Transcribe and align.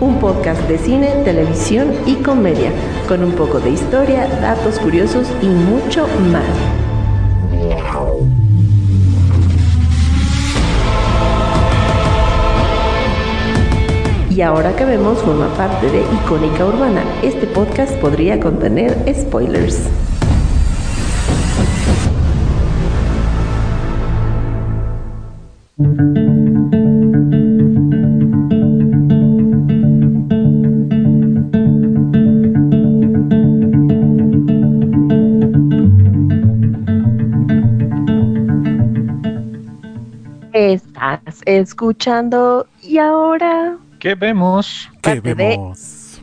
Un 0.00 0.20
podcast 0.20 0.62
de 0.68 0.78
cine, 0.78 1.08
televisión 1.24 1.92
y 2.06 2.14
comedia, 2.22 2.70
con 3.08 3.24
un 3.24 3.32
poco 3.32 3.58
de 3.58 3.70
historia, 3.70 4.28
datos 4.40 4.78
curiosos 4.78 5.26
y 5.42 5.46
mucho 5.46 6.06
más. 6.30 6.44
Y 14.30 14.40
ahora 14.40 14.76
que 14.76 14.84
vemos 14.84 15.18
forma 15.18 15.48
parte 15.56 15.90
de 15.90 16.02
Icónica 16.22 16.64
Urbana, 16.64 17.02
este 17.24 17.48
podcast 17.48 17.92
podría 17.94 18.38
contener 18.38 18.96
spoilers. 19.12 19.88
Escuchando 41.48 42.66
y 42.82 42.98
ahora 42.98 43.78
¿Qué 43.98 44.14
vemos? 44.14 44.88
¿Qué 45.02 45.20
vemos? 45.20 46.20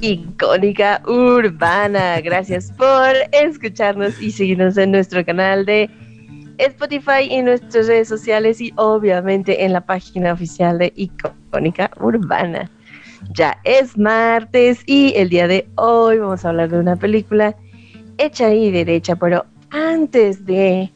Icónica 0.00 1.02
Urbana. 1.06 2.20
Gracias 2.20 2.70
por 2.72 3.12
escucharnos 3.32 4.20
y 4.22 4.30
seguirnos 4.30 4.76
en 4.76 4.92
nuestro 4.92 5.24
canal 5.24 5.64
de 5.64 5.90
Spotify 6.58 7.22
y 7.28 7.34
en 7.34 7.46
nuestras 7.46 7.88
redes 7.88 8.08
sociales 8.08 8.60
y 8.60 8.72
obviamente 8.76 9.64
en 9.64 9.72
la 9.72 9.80
página 9.80 10.32
oficial 10.32 10.78
de 10.78 10.92
Icónica 10.94 11.90
Urbana. 12.00 12.70
Ya 13.34 13.58
es 13.64 13.98
martes 13.98 14.82
y 14.86 15.12
el 15.16 15.28
día 15.28 15.48
de 15.48 15.68
hoy 15.76 16.18
vamos 16.18 16.44
a 16.44 16.50
hablar 16.50 16.68
de 16.68 16.78
una 16.78 16.96
película 16.96 17.56
hecha 18.18 18.52
y 18.52 18.70
derecha, 18.70 19.16
pero 19.16 19.44
antes 19.70 20.44
de 20.44 20.92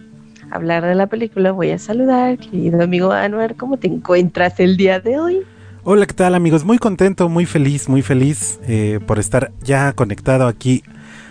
hablar 0.51 0.85
de 0.85 0.95
la 0.95 1.07
película 1.07 1.53
voy 1.53 1.71
a 1.71 1.79
saludar, 1.79 2.39
querido 2.39 2.83
amigo 2.83 3.13
Anuar, 3.13 3.57
¿cómo 3.57 3.77
te 3.77 3.89
encuentras 3.89 4.59
el 4.61 4.77
día 4.77 5.01
de 5.01 5.19
hoy? 5.19 5.39
Hola, 5.85 6.07
¿qué 6.07 6.15
tal 6.15 6.35
amigos? 6.35 6.65
Muy 6.65 6.79
contento, 6.79 7.29
muy 7.29 7.45
feliz, 7.47 7.89
muy 7.89 8.03
feliz 8.03 8.61
eh, 8.67 9.01
por 9.07 9.19
estar 9.19 9.53
ya 9.63 9.93
conectado 9.93 10.49
aquí 10.49 10.83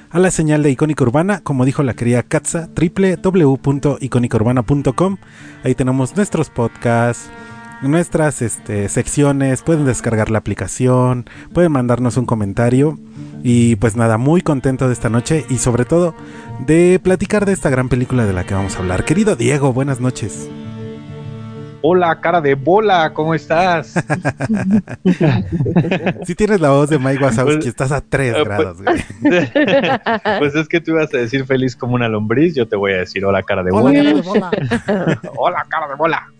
a 0.09 0.19
la 0.19 0.31
señal 0.31 0.63
de 0.63 0.71
Icónica 0.71 1.03
Urbana, 1.03 1.41
como 1.41 1.65
dijo 1.65 1.83
la 1.83 1.93
querida 1.93 2.23
Katza, 2.23 2.69
www.icónicaurbana.com. 2.73 5.17
Ahí 5.63 5.75
tenemos 5.75 6.15
nuestros 6.15 6.49
podcasts, 6.49 7.29
nuestras 7.81 8.41
este, 8.41 8.89
secciones, 8.89 9.61
pueden 9.61 9.85
descargar 9.85 10.29
la 10.29 10.39
aplicación, 10.39 11.29
pueden 11.53 11.71
mandarnos 11.71 12.17
un 12.17 12.25
comentario. 12.25 12.99
Y 13.43 13.75
pues 13.75 13.95
nada, 13.95 14.17
muy 14.17 14.41
contento 14.41 14.87
de 14.87 14.93
esta 14.93 15.09
noche 15.09 15.45
y 15.49 15.57
sobre 15.57 15.85
todo 15.85 16.15
de 16.65 16.99
platicar 17.03 17.45
de 17.45 17.53
esta 17.53 17.69
gran 17.69 17.89
película 17.89 18.25
de 18.25 18.33
la 18.33 18.43
que 18.43 18.55
vamos 18.55 18.75
a 18.75 18.79
hablar. 18.79 19.05
Querido 19.05 19.35
Diego, 19.35 19.71
buenas 19.71 19.99
noches. 19.99 20.49
Hola, 21.87 22.19
cara 22.19 22.41
de 22.41 22.55
bola, 22.55 23.13
¿cómo 23.13 23.35
estás? 23.35 23.93
Si 26.25 26.33
tienes 26.33 26.59
la 26.59 26.71
voz 26.71 26.89
de 26.89 26.97
Mike 26.97 27.23
Wazowski, 27.23 27.57
Pues, 27.57 27.67
estás 27.67 27.91
a 27.91 28.01
3 28.01 28.35
eh, 28.35 28.43
grados. 28.43 28.81
güey. 28.81 28.97
pues 30.39 30.55
es 30.55 30.67
que 30.67 30.81
tú 30.81 30.93
ibas 30.93 31.13
a 31.13 31.17
decir 31.19 31.45
feliz 31.45 31.75
como 31.75 31.93
una 31.93 32.09
lombriz, 32.09 32.55
yo 32.55 32.67
te 32.67 32.75
voy 32.75 32.93
a 32.93 32.97
decir 32.97 33.23
hola, 33.23 33.43
cara 33.43 33.61
de 33.61 33.69
Hola, 33.71 33.83
bola. 33.83 34.01
cara 34.01 34.15
de 34.15 34.21
bola. 34.23 34.51
Hola, 35.37 35.65
cara 35.69 35.87
de 35.87 35.95
bola. 35.95 36.31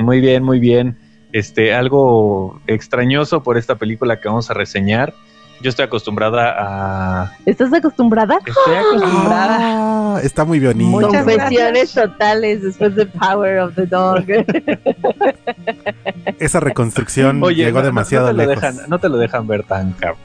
muy 0.00 0.20
bien, 0.22 0.42
muy 0.44 0.60
bien. 0.60 0.96
Este, 1.34 1.74
algo 1.74 2.62
extrañoso 2.66 3.42
por 3.42 3.58
esta 3.58 3.74
película 3.74 4.18
que 4.18 4.28
vamos 4.28 4.50
a 4.50 4.54
reseñar. 4.54 5.12
Yo 5.64 5.70
estoy 5.70 5.86
acostumbrada 5.86 6.54
a. 6.58 7.32
¿Estás 7.46 7.72
acostumbrada? 7.72 8.36
Estoy 8.46 8.74
acostumbrada. 8.74 9.58
Ah, 9.60 10.20
está 10.22 10.44
muy 10.44 10.60
bonito. 10.60 10.90
Muchas 10.90 11.24
Confesiones 11.24 11.90
totales 11.94 12.62
después 12.62 12.94
de 12.94 13.06
Power 13.06 13.60
of 13.60 13.74
the 13.74 13.86
Dog. 13.86 14.24
Esa 16.38 16.60
reconstrucción 16.60 17.42
Oye, 17.42 17.64
llegó 17.64 17.78
no- 17.78 17.86
demasiado 17.86 18.26
no 18.26 18.32
te 18.36 18.42
lo 18.44 18.48
lejos. 18.50 18.62
dejan, 18.74 18.90
no 18.90 18.98
te 18.98 19.08
lo 19.08 19.16
dejan 19.16 19.46
ver 19.46 19.62
tan 19.62 19.92
ca- 19.92 20.16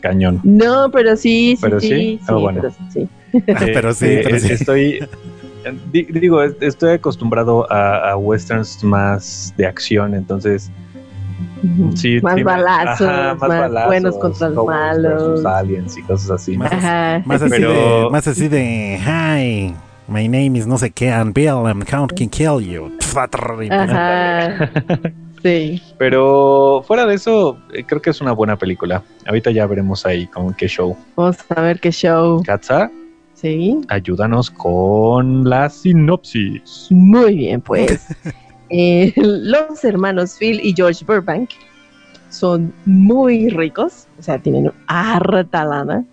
cañón. 0.00 0.40
No, 0.42 0.90
pero 0.90 1.14
sí, 1.16 1.54
sí, 1.54 1.58
¿Pero 1.62 1.78
sí, 1.78 1.86
sí? 1.88 1.94
sí, 1.94 2.20
Ah, 2.26 2.32
bueno. 2.34 2.60
pero 2.60 2.74
sí. 2.92 3.08
Pero 3.46 3.94
sí, 3.94 4.06
Eh, 4.06 4.20
pero 4.24 4.38
sí. 4.40 4.52
Estoy. 4.52 5.08
di- 5.92 6.08
Digo, 6.10 6.42
est- 6.42 6.60
estoy 6.60 6.94
acostumbrado 6.94 7.70
a, 7.70 8.10
a 8.10 8.16
westerns 8.16 8.82
más 8.82 9.54
de 9.56 9.64
acción, 9.68 10.14
entonces 10.14 10.72
sí. 11.94 12.20
más 12.22 12.34
sí 12.36 12.42
balazos, 12.42 13.08
ajá, 13.08 13.34
más 13.34 13.86
buenos 13.86 14.16
contra 14.18 14.48
los 14.50 14.66
malos. 14.66 15.44
aliens 15.44 15.96
y 15.98 16.02
cosas 16.02 16.30
así. 16.30 16.56
Más- 16.56 16.72
Ajá. 16.72 17.22
Más 17.24 17.42
así, 17.42 17.50
Pero- 17.50 18.04
de, 18.04 18.10
más 18.10 18.26
así 18.28 18.48
de, 18.48 18.98
hi, 19.00 19.74
my 20.12 20.28
name 20.28 20.58
is 20.58 20.66
no 20.66 20.78
sé 20.78 20.90
qué, 20.90 21.10
and 21.10 21.34
Bill, 21.34 21.66
and 21.66 21.84
Count 21.84 22.12
can 22.16 22.28
kill 22.28 22.60
you. 22.60 22.90
Ajá. 23.70 24.70
Sí. 25.40 25.80
Pero 25.98 26.82
fuera 26.84 27.06
de 27.06 27.14
eso, 27.14 27.58
eh, 27.72 27.84
creo 27.86 28.02
que 28.02 28.10
es 28.10 28.20
una 28.20 28.32
buena 28.32 28.56
película. 28.56 29.04
Ahorita 29.24 29.52
ya 29.52 29.66
veremos 29.66 30.04
ahí 30.04 30.26
con 30.26 30.52
qué 30.52 30.66
show. 30.66 30.96
Vamos 31.14 31.36
a 31.54 31.60
ver 31.60 31.78
qué 31.78 31.92
show. 31.92 32.42
Katza, 32.44 32.90
Sí. 33.34 33.80
ayúdanos 33.88 34.50
con 34.50 35.48
la 35.48 35.70
sinopsis. 35.70 36.88
Muy 36.90 37.36
bien, 37.36 37.60
pues. 37.60 38.04
Eh, 38.70 39.12
los 39.16 39.84
hermanos 39.84 40.36
Phil 40.38 40.60
y 40.62 40.74
George 40.74 41.04
Burbank 41.04 41.50
son 42.30 42.72
muy 42.84 43.48
ricos, 43.48 44.06
o 44.18 44.22
sea, 44.22 44.38
tienen 44.38 44.70
harta 44.86 46.04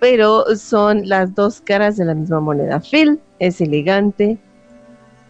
pero 0.00 0.44
son 0.56 1.08
las 1.08 1.34
dos 1.34 1.60
caras 1.60 1.96
de 1.96 2.04
la 2.04 2.14
misma 2.14 2.40
moneda. 2.40 2.80
Phil 2.80 3.20
es 3.38 3.60
elegante, 3.60 4.36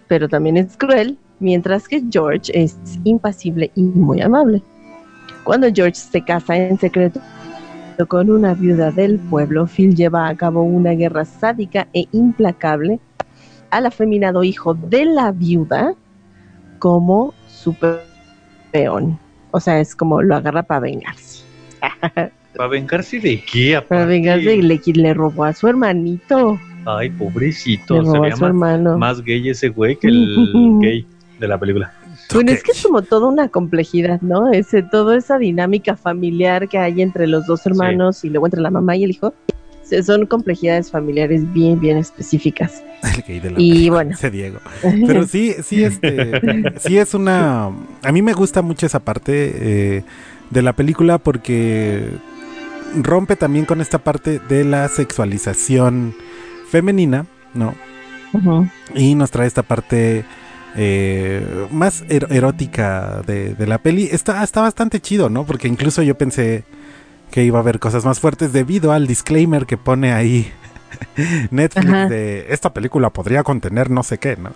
pero 0.08 0.28
también 0.28 0.56
es 0.56 0.76
cruel, 0.78 1.18
mientras 1.40 1.86
que 1.86 2.02
George 2.10 2.50
es 2.54 2.78
impasible 3.04 3.70
y 3.74 3.82
muy 3.82 4.22
amable. 4.22 4.62
Cuando 5.44 5.68
George 5.74 5.96
se 5.96 6.24
casa 6.24 6.56
en 6.56 6.78
secreto 6.78 7.20
con 8.08 8.30
una 8.30 8.54
viuda 8.54 8.90
del 8.90 9.18
pueblo, 9.18 9.66
Phil 9.66 9.94
lleva 9.94 10.28
a 10.28 10.36
cabo 10.36 10.62
una 10.62 10.92
guerra 10.92 11.24
sádica 11.24 11.86
e 11.92 12.06
implacable 12.12 12.98
al 13.70 13.86
afeminado 13.86 14.42
hijo 14.42 14.74
de 14.74 15.04
la 15.04 15.32
viuda 15.32 15.94
como 16.82 17.32
su 17.46 17.74
pe- 17.74 18.00
peón. 18.72 19.16
O 19.52 19.60
sea, 19.60 19.78
es 19.78 19.94
como 19.94 20.20
lo 20.20 20.34
agarra 20.34 20.64
para 20.64 20.80
vengarse. 20.80 21.44
¿Para 22.56 22.68
vengarse 22.68 23.20
de 23.20 23.40
qué? 23.44 23.80
Para 23.88 24.04
vengarse 24.04 24.56
y 24.56 24.62
le, 24.62 24.80
le 24.94 25.14
robó 25.14 25.44
a 25.44 25.52
su 25.52 25.68
hermanito. 25.68 26.58
Ay, 26.84 27.08
pobrecito. 27.10 27.94
Le 27.94 28.00
Se 28.00 28.06
robó 28.06 28.20
veía 28.22 28.34
a 28.34 28.36
su 28.36 28.42
más, 28.42 28.48
hermano. 28.48 28.98
más 28.98 29.22
gay 29.22 29.48
ese 29.48 29.68
güey 29.68 29.94
que 29.96 30.08
el 30.08 30.78
gay 30.82 31.06
de 31.38 31.46
la 31.46 31.56
película. 31.56 31.92
Bueno, 32.34 32.50
es 32.50 32.64
que 32.64 32.72
es 32.72 32.82
como 32.82 33.02
toda 33.02 33.28
una 33.28 33.46
complejidad, 33.48 34.20
¿no? 34.20 34.50
Ese, 34.50 34.82
toda 34.82 35.16
esa 35.16 35.38
dinámica 35.38 35.94
familiar 35.96 36.68
que 36.68 36.78
hay 36.78 37.00
entre 37.00 37.28
los 37.28 37.46
dos 37.46 37.64
hermanos 37.64 38.24
y 38.24 38.30
luego 38.30 38.46
entre 38.48 38.60
la 38.60 38.70
mamá 38.70 38.96
y 38.96 39.04
el 39.04 39.10
hijo. 39.10 39.34
Se- 39.96 40.02
Son 40.02 40.26
complejidades 40.26 40.90
familiares 40.90 41.50
bien, 41.52 41.78
bien 41.80 41.96
específicas. 41.98 42.82
El 43.16 43.22
gay 43.22 43.40
de 43.40 43.50
la 43.50 43.60
Y 43.60 43.88
bueno. 43.90 44.12
ese 44.12 44.30
Diego. 44.30 44.58
Pero 45.06 45.26
sí, 45.26 45.54
sí, 45.64 45.82
este, 45.84 46.72
sí 46.80 46.98
es 46.98 47.14
una... 47.14 47.66
A 48.02 48.12
mí 48.12 48.22
me 48.22 48.32
gusta 48.32 48.62
mucho 48.62 48.86
esa 48.86 49.00
parte 49.00 49.52
eh, 49.54 50.02
de 50.50 50.62
la 50.62 50.72
película 50.74 51.18
porque 51.18 52.08
rompe 52.94 53.36
también 53.36 53.64
con 53.64 53.80
esta 53.80 53.98
parte 53.98 54.38
de 54.48 54.64
la 54.64 54.86
sexualización 54.88 56.14
femenina, 56.68 57.26
¿no? 57.54 57.74
Y 58.94 59.14
nos 59.14 59.30
trae 59.30 59.46
esta 59.46 59.62
parte 59.62 60.24
eh, 60.76 61.44
más 61.70 62.02
er- 62.08 62.26
erótica 62.30 63.22
de, 63.26 63.54
de 63.54 63.66
la 63.66 63.78
peli. 63.78 64.08
Está, 64.10 64.42
está 64.42 64.62
bastante 64.62 65.00
chido, 65.00 65.28
¿no? 65.28 65.44
Porque 65.44 65.68
incluso 65.68 66.02
yo 66.02 66.16
pensé 66.16 66.64
que 67.32 67.42
iba 67.42 67.58
a 67.58 67.62
haber 67.62 67.80
cosas 67.80 68.04
más 68.04 68.20
fuertes 68.20 68.52
debido 68.52 68.92
al 68.92 69.08
disclaimer 69.08 69.66
que 69.66 69.76
pone 69.76 70.12
ahí 70.12 70.52
Netflix 71.50 71.86
Ajá. 71.88 72.08
de 72.08 72.46
esta 72.50 72.72
película 72.72 73.10
podría 73.10 73.42
contener 73.42 73.90
no 73.90 74.02
sé 74.04 74.18
qué, 74.18 74.36
¿no? 74.36 74.52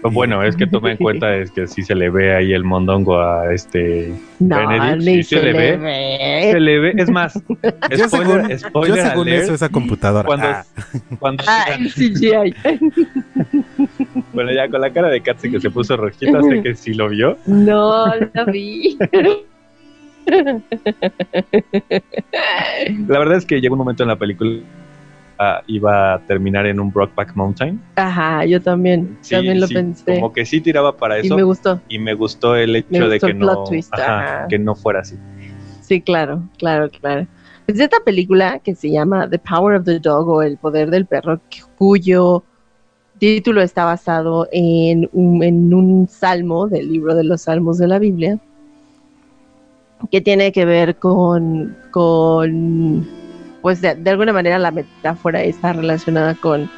Bueno, 0.00 0.44
es 0.44 0.54
que 0.56 0.66
tome 0.66 0.92
en 0.92 0.96
cuenta 0.98 1.34
es 1.36 1.50
que 1.50 1.66
si 1.66 1.82
se 1.82 1.94
le 1.94 2.08
ve 2.10 2.34
ahí 2.34 2.52
el 2.52 2.62
mondongo 2.64 3.20
a 3.20 3.52
este 3.52 4.12
No, 4.38 4.56
Benedict, 4.68 5.04
ni 5.06 5.22
sí 5.22 5.34
se, 5.36 5.42
le 5.42 5.52
ve. 5.52 6.50
Se 6.52 6.60
le 6.60 6.78
ve, 6.78 6.92
es 6.96 7.10
más, 7.10 7.34
Yo 7.96 8.08
según, 8.08 8.26
spoiler, 8.28 8.48
yo 8.50 8.58
spoiler 8.68 9.06
según 9.08 9.28
alert, 9.28 9.44
eso, 9.44 9.54
esa 9.54 9.68
computadora. 9.68 10.26
cuando, 10.26 10.46
Ah, 10.46 10.64
cuando 11.18 11.44
Ah, 11.46 11.64
el 11.78 11.92
CGI. 11.92 12.54
bueno 14.32 14.52
ya 14.52 14.68
con 14.68 14.80
la 14.80 14.90
cara 14.92 15.08
de 15.08 15.20
Katzy 15.20 15.50
que 15.50 15.60
se 15.60 15.70
puso 15.70 15.96
rojita, 15.96 16.42
sé 16.42 16.62
que 16.62 16.74
sí 16.74 16.94
lo 16.94 17.08
vio. 17.08 17.36
No, 17.46 18.06
lo 18.34 18.46
vi. 18.46 18.96
La 23.08 23.18
verdad 23.18 23.38
es 23.38 23.46
que 23.46 23.60
llegó 23.60 23.74
un 23.74 23.78
momento 23.78 24.02
en 24.02 24.08
la 24.08 24.16
película 24.16 24.60
ah, 25.38 25.62
iba 25.66 26.14
a 26.14 26.18
terminar 26.26 26.66
en 26.66 26.80
un 26.80 26.92
Brockback 26.92 27.34
Mountain. 27.34 27.80
Ajá, 27.96 28.44
yo 28.44 28.60
también, 28.60 29.16
Sí, 29.20 29.34
también 29.34 29.60
lo 29.60 29.66
sí, 29.66 29.74
pensé. 29.74 30.14
Como 30.16 30.32
que 30.32 30.44
sí 30.44 30.60
tiraba 30.60 30.96
para 30.96 31.18
Y 31.18 31.26
eso. 31.26 31.36
me 31.36 31.42
gustó. 31.42 31.80
y 31.88 31.98
me 31.98 32.14
gustó 32.14 32.56
el 32.56 32.76
hecho 32.76 33.08
de 33.08 33.20
que 33.20 33.34
no, 33.34 33.46
plot 33.46 33.68
twist, 33.68 33.94
ajá, 33.94 34.38
ajá. 34.40 34.48
que 34.48 34.58
no 34.58 34.74
fuera 34.74 35.00
así. 35.00 35.16
Sí, 35.80 36.00
claro, 36.00 36.42
claro, 36.58 36.90
claro. 36.90 37.26
Es 37.66 37.78
esta 37.78 37.98
película 38.04 38.58
que 38.60 38.74
se 38.74 38.90
llama 38.90 39.28
The 39.28 39.38
Power 39.38 39.76
of 39.76 39.84
the 39.84 39.98
Dog 40.00 40.28
o 40.28 40.42
El 40.42 40.56
Poder 40.56 40.90
del 40.90 41.06
Perro, 41.06 41.40
cuyo 41.76 42.42
título 43.18 43.60
está 43.62 43.84
basado 43.84 44.48
en 44.52 45.08
un, 45.12 45.42
en 45.42 45.74
un 45.74 46.08
salmo 46.08 46.66
del 46.68 46.90
libro 46.92 47.14
de 47.14 47.24
los 47.24 47.42
salmos 47.42 47.78
de 47.78 47.88
la 47.88 47.98
Biblia, 47.98 48.38
que 50.10 50.20
tiene 50.20 50.52
que 50.52 50.64
ver 50.64 50.96
con, 50.96 51.76
con 51.90 53.06
pues 53.62 53.80
de, 53.80 53.94
de 53.94 54.10
alguna 54.10 54.32
manera 54.32 54.58
la 54.58 54.70
metáfora 54.70 55.42
está 55.42 55.72
relacionada 55.72 56.34
con 56.34 56.70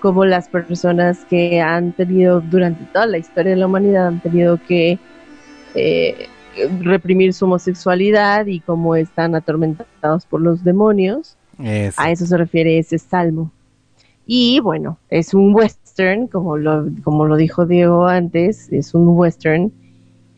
cómo 0.00 0.26
las 0.26 0.48
personas 0.48 1.24
que 1.30 1.62
han 1.62 1.92
tenido 1.92 2.42
durante 2.42 2.84
toda 2.92 3.06
la 3.06 3.16
historia 3.16 3.52
de 3.52 3.56
la 3.56 3.66
humanidad 3.66 4.08
han 4.08 4.20
tenido 4.20 4.60
que 4.68 4.98
eh, 5.74 6.28
reprimir 6.80 7.32
su 7.32 7.46
homosexualidad 7.46 8.46
y 8.46 8.60
cómo 8.60 8.96
están 8.96 9.34
atormentados 9.34 10.26
por 10.26 10.40
los 10.40 10.62
demonios. 10.62 11.38
eso. 11.58 12.00
A 12.00 12.10
eso 12.10 12.26
se 12.26 12.36
refiere 12.36 12.78
ese 12.78 12.98
salmo. 12.98 13.50
Y 14.26 14.60
bueno, 14.60 14.98
es 15.10 15.34
un 15.34 15.54
western, 15.54 16.28
como 16.28 16.56
lo, 16.56 16.86
como 17.02 17.26
lo 17.26 17.36
dijo 17.36 17.66
Diego 17.66 18.06
antes, 18.06 18.72
es 18.72 18.94
un 18.94 19.08
western. 19.08 19.72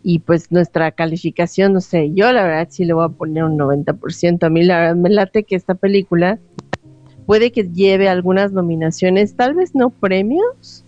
Y 0.08 0.20
pues 0.20 0.52
nuestra 0.52 0.92
calificación, 0.92 1.72
no 1.72 1.80
sé, 1.80 2.12
yo 2.14 2.30
la 2.30 2.44
verdad 2.44 2.68
sí 2.70 2.84
le 2.84 2.92
voy 2.92 3.06
a 3.06 3.08
poner 3.08 3.42
un 3.42 3.58
90%. 3.58 4.44
A 4.44 4.50
mí 4.50 4.62
la 4.62 4.78
verdad 4.78 4.94
me 4.94 5.10
late 5.10 5.42
que 5.42 5.56
esta 5.56 5.74
película 5.74 6.38
puede 7.26 7.50
que 7.50 7.64
lleve 7.64 8.08
algunas 8.08 8.52
nominaciones, 8.52 9.34
tal 9.34 9.54
vez 9.54 9.74
no 9.74 9.90
premios, 9.90 10.84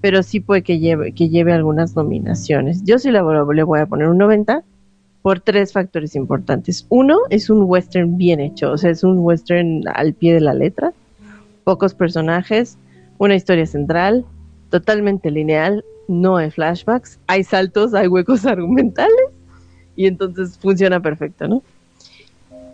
pero 0.00 0.22
sí 0.22 0.40
puede 0.40 0.62
que 0.62 0.78
lleve, 0.78 1.12
que 1.12 1.28
lleve 1.28 1.52
algunas 1.52 1.94
nominaciones. 1.94 2.82
Yo 2.82 2.98
sí 2.98 3.10
le, 3.10 3.20
le 3.20 3.62
voy 3.62 3.78
a 3.78 3.84
poner 3.84 4.08
un 4.08 4.16
90 4.16 4.64
por 5.20 5.40
tres 5.40 5.74
factores 5.74 6.16
importantes. 6.16 6.86
Uno, 6.88 7.18
es 7.28 7.50
un 7.50 7.64
western 7.64 8.16
bien 8.16 8.40
hecho, 8.40 8.72
o 8.72 8.78
sea, 8.78 8.90
es 8.90 9.04
un 9.04 9.18
western 9.18 9.82
al 9.92 10.14
pie 10.14 10.32
de 10.32 10.40
la 10.40 10.54
letra, 10.54 10.94
pocos 11.64 11.92
personajes, 11.92 12.78
una 13.18 13.34
historia 13.34 13.66
central, 13.66 14.24
totalmente 14.70 15.30
lineal, 15.30 15.84
no 16.10 16.36
hay 16.36 16.50
flashbacks, 16.50 17.18
hay 17.26 17.44
saltos, 17.44 17.94
hay 17.94 18.08
huecos 18.08 18.44
argumentales 18.46 19.14
y 19.96 20.06
entonces 20.06 20.58
funciona 20.58 21.00
perfecto, 21.00 21.48
¿no? 21.48 21.62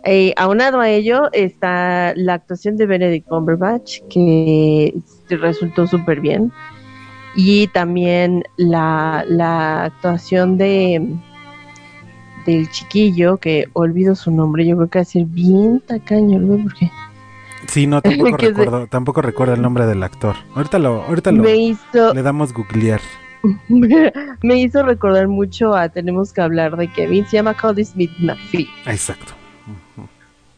Eh, 0.04 0.32
aunado 0.36 0.80
a 0.80 0.88
ello 0.88 1.28
está 1.32 2.12
la 2.14 2.34
actuación 2.34 2.76
de 2.76 2.86
Benedict 2.86 3.26
Cumberbatch, 3.28 4.00
que 4.08 4.94
resultó 5.28 5.86
súper 5.86 6.20
bien. 6.20 6.52
Y 7.34 7.66
también 7.68 8.44
la, 8.56 9.24
la 9.28 9.84
actuación 9.84 10.56
de 10.58 11.02
del 12.46 12.70
chiquillo, 12.70 13.38
que 13.38 13.66
olvido 13.72 14.14
su 14.14 14.30
nombre, 14.30 14.64
yo 14.64 14.76
creo 14.76 14.88
que 14.88 14.98
va 15.00 15.02
a 15.02 15.04
ser 15.04 15.24
bien 15.24 15.80
tacaño, 15.80 16.38
¿no? 16.38 16.62
porque 16.62 16.88
Sí, 17.66 17.86
no, 17.88 18.00
tampoco 18.02 18.38
se- 18.38 18.48
recuerdo, 18.48 18.86
tampoco 18.86 19.22
recuerdo 19.22 19.54
el 19.54 19.62
nombre 19.62 19.86
del 19.86 20.02
actor. 20.04 20.36
Ahorita 20.54 20.78
lo, 20.78 21.02
ahorita 21.02 21.32
lo, 21.32 21.42
me 21.42 21.56
hizo, 21.56 22.14
le 22.14 22.22
damos 22.22 22.52
googlear. 22.52 23.00
me 24.42 24.56
hizo 24.60 24.82
recordar 24.82 25.28
mucho 25.28 25.74
a 25.74 25.88
Tenemos 25.88 26.32
que 26.32 26.40
hablar 26.40 26.76
de 26.76 26.88
Kevin, 26.92 27.26
se 27.26 27.36
llama 27.36 27.54
Cody 27.54 27.84
Smith 27.84 28.10
McPhee. 28.20 28.68
Exacto. 28.86 29.32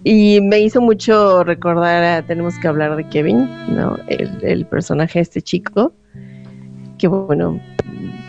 Y 0.04 0.40
me 0.40 0.60
hizo 0.60 0.80
mucho 0.80 1.42
recordar 1.44 2.02
a 2.04 2.22
Tenemos 2.22 2.56
que 2.58 2.68
hablar 2.68 2.96
de 2.96 3.08
Kevin, 3.08 3.48
¿no? 3.68 3.96
El, 4.06 4.30
el 4.42 4.66
personaje 4.66 5.18
de 5.18 5.22
este 5.24 5.42
chico. 5.42 5.92
Que 6.98 7.08
bueno, 7.08 7.60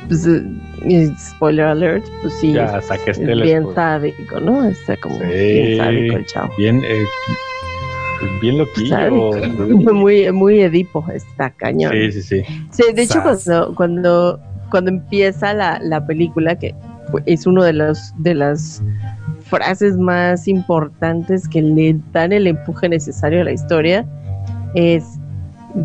pues, 0.08 0.28
eh, 0.28 1.12
spoiler 1.20 1.66
alert, 1.66 2.06
pues 2.22 2.34
sí, 2.40 2.54
Ya 2.54 2.78
es, 2.80 2.90
este 3.08 3.26
bien 3.36 3.64
spoiler. 3.64 3.76
sádico, 3.76 4.40
¿no? 4.40 4.64
Está 4.66 4.98
como 4.98 5.16
Sí. 5.20 5.24
bien 5.26 5.78
sádico 5.78 6.16
el 6.18 6.26
chavo. 6.26 6.54
Bien, 6.58 6.82
eh, 6.86 7.04
bien 8.42 8.58
loquillo. 8.58 9.32
Muy, 9.94 10.32
muy 10.32 10.62
Edipo, 10.62 11.06
está 11.14 11.50
cañón. 11.52 11.92
Sí, 11.94 12.12
sí, 12.12 12.22
sí. 12.22 12.44
Sí, 12.72 12.84
de 12.94 13.02
hecho, 13.04 13.22
Sas. 13.24 13.44
cuando, 13.46 13.76
cuando, 13.76 14.40
cuando 14.70 14.92
empieza 14.92 15.54
la, 15.54 15.80
la 15.82 16.06
película, 16.06 16.56
que 16.56 16.76
es 17.26 17.48
uno 17.48 17.64
de 17.64 17.74
los 17.74 18.14
de 18.20 18.36
las 18.36 18.82
frases 19.42 19.98
más 19.98 20.48
importantes 20.48 21.48
que 21.48 21.62
le 21.62 22.00
dan 22.14 22.32
el 22.32 22.48
empuje 22.48 22.88
necesario 22.88 23.42
a 23.42 23.44
la 23.46 23.52
historia, 23.52 24.06
es 24.76 25.20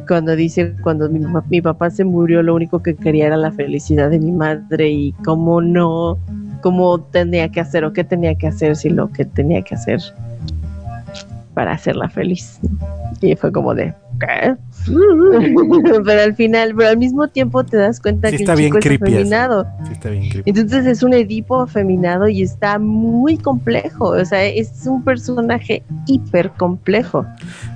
cuando 0.06 0.36
dice, 0.36 0.74
cuando 0.82 1.08
mi, 1.08 1.20
mi 1.50 1.60
papá 1.60 1.90
se 1.90 2.04
murió, 2.04 2.42
lo 2.42 2.54
único 2.54 2.82
que 2.82 2.94
quería 2.94 3.26
era 3.26 3.36
la 3.36 3.52
felicidad 3.52 4.10
de 4.10 4.18
mi 4.18 4.32
madre 4.32 4.88
y 4.88 5.12
cómo 5.24 5.60
no, 5.60 6.18
cómo 6.62 7.00
tenía 7.00 7.48
que 7.50 7.60
hacer 7.60 7.84
o 7.84 7.92
qué 7.92 8.04
tenía 8.04 8.34
que 8.34 8.48
hacer 8.48 8.76
si 8.76 8.90
lo 8.90 9.10
que 9.10 9.24
tenía 9.24 9.62
que 9.62 9.74
hacer 9.74 10.00
para 11.54 11.72
hacerla 11.72 12.08
feliz. 12.08 12.60
Y 13.20 13.36
fue 13.36 13.52
como 13.52 13.74
de, 13.74 13.94
¿qué? 14.20 14.56
pero 16.04 16.22
al 16.22 16.34
final, 16.34 16.74
pero 16.76 16.90
al 16.90 16.98
mismo 16.98 17.28
tiempo 17.28 17.64
te 17.64 17.76
das 17.76 18.00
cuenta 18.00 18.30
Sí 18.30 18.36
que 18.36 18.42
está 18.42 18.52
el 18.52 18.58
bien 18.58 18.76
es 18.76 18.86
afeminado. 18.86 19.66
Sí, 19.86 19.92
está 19.92 20.10
bien 20.10 20.28
creepy. 20.30 20.50
Entonces 20.50 20.86
es 20.86 21.02
un 21.02 21.14
Edipo 21.14 21.60
afeminado 21.60 22.28
y 22.28 22.42
está 22.42 22.78
muy 22.78 23.36
complejo. 23.38 24.08
O 24.10 24.24
sea, 24.24 24.44
es 24.44 24.70
un 24.86 25.02
personaje 25.04 25.82
hiper 26.06 26.50
complejo. 26.52 27.24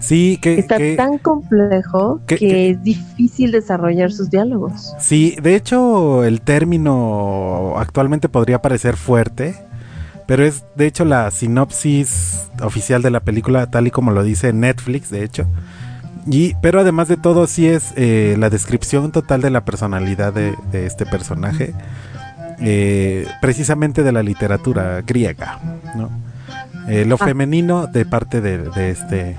Sí, 0.00 0.38
que, 0.42 0.58
Está 0.58 0.76
que- 0.78 0.96
tan 0.96 1.18
complejo 1.18 2.20
que- 2.26 2.36
que, 2.36 2.48
que- 2.48 2.70
es 2.70 2.82
difícil 2.82 3.52
desarrollar 3.52 4.12
sus 4.12 4.30
diálogos. 4.30 4.94
sí, 4.98 5.36
de 5.42 5.54
hecho 5.56 6.24
el 6.24 6.40
término 6.40 7.74
actualmente 7.76 8.28
podría 8.28 8.60
parecer 8.62 8.96
fuerte, 8.96 9.54
pero 10.26 10.44
es 10.44 10.64
de 10.76 10.86
hecho 10.86 11.04
la 11.04 11.30
sinopsis 11.30 12.48
oficial 12.62 13.02
de 13.02 13.10
la 13.10 13.20
película 13.20 13.70
tal 13.70 13.86
y 13.86 13.90
como 13.90 14.10
lo 14.10 14.22
dice 14.22 14.52
Netflix, 14.52 15.10
de 15.10 15.24
hecho. 15.24 15.46
Y, 16.26 16.54
pero 16.60 16.80
además 16.80 17.08
de 17.08 17.16
todo, 17.16 17.46
sí 17.46 17.66
es 17.68 17.92
eh, 17.96 18.36
la 18.38 18.50
descripción 18.50 19.12
total 19.12 19.40
de 19.40 19.50
la 19.50 19.64
personalidad 19.64 20.32
de, 20.32 20.54
de 20.70 20.86
este 20.86 21.06
personaje, 21.06 21.74
eh, 22.60 23.26
precisamente 23.40 24.02
de 24.02 24.12
la 24.12 24.22
literatura 24.22 25.00
griega, 25.06 25.58
¿no? 25.96 26.10
Eh, 26.88 27.04
lo 27.04 27.16
Ah. 27.20 27.24
femenino 27.24 27.86
de 27.86 28.04
parte 28.06 28.40
de, 28.40 28.58
de 28.58 28.90
este 28.90 29.36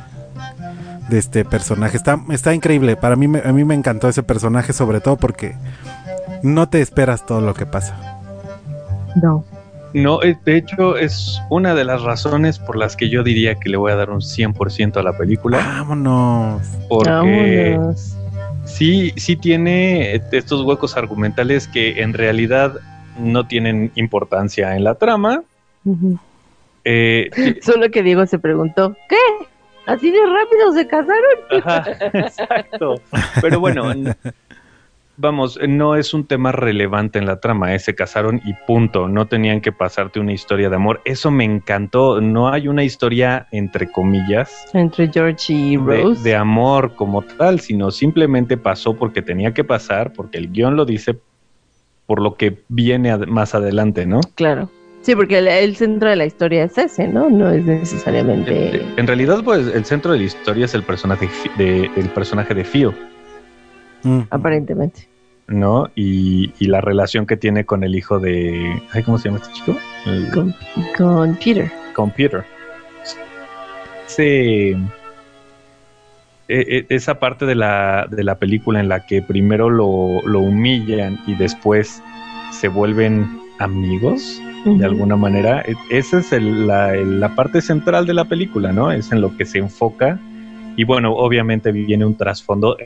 de 1.10 1.18
este 1.18 1.44
personaje 1.44 1.98
está, 1.98 2.20
está 2.30 2.54
increíble. 2.54 2.96
Para 2.96 3.16
mí, 3.16 3.28
me- 3.28 3.42
a 3.44 3.52
mí 3.52 3.66
me 3.66 3.74
encantó 3.74 4.08
ese 4.10 4.22
personaje, 4.22 4.74
sobre 4.74 5.02
todo 5.02 5.18
porque 5.18 5.56
no 6.44 6.70
te 6.70 6.82
esperas 6.82 7.26
todo 7.26 7.42
lo 7.42 7.56
que 7.56 7.66
pasa. 7.66 7.98
No. 9.16 9.44
No, 9.94 10.22
eh, 10.22 10.38
de 10.46 10.58
hecho 10.58 10.98
es 10.98 11.42
una 11.50 11.74
de 11.74 11.84
las 11.84 12.02
razones 12.04 12.60
por 12.60 12.78
las 12.78 12.96
que 12.96 13.10
yo 13.10 13.24
diría 13.24 13.56
que 13.56 13.70
le 13.70 13.78
voy 13.78 13.92
a 13.92 13.96
dar 13.96 14.10
un 14.12 14.22
100% 14.22 14.98
a 14.98 15.04
la 15.04 15.18
película. 15.18 15.58
Vámonos. 15.58 16.62
Porque 16.88 17.10
Vámonos. 17.10 18.16
sí, 18.66 19.12
sí 19.16 19.36
tiene 19.36 20.22
estos 20.32 20.64
huecos 20.64 20.96
argumentales 20.96 21.68
que 21.68 22.02
en 22.02 22.14
realidad 22.14 22.80
no 23.18 23.48
tienen 23.48 23.92
importancia 23.96 24.76
en 24.76 24.84
la 24.84 24.96
trama. 24.96 25.44
Eh, 26.86 27.30
Solo 27.62 27.90
que 27.90 28.04
Diego 28.04 28.26
se 28.26 28.40
preguntó, 28.40 28.96
¿qué? 29.08 29.18
¿Así 29.86 30.12
de 30.12 30.20
rápido 30.20 30.72
se 30.74 30.88
casaron? 30.88 31.64
Ajá, 31.64 31.84
exacto. 32.14 32.96
Pero 33.42 33.60
bueno, 33.60 33.92
vamos, 35.20 35.60
no 35.68 35.96
es 35.96 36.14
un 36.14 36.26
tema 36.26 36.52
relevante 36.52 37.20
en 37.20 37.26
la 37.26 37.40
trama, 37.40 37.76
eh, 37.76 37.80
se 37.80 37.94
casaron 37.94 38.42
y 38.46 38.54
punto, 38.66 39.08
no 39.08 39.28
tenían 39.28 39.60
que 39.62 39.72
pasarte 39.72 40.20
una 40.20 40.32
historia 40.34 40.70
de 40.70 40.76
amor. 40.76 41.02
Eso 41.06 41.30
me 41.30 41.44
encantó, 41.44 42.22
no 42.22 42.50
hay 42.50 42.68
una 42.68 42.84
historia 42.84 43.48
entre 43.52 43.92
comillas 43.92 44.66
Entre 44.74 45.10
George 45.12 45.54
y 45.54 45.78
Rose. 45.78 46.24
de 46.24 46.36
amor 46.36 46.96
como 46.96 47.22
tal, 47.22 47.60
sino 47.60 47.92
simplemente 47.92 48.58
pasó 48.58 48.96
porque 48.96 49.22
tenía 49.22 49.54
que 49.54 49.64
pasar, 49.64 50.14
porque 50.14 50.38
el 50.38 50.52
guion 50.52 50.76
lo 50.76 50.86
dice 50.86 51.20
por 52.06 52.22
lo 52.22 52.36
que 52.36 52.64
viene 52.70 53.12
ad- 53.12 53.28
más 53.28 53.54
adelante, 53.54 54.06
¿no? 54.06 54.22
Claro. 54.36 54.70
Sí, 55.02 55.16
porque 55.16 55.38
el, 55.38 55.48
el 55.48 55.76
centro 55.76 56.10
de 56.10 56.16
la 56.16 56.26
historia 56.26 56.64
es 56.66 56.78
ese, 56.78 57.08
¿no? 57.08 57.30
No 57.30 57.50
es 57.52 57.64
necesariamente... 57.66 58.82
En 58.98 59.08
realidad, 59.08 59.42
pues, 59.44 59.68
el 59.74 59.86
centro 59.86 60.12
de 60.14 60.20
la 60.20 60.26
historia 60.26 60.66
es 60.66 60.74
el 60.74 60.84
personaje 60.84 61.30
de, 61.58 61.90
el 61.96 62.10
personaje 62.10 62.54
de 62.54 62.64
Phil. 62.64 62.92
Mm. 64.04 64.20
Aparentemente. 64.30 65.08
¿no? 65.48 65.90
Y, 65.96 66.54
y 66.60 66.68
la 66.68 66.80
relación 66.80 67.26
que 67.26 67.36
tiene 67.36 67.66
con 67.66 67.84
el 67.84 67.96
hijo 67.96 68.20
de... 68.20 68.80
ay, 68.94 69.02
¿Cómo 69.02 69.18
se 69.18 69.30
llama 69.30 69.40
este 69.42 69.52
chico? 69.54 69.76
El- 70.06 70.30
Con, 70.30 70.54
con 70.96 71.36
Peter. 71.38 71.72
con 71.96 72.12
Peter. 72.12 72.44
Ese- 74.08 74.72
e- 74.72 74.78
e- 76.48 76.86
esa 76.90 77.20
parte 77.20 77.46
de 77.46 77.56
la, 77.56 78.08
de 78.10 78.24
la 78.24 78.36
película 78.38 78.80
en 78.80 78.90
la 78.90 79.06
que 79.06 79.22
primero 79.22 79.70
lo, 79.70 80.22
lo 80.26 80.40
humillan 80.40 81.20
y 81.28 81.36
después 81.36 82.02
se 82.52 82.68
vuelven 82.68 83.28
amigos 83.60 84.42
de 84.66 84.84
alguna 84.86 85.16
manera, 85.16 85.62
e- 85.62 85.76
esa 85.90 86.20
es 86.20 86.32
el- 86.34 86.68
la, 86.68 86.94
la 86.94 87.34
parte 87.36 87.62
central 87.62 88.06
de 88.06 88.14
la 88.14 88.26
película, 88.26 88.72
¿no? 88.74 88.92
Es 88.92 89.12
en 89.12 89.22
lo 89.22 89.36
que 89.38 89.46
se 89.46 89.58
enfoca 89.60 90.20
y 90.76 90.84
bueno, 90.84 91.14
obviamente 91.14 91.72
viene 91.72 92.06
un 92.06 92.16
trasfondo. 92.16 92.78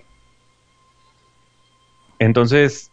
Entonces, 2.23 2.89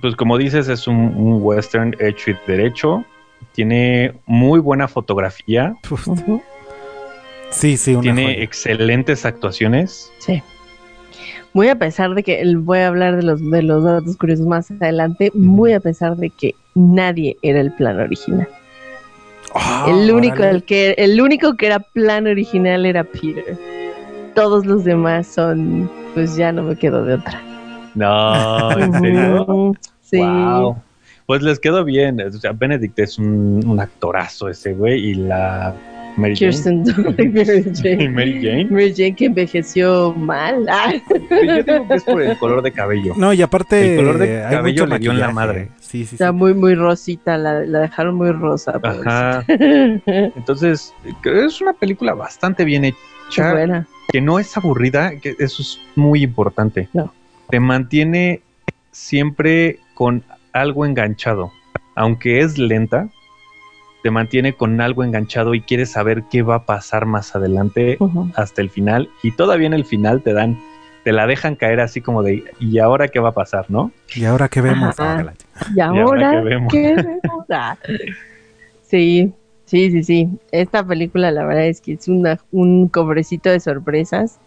pues 0.00 0.16
como 0.16 0.38
dices, 0.38 0.68
es 0.68 0.86
un, 0.86 0.96
un 0.96 1.38
western 1.42 1.94
hecho 2.00 2.30
y 2.30 2.36
derecho, 2.46 3.04
tiene 3.52 4.14
muy 4.26 4.58
buena 4.58 4.88
fotografía, 4.88 5.74
sí, 7.50 7.76
sí, 7.76 7.92
una 7.92 8.02
tiene 8.02 8.24
joya. 8.24 8.42
excelentes 8.42 9.24
actuaciones. 9.24 10.10
Sí. 10.18 10.42
Muy 11.52 11.68
a 11.68 11.78
pesar 11.78 12.14
de 12.14 12.22
que 12.22 12.42
voy 12.56 12.78
a 12.78 12.88
hablar 12.88 13.16
de 13.16 13.22
los, 13.22 13.50
de 13.50 13.62
los 13.62 13.84
datos 13.84 14.16
curiosos 14.16 14.46
más 14.46 14.70
adelante, 14.70 15.30
muy 15.34 15.72
a 15.72 15.80
pesar 15.80 16.16
de 16.16 16.30
que 16.30 16.54
nadie 16.74 17.36
era 17.42 17.60
el 17.60 17.70
plan 17.72 18.00
original. 18.00 18.48
Ah, 19.54 19.86
el 19.88 20.10
único 20.10 20.42
el 20.42 20.64
que 20.64 20.96
el 20.98 21.20
único 21.20 21.54
que 21.54 21.66
era 21.66 21.78
plan 21.78 22.26
original 22.26 22.86
era 22.86 23.04
Peter. 23.04 23.56
Todos 24.34 24.66
los 24.66 24.82
demás 24.82 25.28
son, 25.28 25.88
pues 26.14 26.34
ya 26.34 26.50
no 26.50 26.64
me 26.64 26.76
quedo 26.76 27.04
de 27.04 27.14
otra. 27.14 27.53
No, 27.94 28.78
¿en 28.78 28.92
serio? 29.00 29.74
Sí. 30.00 30.18
Wow. 30.18 30.76
Pues 31.26 31.42
les 31.42 31.58
quedó 31.58 31.84
bien. 31.84 32.20
O 32.20 32.30
sea, 32.32 32.52
Benedict 32.52 32.98
es 32.98 33.18
un, 33.18 33.62
un 33.66 33.80
actorazo 33.80 34.48
ese 34.48 34.74
güey 34.74 35.10
y 35.10 35.14
la 35.14 35.74
Mary 36.16 36.36
Jane. 36.36 36.50
Kirsten 36.52 36.84
Dunst 36.84 37.18
y 37.18 37.28
Mary 37.28 37.64
Jane. 37.82 38.08
Mary 38.10 38.40
Jane. 38.42 38.64
Mary 38.70 38.94
Jane 38.94 39.14
que 39.16 39.24
envejeció 39.26 40.12
mal. 40.12 40.66
Ah, 40.70 40.92
Yo 41.30 41.62
digo 41.62 41.88
que 41.88 41.94
es 41.94 42.04
por 42.04 42.20
el 42.22 42.36
color 42.38 42.62
de 42.62 42.72
cabello. 42.72 43.14
No, 43.16 43.32
y 43.32 43.40
aparte 43.42 43.92
El 43.94 43.96
color 43.96 44.18
de 44.18 44.46
cabello 44.50 44.86
le 44.86 44.98
dio 44.98 45.12
en 45.12 45.20
la 45.20 45.30
madre. 45.30 45.70
Sí, 45.80 46.00
sí, 46.00 46.06
sí. 46.06 46.14
está 46.16 46.30
muy, 46.32 46.52
muy 46.54 46.74
rosita. 46.74 47.38
La, 47.38 47.60
la 47.64 47.80
dejaron 47.80 48.16
muy 48.16 48.30
rosa. 48.32 48.78
Ajá. 48.82 49.44
pobrecita. 49.46 50.02
Entonces, 50.36 50.92
creo 51.22 51.40
que 51.40 51.46
es 51.46 51.60
una 51.60 51.72
película 51.72 52.12
bastante 52.14 52.64
bien 52.64 52.84
hecha, 52.84 53.52
buena. 53.52 53.86
que 54.12 54.20
no 54.20 54.38
es 54.38 54.54
aburrida, 54.56 55.18
que 55.20 55.34
eso 55.38 55.62
es 55.62 55.80
muy 55.96 56.22
importante. 56.22 56.88
No. 56.92 57.12
Te 57.54 57.60
mantiene 57.60 58.42
siempre 58.90 59.78
con 59.94 60.24
algo 60.52 60.86
enganchado. 60.86 61.52
Aunque 61.94 62.40
es 62.40 62.58
lenta, 62.58 63.10
te 64.02 64.10
mantiene 64.10 64.54
con 64.54 64.80
algo 64.80 65.04
enganchado 65.04 65.54
y 65.54 65.60
quieres 65.60 65.92
saber 65.92 66.24
qué 66.28 66.42
va 66.42 66.56
a 66.56 66.66
pasar 66.66 67.06
más 67.06 67.36
adelante 67.36 67.96
hasta 68.34 68.60
el 68.60 68.70
final. 68.70 69.08
Y 69.22 69.30
todavía 69.30 69.68
en 69.68 69.72
el 69.72 69.84
final 69.84 70.20
te 70.22 70.32
dan, 70.32 70.58
te 71.04 71.12
la 71.12 71.28
dejan 71.28 71.54
caer 71.54 71.78
así 71.78 72.00
como 72.00 72.24
de, 72.24 72.42
¿y 72.58 72.80
ahora 72.80 73.06
qué 73.06 73.20
va 73.20 73.28
a 73.28 73.34
pasar, 73.34 73.66
no? 73.68 73.92
¿Y 74.16 74.24
ahora 74.24 74.48
qué 74.48 74.60
vemos? 74.60 74.96
Ah, 74.98 75.24
Y 75.76 75.78
ahora 75.78 76.02
ahora, 76.02 76.30
qué 76.32 76.40
vemos? 76.40 76.72
¿qué 76.72 76.94
vemos? 76.96 77.46
Ah. 77.50 77.78
Sí, 78.82 79.32
sí, 79.64 79.92
sí, 79.92 80.02
sí. 80.02 80.28
Esta 80.50 80.84
película, 80.84 81.30
la 81.30 81.44
verdad 81.44 81.66
es 81.66 81.80
que 81.80 81.92
es 81.92 82.08
una, 82.08 82.40
un 82.50 82.88
cobrecito 82.88 83.48
de 83.48 83.60
sorpresas. 83.60 84.40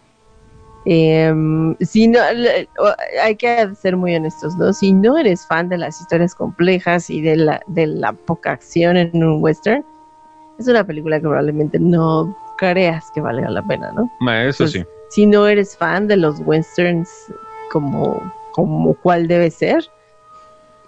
Em, 0.90 1.76
si 1.80 2.08
no, 2.08 2.18
hay 3.22 3.36
que 3.36 3.74
ser 3.74 3.94
muy 3.94 4.14
honestos, 4.14 4.56
¿no? 4.56 4.72
Si 4.72 4.90
no 4.90 5.18
eres 5.18 5.46
fan 5.46 5.68
de 5.68 5.76
las 5.76 6.00
historias 6.00 6.34
complejas 6.34 7.10
y 7.10 7.20
de 7.20 7.36
la, 7.36 7.60
de 7.66 7.86
la 7.86 8.14
poca 8.14 8.52
acción 8.52 8.96
en 8.96 9.22
un 9.22 9.42
western, 9.42 9.84
es 10.58 10.66
una 10.66 10.82
película 10.84 11.18
que 11.18 11.28
probablemente 11.28 11.78
no 11.78 12.34
creas 12.56 13.10
que 13.10 13.20
valga 13.20 13.50
la 13.50 13.62
pena, 13.66 13.92
¿no? 13.92 14.10
Eso 14.32 14.66
sí. 14.66 14.82
si 15.10 15.26
no 15.26 15.46
eres 15.46 15.76
fan 15.76 16.08
de 16.08 16.16
los 16.16 16.40
westerns 16.46 17.10
como, 17.70 18.22
como 18.52 18.94
cuál 18.94 19.28
debe 19.28 19.50
ser, 19.50 19.84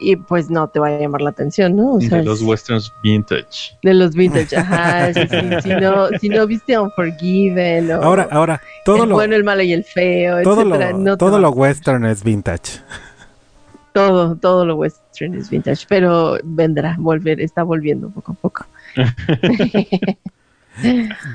y 0.00 0.16
pues 0.16 0.50
no 0.50 0.69
te 0.69 0.80
va 0.80 0.88
a 0.88 0.99
llamar 0.99 1.21
la 1.21 1.30
atención, 1.30 1.76
¿no? 1.76 1.95
O 1.95 2.00
sea, 2.00 2.19
de 2.19 2.25
los 2.25 2.40
es- 2.40 2.47
westerns 2.47 2.92
vintage. 3.02 3.76
de 3.83 3.95
los 3.95 4.14
vintage, 4.14 4.57
ajá. 4.57 5.12
sí, 5.12 5.21
sí, 5.28 5.37
si, 5.62 5.69
no, 5.69 6.09
si 6.19 6.28
no 6.28 6.47
viste 6.47 6.78
Unforgiven 6.78 7.90
o 7.92 8.02
Ahora, 8.02 8.28
ahora, 8.30 8.61
todo 8.85 9.02
el 9.04 9.09
lo, 9.11 9.14
bueno, 9.14 9.37
el 9.37 9.45
malo 9.45 9.62
y 9.62 9.73
el 9.73 9.85
feo, 9.85 10.42
todo 10.42 10.62
etcétera, 10.62 10.92
lo, 10.92 10.99
no 10.99 11.16
todo 11.16 11.38
lo 11.38 11.50
western 11.50 12.04
es 12.07 12.25
vintage. 12.25 12.80
todo, 13.92 14.37
todo 14.37 14.64
lo 14.64 14.76
western 14.76 15.35
es 15.35 15.50
vintage, 15.50 15.85
pero 15.88 16.38
vendrá, 16.45 16.97
volver, 16.99 17.40
está 17.40 17.62
volviendo 17.62 18.09
poco 18.11 18.33
a 18.33 18.35
poco. 18.37 18.66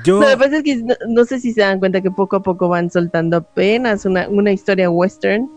Yo, 0.04 0.20
Lo 0.20 0.26
que 0.28 0.36
pasa 0.36 0.56
es 0.56 0.62
que 0.64 0.76
no, 0.76 0.94
no 1.08 1.24
sé 1.24 1.38
si 1.38 1.52
se 1.52 1.60
dan 1.60 1.78
cuenta 1.78 2.00
que 2.00 2.10
poco 2.10 2.36
a 2.36 2.42
poco 2.42 2.68
van 2.68 2.90
soltando 2.90 3.36
apenas 3.36 4.04
una, 4.04 4.28
una 4.28 4.50
historia 4.50 4.90
western. 4.90 5.48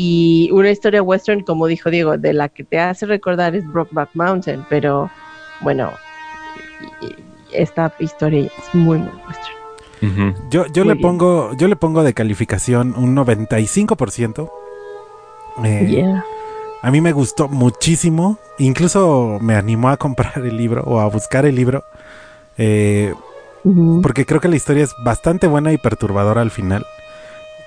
Y 0.00 0.48
una 0.52 0.70
historia 0.70 1.02
western, 1.02 1.42
como 1.42 1.66
dijo 1.66 1.90
Diego, 1.90 2.16
de 2.18 2.32
la 2.32 2.48
que 2.48 2.62
te 2.62 2.78
hace 2.78 3.04
recordar 3.04 3.56
es 3.56 3.66
Brokeback 3.66 4.10
Mountain, 4.14 4.64
pero 4.70 5.10
bueno, 5.60 5.90
esta 7.52 7.92
historia 7.98 8.44
es 8.46 8.74
muy, 8.74 8.98
muy 8.98 9.10
western. 9.26 10.34
Yo, 10.50 10.66
yo 10.66 10.84
Muy 10.84 10.88
le 10.90 10.94
bien. 10.94 11.00
pongo, 11.00 11.50
yo 11.58 11.66
le 11.66 11.74
pongo 11.74 12.04
de 12.04 12.14
calificación 12.14 12.94
un 12.96 13.16
95%. 13.16 14.48
Eh, 15.64 15.86
Yeah. 15.88 16.24
A 16.82 16.92
mí 16.92 17.00
me 17.00 17.10
gustó 17.10 17.48
muchísimo. 17.48 18.38
Incluso 18.58 19.38
me 19.40 19.56
animó 19.56 19.88
a 19.88 19.96
comprar 19.96 20.34
el 20.38 20.56
libro 20.56 20.84
o 20.86 21.00
a 21.00 21.06
buscar 21.08 21.44
el 21.46 21.56
libro. 21.56 21.82
eh, 22.56 23.12
porque 24.02 24.24
creo 24.24 24.40
que 24.40 24.48
la 24.48 24.56
historia 24.56 24.84
es 24.84 24.94
bastante 25.04 25.46
buena 25.46 25.72
y 25.72 25.78
perturbadora 25.78 26.40
al 26.40 26.50
final. 26.52 26.86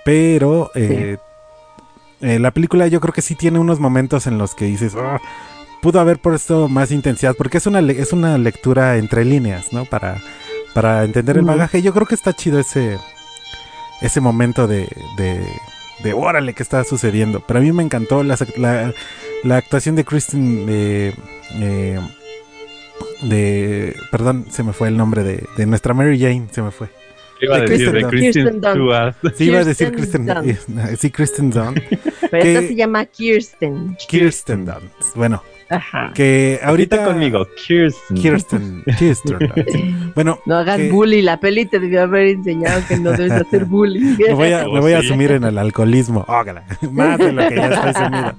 Pero 0.03 0.71
eh, 0.73 1.17
eh, 2.21 2.39
la 2.39 2.51
película 2.51 2.87
yo 2.87 2.99
creo 3.01 3.13
que 3.13 3.21
sí 3.21 3.35
tiene 3.35 3.59
unos 3.59 3.79
momentos 3.79 4.27
en 4.27 4.37
los 4.37 4.55
que 4.55 4.65
dices, 4.65 4.93
"Ah, 4.95 5.19
pudo 5.81 5.99
haber 5.99 6.19
puesto 6.19 6.67
más 6.67 6.91
intensidad. 6.91 7.35
Porque 7.35 7.57
es 7.57 7.65
una, 7.67 7.81
le- 7.81 7.99
es 8.01 8.13
una 8.13 8.37
lectura 8.37 8.97
entre 8.97 9.25
líneas, 9.25 9.73
¿no? 9.73 9.85
Para, 9.85 10.21
para 10.73 11.03
entender 11.03 11.37
el 11.37 11.43
bagaje. 11.45 11.81
Yo 11.81 11.91
creo 11.93 12.05
que 12.05 12.15
está 12.15 12.33
chido 12.33 12.59
ese, 12.59 12.97
ese 14.01 14.21
momento 14.21 14.67
de, 14.67 14.87
de, 15.17 15.43
de 16.03 16.13
órale, 16.13 16.53
¿qué 16.53 16.61
está 16.63 16.83
sucediendo? 16.83 17.39
Pero 17.47 17.59
a 17.59 17.63
mí 17.63 17.71
me 17.71 17.81
encantó 17.83 18.21
act- 18.21 18.57
la, 18.57 18.93
la 19.43 19.57
actuación 19.57 19.95
de 19.95 20.05
Kristen. 20.05 20.65
eh, 20.69 21.13
eh, 21.55 21.99
de. 23.23 23.95
Perdón, 24.11 24.45
se 24.49 24.63
me 24.63 24.73
fue 24.73 24.87
el 24.87 24.97
nombre 24.97 25.23
de, 25.23 25.43
de 25.57 25.65
nuestra 25.65 25.93
Mary 25.93 26.19
Jane, 26.19 26.47
se 26.51 26.61
me 26.61 26.71
fue. 26.71 26.89
Iba 27.41 27.55
a 27.55 27.59
De 27.61 27.67
decir 27.67 27.91
de 27.91 28.03
Kristen. 28.03 28.59
Stewart. 28.59 29.15
Sí, 29.35 29.43
iba 29.45 29.59
a 29.59 29.63
decir 29.63 29.91
Kirsten 29.91 30.25
Kristen. 30.27 30.75
Dunst. 30.75 31.01
Sí, 31.01 31.09
Kristen 31.11 31.49
Dunst. 31.49 31.81
Pero 32.29 32.43
esta 32.45 32.61
se 32.67 32.75
llama 32.75 33.05
Kirsten. 33.05 33.97
Kirsten 34.07 34.65
Dunst. 34.65 35.15
Bueno, 35.15 35.41
Ajá. 35.69 36.11
que 36.13 36.59
Ahorita 36.63 37.03
conmigo, 37.03 37.47
Kirsten. 37.65 38.17
Kirsten. 38.17 38.83
Kirsten 38.97 39.39
Dunst. 39.39 39.75
Bueno, 40.15 40.39
No 40.45 40.57
hagas 40.57 40.77
que- 40.77 40.91
bully, 40.91 41.21
la 41.21 41.39
peli 41.39 41.65
te 41.65 41.79
debió 41.79 42.03
haber 42.03 42.27
enseñado 42.27 42.81
que 42.87 42.97
no 42.97 43.11
debes 43.17 43.31
hacer 43.31 43.65
bullying. 43.65 44.17
me 44.19 44.33
voy 44.33 44.51
a, 44.51 44.65
me 44.71 44.79
voy 44.81 44.93
a 44.93 44.99
sí. 45.01 45.07
asumir 45.07 45.31
en 45.31 45.43
el 45.45 45.57
alcoholismo. 45.57 46.25
Ógala. 46.27 46.63
Más 46.91 47.17
de 47.17 47.31
lo 47.31 47.47
que 47.47 47.55
ya 47.55 47.67
estoy 47.67 47.93
sumido. 48.03 48.33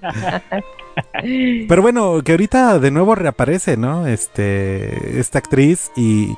Pero 1.68 1.82
bueno, 1.82 2.22
que 2.22 2.32
ahorita 2.32 2.78
de 2.78 2.90
nuevo 2.90 3.14
reaparece, 3.14 3.76
¿no? 3.76 4.06
Este, 4.06 5.18
esta 5.20 5.38
actriz 5.38 5.90
y, 5.96 6.34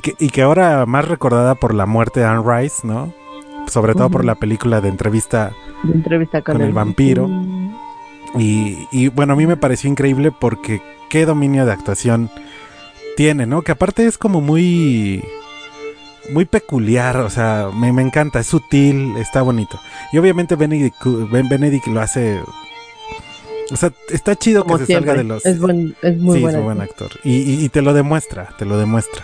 que, 0.00 0.14
y 0.18 0.28
que 0.28 0.42
ahora 0.42 0.86
más 0.86 1.08
recordada 1.08 1.54
por 1.54 1.74
la 1.74 1.86
muerte 1.86 2.20
de 2.20 2.26
Anne 2.26 2.42
Rice, 2.44 2.86
¿no? 2.86 3.12
Sobre 3.66 3.94
todo 3.94 4.08
por 4.08 4.24
la 4.24 4.34
película 4.36 4.80
de 4.80 4.88
entrevista. 4.88 5.52
De 5.82 5.92
entrevista 5.92 6.42
con, 6.42 6.56
Con 6.56 6.64
el 6.64 6.72
vampiro. 6.72 7.28
Y, 8.38 8.86
y, 8.92 9.08
bueno, 9.08 9.32
a 9.32 9.36
mí 9.36 9.46
me 9.46 9.56
pareció 9.56 9.90
increíble 9.90 10.32
porque 10.32 10.80
qué 11.08 11.26
dominio 11.26 11.66
de 11.66 11.72
actuación 11.72 12.30
tiene, 13.16 13.46
¿no? 13.46 13.62
Que 13.62 13.72
aparte 13.72 14.06
es 14.06 14.18
como 14.18 14.40
muy... 14.40 15.24
Muy 16.30 16.44
peculiar, 16.44 17.16
o 17.20 17.30
sea, 17.30 17.70
me, 17.74 17.90
me 17.90 18.02
encanta, 18.02 18.40
es 18.40 18.46
sutil, 18.46 19.16
está 19.16 19.40
bonito. 19.40 19.80
Y 20.12 20.18
obviamente 20.18 20.56
Benedict, 20.56 21.02
Benedict 21.30 21.86
lo 21.86 22.02
hace... 22.02 22.40
O 23.70 23.76
sea, 23.76 23.92
está 24.10 24.34
chido 24.36 24.62
Como 24.64 24.76
que 24.78 24.82
se 24.82 24.86
siempre. 24.86 25.10
salga 25.10 25.22
de 25.22 25.28
los... 25.28 25.44
Es, 25.46 25.58
buen, 25.60 25.94
es 26.02 26.16
muy 26.16 26.38
sí, 26.38 26.44
es 26.46 26.54
un 26.54 26.64
buen 26.64 26.80
actor. 26.80 27.10
Y, 27.24 27.36
y- 27.36 27.64
y 27.64 27.68
te 27.68 27.82
lo 27.82 27.92
demuestra, 27.92 28.48
te 28.58 28.64
lo 28.64 28.78
demuestra. 28.78 29.22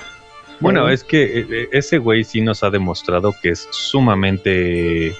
Bueno, 0.60 0.88
es 0.88 1.02
que 1.02 1.40
eh, 1.40 1.46
eh, 1.50 1.68
ese 1.72 1.98
güey 1.98 2.24
sí 2.24 2.40
nos 2.40 2.62
ha 2.62 2.70
demostrado 2.70 3.34
que 3.42 3.50
es 3.50 3.66
sumamente 3.70 5.14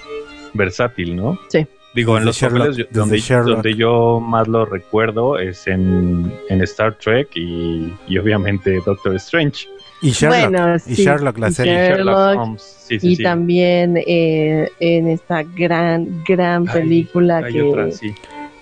versátil, 0.53 1.15
¿no? 1.15 1.39
Sí. 1.49 1.65
Digo, 1.93 2.17
en 2.17 2.25
los 2.25 2.41
Sherlock- 2.41 2.57
papeles 2.57 2.77
yo- 2.77 2.85
donde, 2.91 3.73
yo 3.75 4.19
más 4.19 4.47
lo 4.47 4.65
recuerdo 4.65 5.39
es 5.39 5.65
en, 5.67 6.31
en 6.49 6.61
Star 6.63 6.97
Trek 6.97 7.29
y, 7.35 7.93
y 8.07 8.17
obviamente 8.17 8.79
Doctor 8.85 9.15
Strange. 9.15 9.67
Y 10.01 10.11
Sherlock, 10.11 10.49
Bueno, 10.51 10.75
y 10.75 10.79
sí, 10.79 11.03
Sherlock, 11.05 11.37
la 11.37 11.49
y 11.49 11.53
serie. 11.53 11.73
Sherlock, 11.73 12.37
Holmes. 12.37 12.61
Sí, 12.87 12.99
sí, 12.99 13.07
y 13.07 13.15
sí. 13.15 13.23
también 13.23 13.95
eh, 14.05 14.69
en 14.79 15.07
esta 15.07 15.43
gran, 15.43 16.21
gran 16.27 16.65
película 16.65 17.37
Hay 17.37 17.53
que 17.53 17.61
otra, 17.61 17.91
sí. 17.91 18.13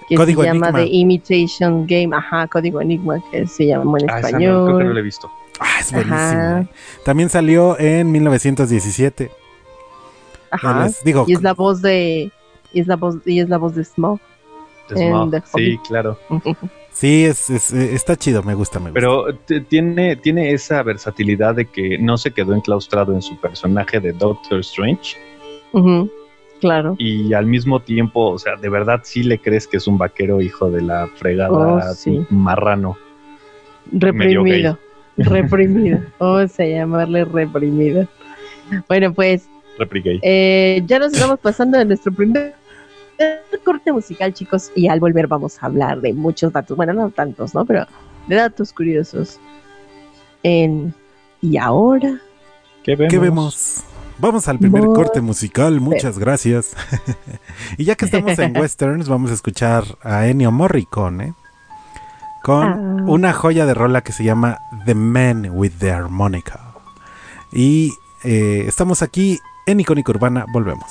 Que 0.07 0.15
Código 0.15 0.41
se 0.41 0.47
llama 0.49 0.67
Enigma. 0.69 0.79
The 0.85 0.95
Imitation 0.95 1.87
Game, 1.87 2.15
ajá, 2.15 2.47
Código 2.47 2.81
Enigma, 2.81 3.23
que 3.31 3.47
se 3.47 3.67
llama 3.67 3.97
en 3.99 4.09
Ah, 4.09 4.19
esa 4.19 4.21
no, 4.21 4.27
español. 4.27 4.65
creo 4.65 4.77
que 4.79 4.83
no 4.85 4.93
la 4.93 4.99
he 4.99 5.03
visto. 5.03 5.31
Ah, 5.59 5.77
es 5.79 5.91
buenísimo. 5.91 6.15
Ajá. 6.17 6.67
También 7.05 7.29
salió 7.29 7.79
en 7.79 8.11
1917. 8.11 9.31
Ajá. 10.51 10.83
Les 10.85 11.03
digo, 11.03 11.25
Y 11.27 11.33
es 11.33 11.41
la 11.41 11.53
voz 11.53 11.81
de 11.81 12.31
y 12.73 12.79
es 12.79 12.87
la 12.87 12.95
voz 12.95 13.17
y 13.25 13.39
es 13.39 13.49
la 13.49 13.57
voz 13.57 13.75
de 13.75 13.83
The 14.89 15.41
Sí, 15.55 15.79
claro. 15.87 16.17
sí, 16.91 17.25
es, 17.25 17.49
es- 17.49 17.71
eh, 17.73 17.93
está 17.95 18.15
chido, 18.15 18.43
me 18.43 18.53
gusta, 18.53 18.79
me 18.79 18.91
gusta. 18.91 18.93
Pero 18.99 19.25
tiene, 19.69 20.15
tiene 20.17 20.51
esa 20.53 20.83
versatilidad 20.83 21.55
de 21.55 21.65
que 21.65 21.97
no 21.97 22.17
se 22.17 22.31
quedó 22.31 22.53
enclaustrado 22.53 23.13
en 23.13 23.21
su 23.21 23.39
personaje 23.39 23.99
de 23.99 24.11
Doctor 24.13 24.59
Strange 24.59 25.15
Ujú, 25.71 26.11
Claro. 26.63 26.95
y 26.97 27.33
al 27.33 27.45
mismo 27.45 27.81
tiempo, 27.81 28.31
o 28.31 28.39
sea, 28.39 28.55
de 28.55 28.69
verdad 28.69 29.01
sí 29.03 29.21
le 29.23 29.37
crees 29.39 29.67
que 29.67 29.77
es 29.77 29.85
un 29.87 29.97
vaquero 29.97 30.41
hijo 30.41 30.71
de 30.71 30.81
la 30.81 31.07
fregada 31.15 31.51
Oh, 31.51 31.81
sí. 31.93 32.25
marrano. 32.29 32.97
Reprimido. 33.91 34.79
Reprimido. 35.17 35.99
Vamos 36.19 36.59
a 36.59 36.65
llamarle 36.65 37.25
reprimido. 37.25 38.07
Bueno, 38.87 39.13
pues 39.13 39.47
eh, 40.21 40.81
ya 40.85 40.99
nos 40.99 41.13
estamos 41.13 41.39
pasando 41.39 41.77
de 41.77 41.85
nuestro 41.85 42.13
primer 42.13 42.55
corte 43.63 43.91
musical, 43.91 44.33
chicos, 44.33 44.71
y 44.75 44.87
al 44.87 44.99
volver 44.99 45.27
vamos 45.27 45.61
a 45.61 45.65
hablar 45.67 46.01
de 46.01 46.13
muchos 46.13 46.51
datos. 46.53 46.75
Bueno, 46.75 46.93
no 46.93 47.09
tantos, 47.09 47.53
¿no? 47.53 47.65
Pero 47.65 47.85
de 48.27 48.35
datos 48.35 48.73
curiosos. 48.73 49.39
En 50.43 50.93
y 51.41 51.57
ahora 51.57 52.19
¿Qué 52.83 52.95
vemos? 52.95 53.11
¿Qué 53.13 53.19
vemos? 53.19 53.83
Vamos 54.23 54.47
al 54.47 54.57
primer 54.57 54.85
corte 54.85 55.19
musical, 55.19 55.81
muchas 55.81 56.17
gracias. 56.17 56.75
y 57.77 57.83
ya 57.83 57.95
que 57.95 58.05
estamos 58.05 58.39
en 58.39 58.55
westerns, 58.57 59.09
vamos 59.09 59.31
a 59.31 59.33
escuchar 59.33 59.83
a 60.01 60.27
Ennio 60.27 60.49
Morricone 60.49 61.33
con 62.41 62.63
Ah. 62.63 63.03
una 63.05 63.33
joya 63.33 63.65
de 63.65 63.73
rola 63.73 64.01
que 64.01 64.13
se 64.13 64.23
llama 64.23 64.59
The 64.85 64.95
Man 64.95 65.49
with 65.51 65.73
the 65.77 65.91
Harmonica. 65.91 66.59
Y 67.51 67.91
eh, 68.23 68.63
estamos 68.65 69.01
aquí 69.01 69.39
en 69.65 69.81
Icónica 69.81 70.11
Urbana, 70.11 70.45
volvemos. 70.53 70.87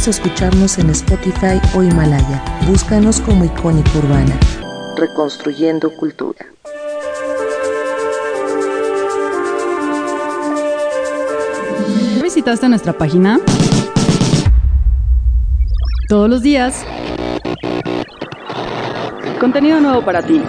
Olvides 0.00 0.18
escucharnos 0.18 0.78
en 0.78 0.88
Spotify 0.90 1.60
o 1.74 1.82
Himalaya. 1.82 2.42
Búscanos 2.66 3.20
como 3.20 3.44
Icónica 3.44 3.90
Urbana. 3.98 4.34
Reconstruyendo 4.96 5.90
Cultura. 5.94 6.38
¿Ya 12.16 12.22
¿Visitaste 12.22 12.66
nuestra 12.70 12.94
página? 12.94 13.40
Todos 16.08 16.30
los 16.30 16.40
días. 16.40 16.82
Contenido 19.38 19.80
nuevo 19.80 20.02
para 20.02 20.22
ti. 20.22 20.40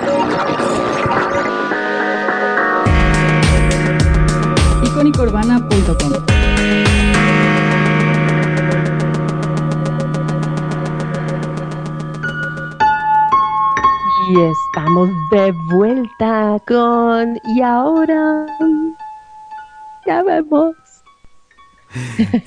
icónicaurbana.com 4.86 6.51
Y 14.32 14.40
estamos 14.40 15.10
de 15.32 15.52
vuelta 15.74 16.58
con 16.66 17.38
y 17.54 17.62
ahora 17.62 18.46
ya 20.06 20.24
vemos. 20.24 20.74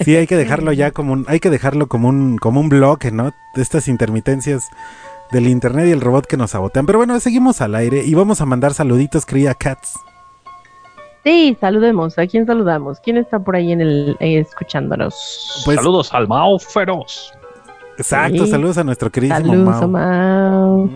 Sí, 0.01 0.17
hay 0.17 0.27
que 0.27 0.37
dejarlo 0.37 0.73
ya 0.73 0.93
como 0.93 1.13
un, 1.13 1.27
hay 1.29 1.41
que 1.41 1.51
dejarlo 1.51 1.87
como 1.87 2.09
un, 2.09 2.39
como 2.39 2.61
un 2.61 2.71
bloque, 2.71 3.11
¿no? 3.11 3.33
De 3.55 3.61
estas 3.63 3.89
intermitencias 3.89 4.71
del 5.31 5.47
internet 5.47 5.89
y 5.89 5.91
el 5.91 6.01
robot 6.01 6.25
que 6.27 6.39
nos 6.39 6.53
sabotean. 6.53 6.87
Pero 6.87 7.01
bueno, 7.01 7.21
seguimos 7.21 7.61
al 7.61 7.75
aire 7.75 8.03
y 8.03 8.15
vamos 8.15 8.41
a 8.41 8.47
mandar 8.47 8.73
saluditos, 8.73 9.27
cría 9.27 9.53
Cats. 9.53 9.93
Sí, 11.23 11.55
saludemos. 11.61 12.19
¿A 12.19 12.27
quién 12.27 12.47
saludamos? 12.47 12.99
¿Quién 13.01 13.19
está 13.19 13.41
por 13.41 13.57
ahí 13.57 13.73
en 13.73 13.83
el 13.83 14.17
eh, 14.21 14.39
escuchándonos? 14.39 15.63
Pues- 15.67 15.77
Saludos 15.77 16.15
al 16.15 16.29
Mao 16.29 16.59
Feroz. 16.59 17.31
Exacto, 17.99 18.47
Sí. 18.47 18.51
saludos 18.51 18.79
a 18.79 18.85
nuestro 18.85 19.11
queridísimo 19.11 19.53
Saludos, 19.53 19.91
Mau. 19.91 20.91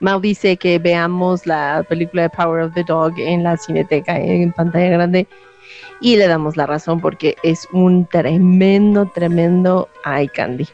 Mau. 0.00 0.20
Dice 0.20 0.56
que 0.56 0.78
veamos 0.78 1.46
la 1.46 1.84
película 1.88 2.22
de 2.22 2.30
Power 2.30 2.62
of 2.62 2.74
the 2.74 2.84
Dog 2.84 3.18
en 3.18 3.42
la 3.42 3.56
cineteca 3.56 4.18
en 4.18 4.52
pantalla 4.52 4.90
grande 4.90 5.26
y 6.00 6.16
le 6.16 6.28
damos 6.28 6.56
la 6.56 6.66
razón 6.66 7.00
porque 7.00 7.36
es 7.42 7.66
un 7.72 8.06
tremendo, 8.06 9.06
tremendo 9.06 9.88
eye 10.04 10.28
candy. 10.28 10.68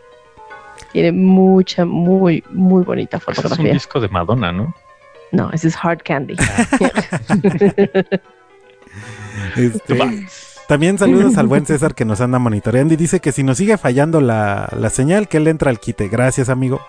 Tiene 0.93 1.13
mucha, 1.13 1.85
muy, 1.85 2.45
muy 2.51 2.85
bonita 2.85 3.17
Ese 3.17 3.31
es 3.31 3.39
un 3.39 3.43
fotografía. 3.43 3.73
disco 3.73 4.01
de 4.01 4.09
Madonna, 4.09 4.53
¿no? 4.53 4.75
No, 5.33 5.51
ese 5.53 5.69
es 5.69 5.77
hard 5.81 6.03
candy. 6.03 6.37
Este, 9.57 9.99
también 10.69 10.99
saludos 10.99 11.37
al 11.37 11.49
buen 11.49 11.67
César 11.67 11.95
que 11.95 12.05
nos 12.05 12.21
anda 12.21 12.39
monitoreando 12.39 12.95
y 12.95 12.97
dice 12.97 13.19
que 13.21 13.33
si 13.33 13.43
nos 13.43 13.59
sigue 13.59 13.77
fallando 13.77 14.21
la, 14.21 14.69
la 14.79 14.91
señal, 14.91 15.29
que 15.29 15.39
él 15.39 15.49
entra 15.49 15.71
al 15.71 15.81
quite. 15.81 16.09
Gracias, 16.09 16.49
amigo. 16.49 16.81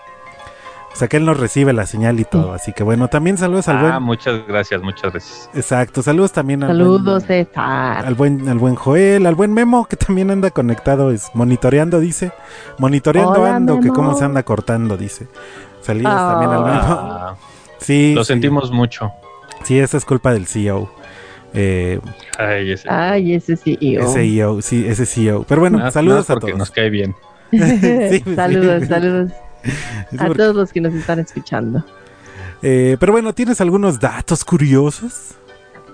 O 0.96 0.98
sea, 0.98 1.08
que 1.08 1.18
él 1.18 1.26
nos 1.26 1.38
recibe 1.38 1.74
la 1.74 1.84
señal 1.84 2.18
y 2.20 2.24
todo. 2.24 2.54
Así 2.54 2.72
que 2.72 2.82
bueno, 2.82 3.08
también 3.08 3.36
saludos 3.36 3.68
al 3.68 3.76
Ah, 3.76 3.90
buen... 3.90 4.02
muchas 4.04 4.46
gracias, 4.48 4.80
muchas 4.80 5.12
gracias. 5.12 5.50
Exacto, 5.52 6.00
saludos 6.00 6.32
también 6.32 6.62
al 6.62 6.70
Saludos, 6.70 7.26
buen, 7.26 7.44
César. 7.46 8.06
al 8.06 8.14
buen, 8.14 8.48
al 8.48 8.56
buen 8.58 8.76
Joel, 8.76 9.26
al 9.26 9.34
buen 9.34 9.52
Memo, 9.52 9.84
que 9.84 9.96
también 9.96 10.30
anda 10.30 10.50
conectado, 10.50 11.10
es 11.10 11.28
monitoreando, 11.34 12.00
dice. 12.00 12.32
Monitoreando 12.78 13.42
Hola, 13.42 13.56
ando, 13.56 13.78
que 13.80 13.90
cómo 13.90 14.14
se 14.16 14.24
anda 14.24 14.42
cortando, 14.42 14.96
dice. 14.96 15.28
Saludos 15.82 16.14
también 16.16 16.50
al 16.50 16.64
Memo. 16.64 16.78
Ah, 16.80 17.34
Sí, 17.78 18.14
lo 18.14 18.24
sí. 18.24 18.28
sentimos 18.32 18.70
mucho. 18.72 19.12
Sí, 19.64 19.78
esa 19.78 19.98
es 19.98 20.06
culpa 20.06 20.32
del 20.32 20.46
CEO. 20.46 20.90
Eh, 21.52 22.00
Ay, 22.38 22.70
ese. 22.72 22.88
Ay, 22.90 23.34
ese 23.34 23.56
sí. 23.58 23.76
ese 23.80 24.06
CEO, 24.14 24.62
sí, 24.62 24.86
ese 24.88 25.04
CEO. 25.04 25.44
Pero 25.46 25.60
bueno, 25.60 25.90
saludos 25.90 26.30
a 26.30 26.34
porque 26.34 26.52
todos. 26.52 26.58
nos 26.58 26.70
cae 26.70 26.88
bien. 26.88 27.14
Sí, 27.52 28.20
pues, 28.24 28.34
saludos, 28.34 28.80
sí. 28.80 28.86
saludos 28.88 29.30
Sí, 29.30 29.34
a 30.18 30.30
todos 30.30 30.54
los 30.54 30.72
que 30.72 30.80
nos 30.80 30.94
están 30.94 31.18
escuchando. 31.18 31.84
Eh, 32.62 32.96
pero 32.98 33.12
bueno, 33.12 33.34
¿tienes 33.34 33.60
algunos 33.60 34.00
datos 34.00 34.44
curiosos? 34.44 35.34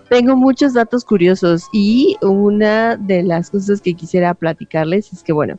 Tengo 0.09 0.37
muchos 0.37 0.75
datos 0.75 1.05
curiosos 1.05 1.65
y 1.73 2.17
una 2.21 2.97
de 2.97 3.23
las 3.23 3.51
cosas 3.51 3.81
que 3.81 3.95
quisiera 3.95 4.35
platicarles 4.35 5.13
es 5.13 5.23
que, 5.23 5.33
bueno, 5.33 5.59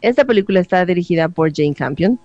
esta 0.00 0.24
película 0.24 0.60
está 0.60 0.84
dirigida 0.84 1.28
por 1.28 1.52
Jane 1.54 1.74
Campion, 1.74 2.18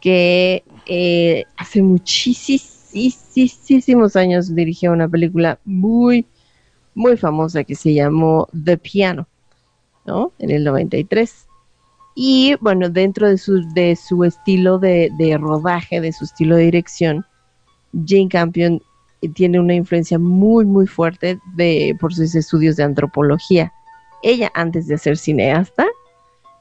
que 0.00 0.64
eh, 0.86 1.44
hace 1.56 1.82
muchísimos 1.82 4.16
años 4.16 4.54
dirigió 4.54 4.92
una 4.92 5.08
película 5.08 5.58
muy, 5.64 6.26
muy 6.94 7.16
famosa 7.16 7.64
que 7.64 7.74
se 7.74 7.94
llamó 7.94 8.48
The 8.64 8.76
Piano, 8.76 9.26
¿no? 10.06 10.32
En 10.38 10.50
el 10.50 10.64
93. 10.64 11.43
Y 12.14 12.54
bueno, 12.60 12.88
dentro 12.88 13.28
de 13.28 13.38
su, 13.38 13.66
de 13.74 13.96
su 13.96 14.24
estilo 14.24 14.78
de, 14.78 15.10
de 15.18 15.36
rodaje, 15.36 16.00
de 16.00 16.12
su 16.12 16.24
estilo 16.24 16.56
de 16.56 16.64
dirección, 16.64 17.24
Jane 18.06 18.28
Campion 18.28 18.80
tiene 19.34 19.58
una 19.58 19.74
influencia 19.74 20.18
muy, 20.18 20.64
muy 20.64 20.86
fuerte 20.86 21.38
de, 21.54 21.96
por 22.00 22.14
sus 22.14 22.34
estudios 22.34 22.76
de 22.76 22.84
antropología. 22.84 23.72
Ella, 24.22 24.50
antes 24.54 24.86
de 24.86 24.98
ser 24.98 25.16
cineasta, 25.16 25.86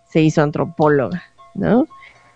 se 0.09 0.21
hizo 0.21 0.41
antropóloga, 0.41 1.23
¿no? 1.55 1.87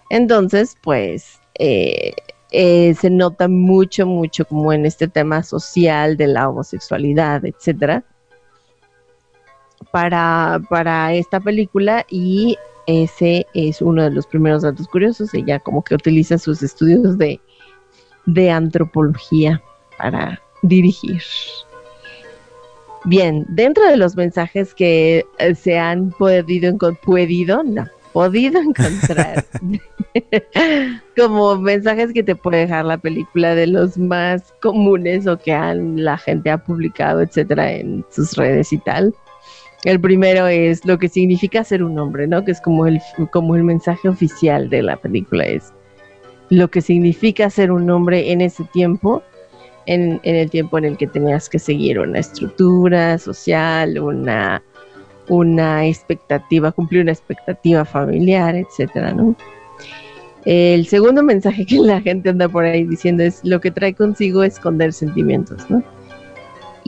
Entonces, 0.09 0.77
pues, 0.81 1.39
eh, 1.59 2.13
eh, 2.51 2.93
se 2.93 3.09
nota 3.09 3.47
mucho, 3.47 4.05
mucho 4.05 4.45
como 4.45 4.71
en 4.71 4.85
este 4.85 5.07
tema 5.07 5.43
social 5.43 6.17
de 6.17 6.27
la 6.27 6.49
homosexualidad, 6.49 7.45
etcétera, 7.45 8.03
para, 9.91 10.59
para 10.69 11.13
esta 11.13 11.39
película 11.39 12.05
y 12.09 12.57
ese 12.87 13.45
es 13.53 13.81
uno 13.81 14.03
de 14.03 14.11
los 14.11 14.25
primeros 14.25 14.63
datos 14.63 14.87
curiosos. 14.87 15.33
Ella 15.33 15.59
como 15.59 15.83
que 15.83 15.95
utiliza 15.95 16.37
sus 16.37 16.63
estudios 16.63 17.17
de, 17.17 17.39
de 18.25 18.49
antropología 18.49 19.61
para 19.97 20.41
dirigir. 20.63 21.21
Bien, 23.03 23.45
dentro 23.49 23.85
de 23.87 23.97
los 23.97 24.15
mensajes 24.15 24.73
que 24.73 25.25
eh, 25.37 25.55
se 25.55 25.77
han 25.77 26.09
podido, 26.11 26.77
podido, 27.03 27.63
no, 27.63 27.85
podido 28.13 28.59
encontrar 28.61 29.45
como 31.15 31.57
mensajes 31.57 32.11
que 32.13 32.23
te 32.23 32.35
puede 32.35 32.61
dejar 32.61 32.85
la 32.85 32.97
película 32.97 33.53
de 33.53 33.67
los 33.67 33.97
más 33.97 34.53
comunes 34.61 35.27
o 35.27 35.37
que 35.37 35.51
la 35.51 36.17
gente 36.17 36.49
ha 36.49 36.57
publicado, 36.57 37.21
etcétera, 37.21 37.71
en 37.71 38.05
sus 38.09 38.35
redes 38.35 38.73
y 38.73 38.77
tal. 38.79 39.13
El 39.87 40.01
primero 40.01 40.47
es 40.47 40.83
lo 40.83 40.99
que 40.99 41.07
significa 41.07 41.63
ser 41.63 41.81
un 41.81 41.97
hombre, 41.97 42.27
¿no? 42.27 42.43
Que 42.43 42.51
es 42.51 42.59
como 42.59 42.87
el, 42.87 42.99
como 43.31 43.55
el 43.55 43.63
mensaje 43.63 44.09
oficial 44.09 44.69
de 44.69 44.81
la 44.81 44.97
película, 44.97 45.45
es 45.45 45.71
lo 46.49 46.67
que 46.67 46.81
significa 46.81 47.49
ser 47.49 47.71
un 47.71 47.89
hombre 47.89 48.33
en 48.33 48.41
ese 48.41 48.65
tiempo, 48.65 49.23
en, 49.85 50.19
en 50.23 50.35
el 50.35 50.49
tiempo 50.49 50.77
en 50.77 50.83
el 50.83 50.97
que 50.97 51.07
tenías 51.07 51.47
que 51.47 51.57
seguir 51.57 51.99
una 51.99 52.19
estructura 52.19 53.17
social, 53.17 53.97
una, 53.97 54.61
una 55.29 55.87
expectativa, 55.87 56.73
cumplir 56.73 57.03
una 57.03 57.13
expectativa 57.13 57.85
familiar, 57.85 58.57
etcétera, 58.57 59.13
¿no? 59.13 59.37
El 60.43 60.85
segundo 60.87 61.23
mensaje 61.23 61.65
que 61.65 61.79
la 61.79 62.01
gente 62.01 62.27
anda 62.27 62.49
por 62.49 62.65
ahí 62.65 62.83
diciendo 62.83 63.23
es 63.23 63.39
lo 63.45 63.61
que 63.61 63.71
trae 63.71 63.93
consigo 63.93 64.43
esconder 64.43 64.91
sentimientos, 64.91 65.69
¿no? 65.69 65.81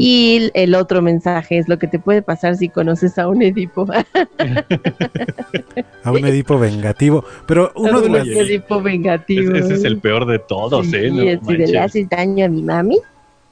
Y 0.02 0.50
el 0.54 0.76
otro 0.76 1.02
mensaje 1.02 1.58
es 1.58 1.68
lo 1.68 1.78
que 1.78 1.86
te 1.88 2.00
puede 2.00 2.22
pasar 2.22 2.56
si 2.56 2.70
conoces 2.70 3.18
a 3.20 3.28
un 3.28 3.42
Edipo. 3.42 3.86
A 6.06 6.12
un 6.14 6.26
Edipo 6.26 6.58
vengativo. 6.58 7.26
Pero 7.46 7.74
uno 7.76 8.00
de 8.00 8.08
los... 8.08 8.26
Edipo 8.26 8.82
vengativo. 8.82 9.54
Ese, 9.54 9.66
ese 9.66 9.74
es 9.74 9.84
el 9.84 10.00
peor 10.00 10.26
de 10.26 10.40
todos, 10.40 10.88
Sí, 10.88 10.96
¿eh? 10.96 11.12
No 11.12 11.22
así 11.24 11.58
de, 11.58 11.68
le 11.68 11.80
haces 11.80 12.08
daño 12.10 12.46
a 12.46 12.48
mi 12.48 12.62
mami. 12.62 12.98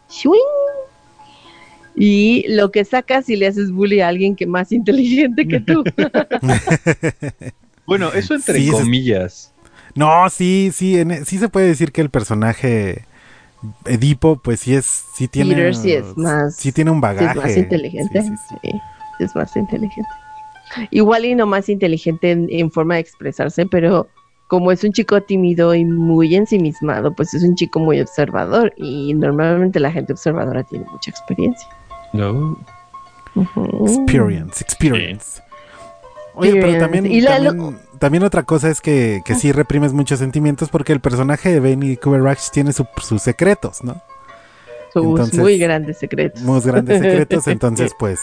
¡Shuing! 0.10 0.40
Y 1.98 2.46
lo 2.48 2.72
que 2.72 2.86
sacas 2.86 3.26
si 3.26 3.36
le 3.36 3.48
haces 3.48 3.70
bullying 3.70 4.00
a 4.02 4.08
alguien 4.08 4.34
que 4.34 4.48
más 4.48 4.72
inteligente 4.72 5.46
que 5.48 5.60
tú. 5.60 5.84
Bueno, 7.86 8.12
eso 8.14 8.36
entre 8.36 8.60
Sí, 8.60 8.70
comillas. 8.70 9.54
No, 9.96 10.30
sí, 10.30 10.72
sí, 10.74 10.98
en- 10.98 11.26
sí 11.26 11.38
se 11.38 11.48
puede 11.50 11.68
decir 11.68 11.92
que 11.94 12.02
el 12.02 12.10
personaje 12.10 13.06
Edipo, 13.86 14.38
pues 14.38 14.60
sí 14.62 14.76
es, 14.76 14.86
sí 14.86 15.28
tiene, 15.28 15.56
Peter 15.56 15.76
sí 15.76 15.92
es 15.94 16.16
más- 16.18 16.56
sí 16.56 16.72
tiene 16.72 16.92
un 16.92 16.98
Sí, 16.98 17.02
bagaje. 17.02 17.30
es 17.30 17.36
más 17.44 17.58
inteligente. 17.58 18.22
Sí, 18.22 18.28
sí, 18.30 18.56
sí. 18.62 18.72
sí, 18.72 19.24
es 19.24 19.36
más 19.36 19.56
inteligente. 19.56 20.10
Igual 20.92 21.26
y 21.26 21.34
no 21.36 21.46
más 21.48 21.70
inteligente 21.70 22.32
en, 22.32 22.48
en 22.52 22.70
forma 22.72 22.96
de 22.96 23.00
expresarse, 23.02 23.66
pero 23.66 24.08
como 24.48 24.72
es 24.72 24.84
un 24.84 24.92
chico 24.94 25.22
tímido 25.22 25.74
y 25.76 25.84
muy 25.86 26.36
ensimismado, 26.36 27.14
pues 27.14 27.34
es 27.34 27.44
un 27.44 27.56
chico 27.56 27.80
muy 27.80 28.00
observador 28.00 28.74
y 28.78 29.14
normalmente 29.14 29.80
la 29.80 29.92
gente 29.92 30.14
observadora 30.14 30.64
tiene 30.64 30.86
mucha 30.92 31.10
experiencia. 31.12 31.68
No. 32.14 32.58
Experience, 33.86 34.62
experience. 34.64 35.42
Oye, 36.36 36.54
pero 36.62 36.78
también, 36.80 37.06
Y 37.08 37.22
la- 37.22 37.42
también, 37.44 37.78
también 38.00 38.24
otra 38.24 38.44
cosa 38.44 38.70
es 38.70 38.82
que, 38.82 39.22
que 39.26 39.36
sí 39.36 39.52
reprimes 39.52 39.94
muchos 39.94 40.20
sentimientos 40.20 40.70
porque 40.70 40.94
el 40.94 41.00
personaje 41.00 41.52
de 41.52 41.60
Benny 41.60 41.98
Cumberbatch 41.98 42.50
tiene 42.52 42.74
su- 42.74 42.88
sus 43.02 43.22
secretos, 43.22 43.84
¿no? 43.84 44.02
Sus 44.94 45.04
Entonces, 45.06 45.40
muy 45.40 45.58
grandes 45.58 45.98
secretos. 46.00 46.42
Muy 46.42 46.62
grandes 46.62 47.00
secretos, 47.02 47.48
entonces 47.48 47.92
pues... 47.98 48.20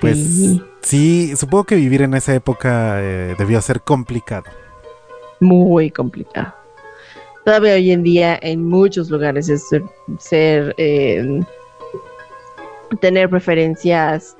Pues 0.00 0.16
Sí. 0.18 0.62
sí, 0.82 1.36
supongo 1.36 1.64
que 1.64 1.76
vivir 1.76 2.02
en 2.02 2.12
esa 2.14 2.34
época 2.34 2.96
eh, 3.02 3.34
debió 3.38 3.60
ser 3.62 3.80
complicado. 3.80 4.44
muy 5.40 5.90
complicado. 5.90 6.54
Todavía 7.44 7.74
hoy 7.74 7.92
en 7.92 8.02
día 8.02 8.38
en 8.42 8.64
muchos 8.64 9.08
lugares 9.08 9.48
es 9.48 9.68
ser, 9.68 9.82
ser, 10.18 10.74
eh, 10.78 11.40
tener 13.00 13.28
preferencias 13.30 14.36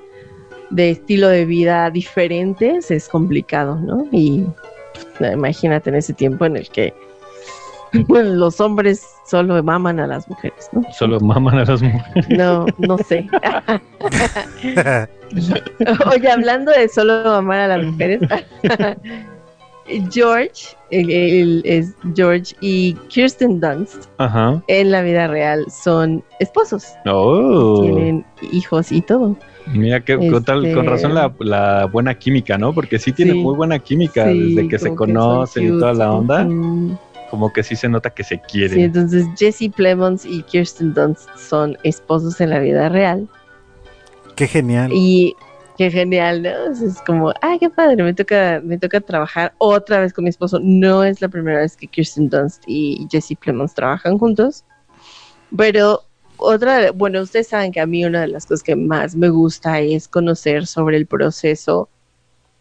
de 0.69 0.91
estilo 0.91 1.27
de 1.29 1.45
vida 1.45 1.89
diferentes 1.89 2.91
es 2.91 3.07
complicado, 3.09 3.75
¿no? 3.77 4.05
Y 4.11 4.43
pues, 5.17 5.33
imagínate 5.33 5.89
en 5.89 5.95
ese 5.97 6.13
tiempo 6.13 6.45
en 6.45 6.57
el 6.57 6.69
que 6.69 6.93
los 8.09 8.59
hombres 8.59 9.01
solo 9.25 9.61
maman 9.63 9.99
a 9.99 10.07
las 10.07 10.27
mujeres, 10.27 10.69
¿no? 10.73 10.83
Solo 10.91 11.19
maman 11.21 11.59
a 11.59 11.65
las 11.65 11.81
mujeres. 11.81 12.29
No, 12.29 12.65
no 12.79 12.97
sé. 12.97 13.27
Oye, 16.13 16.29
hablando 16.31 16.71
de 16.71 16.87
solo 16.89 17.31
amar 17.31 17.59
a 17.71 17.77
las 17.77 17.85
mujeres, 17.85 18.21
George, 20.11 20.75
el- 20.91 21.09
el- 21.11 21.61
es 21.65 21.93
George 22.15 22.53
y 22.59 22.93
Kirsten 23.07 23.59
Dunst 23.61 24.05
Ajá. 24.17 24.61
en 24.67 24.91
la 24.91 25.01
vida 25.01 25.27
real 25.27 25.65
son 25.69 26.23
esposos, 26.39 26.85
Oh. 27.05 27.81
tienen 27.83 28.25
hijos 28.51 28.91
y 28.91 29.01
todo. 29.01 29.35
Mira, 29.73 29.99
que 30.03 30.15
con, 30.17 30.43
tal- 30.43 30.61
con 30.61 30.67
Este- 30.85 30.89
razón 30.89 31.13
la, 31.13 31.33
la 31.39 31.85
buena 31.85 32.13
química, 32.17 32.57
¿no? 32.57 32.73
Porque 32.73 32.99
sí 32.99 33.11
tiene 33.11 33.33
Sí. 33.33 33.39
muy 33.39 33.55
buena 33.55 33.79
química 33.79 34.25
Sí, 34.25 34.53
desde 34.55 34.67
que 34.69 34.79
se 34.79 34.95
conocen 34.95 35.65
y 35.75 35.79
toda 35.79 35.93
la 35.93 36.11
onda. 36.11 36.47
Como 37.29 37.51
que 37.51 37.61
sí 37.63 37.75
se 37.75 37.89
nota 37.89 38.09
que 38.11 38.23
se 38.23 38.35
Sí, 38.35 38.41
quieren. 38.49 38.79
entonces 38.79 39.25
Jesse 39.37 39.69
Plemons 39.75 40.25
y 40.25 40.43
Kirsten 40.43 40.93
Dunst 40.93 41.27
son 41.37 41.77
esposos 41.83 42.39
en 42.39 42.51
la 42.51 42.59
vida 42.59 42.87
real. 42.87 43.27
Qué 44.37 44.47
genial. 44.47 44.91
Y 44.93 45.35
qué 45.77 45.91
genial, 45.91 46.43
¿no? 46.43 46.49
Es 46.71 47.01
como, 47.05 47.33
ay, 47.41 47.59
qué 47.59 47.69
padre, 47.69 48.01
me 48.03 48.13
toca, 48.13 48.61
me 48.63 48.77
toca 48.77 49.01
trabajar 49.01 49.53
otra 49.57 49.99
vez 49.99 50.13
con 50.13 50.23
mi 50.23 50.29
esposo. 50.29 50.59
No 50.63 51.03
es 51.03 51.19
la 51.21 51.27
primera 51.27 51.59
vez 51.59 51.75
que 51.75 51.87
Kirsten 51.87 52.29
Dunst 52.29 52.63
y 52.65 53.05
Jesse 53.11 53.35
Plemons 53.37 53.73
trabajan 53.73 54.17
juntos. 54.17 54.63
Pero 55.55 56.03
otra, 56.37 56.91
bueno, 56.91 57.21
ustedes 57.21 57.47
saben 57.47 57.71
que 57.71 57.79
a 57.79 57.85
mí 57.85 58.05
una 58.05 58.21
de 58.21 58.27
las 58.27 58.45
cosas 58.45 58.63
que 58.63 58.75
más 58.75 59.15
me 59.15 59.29
gusta 59.29 59.79
es 59.79 60.07
conocer 60.07 60.67
sobre 60.67 60.97
el 60.97 61.05
proceso 61.05 61.89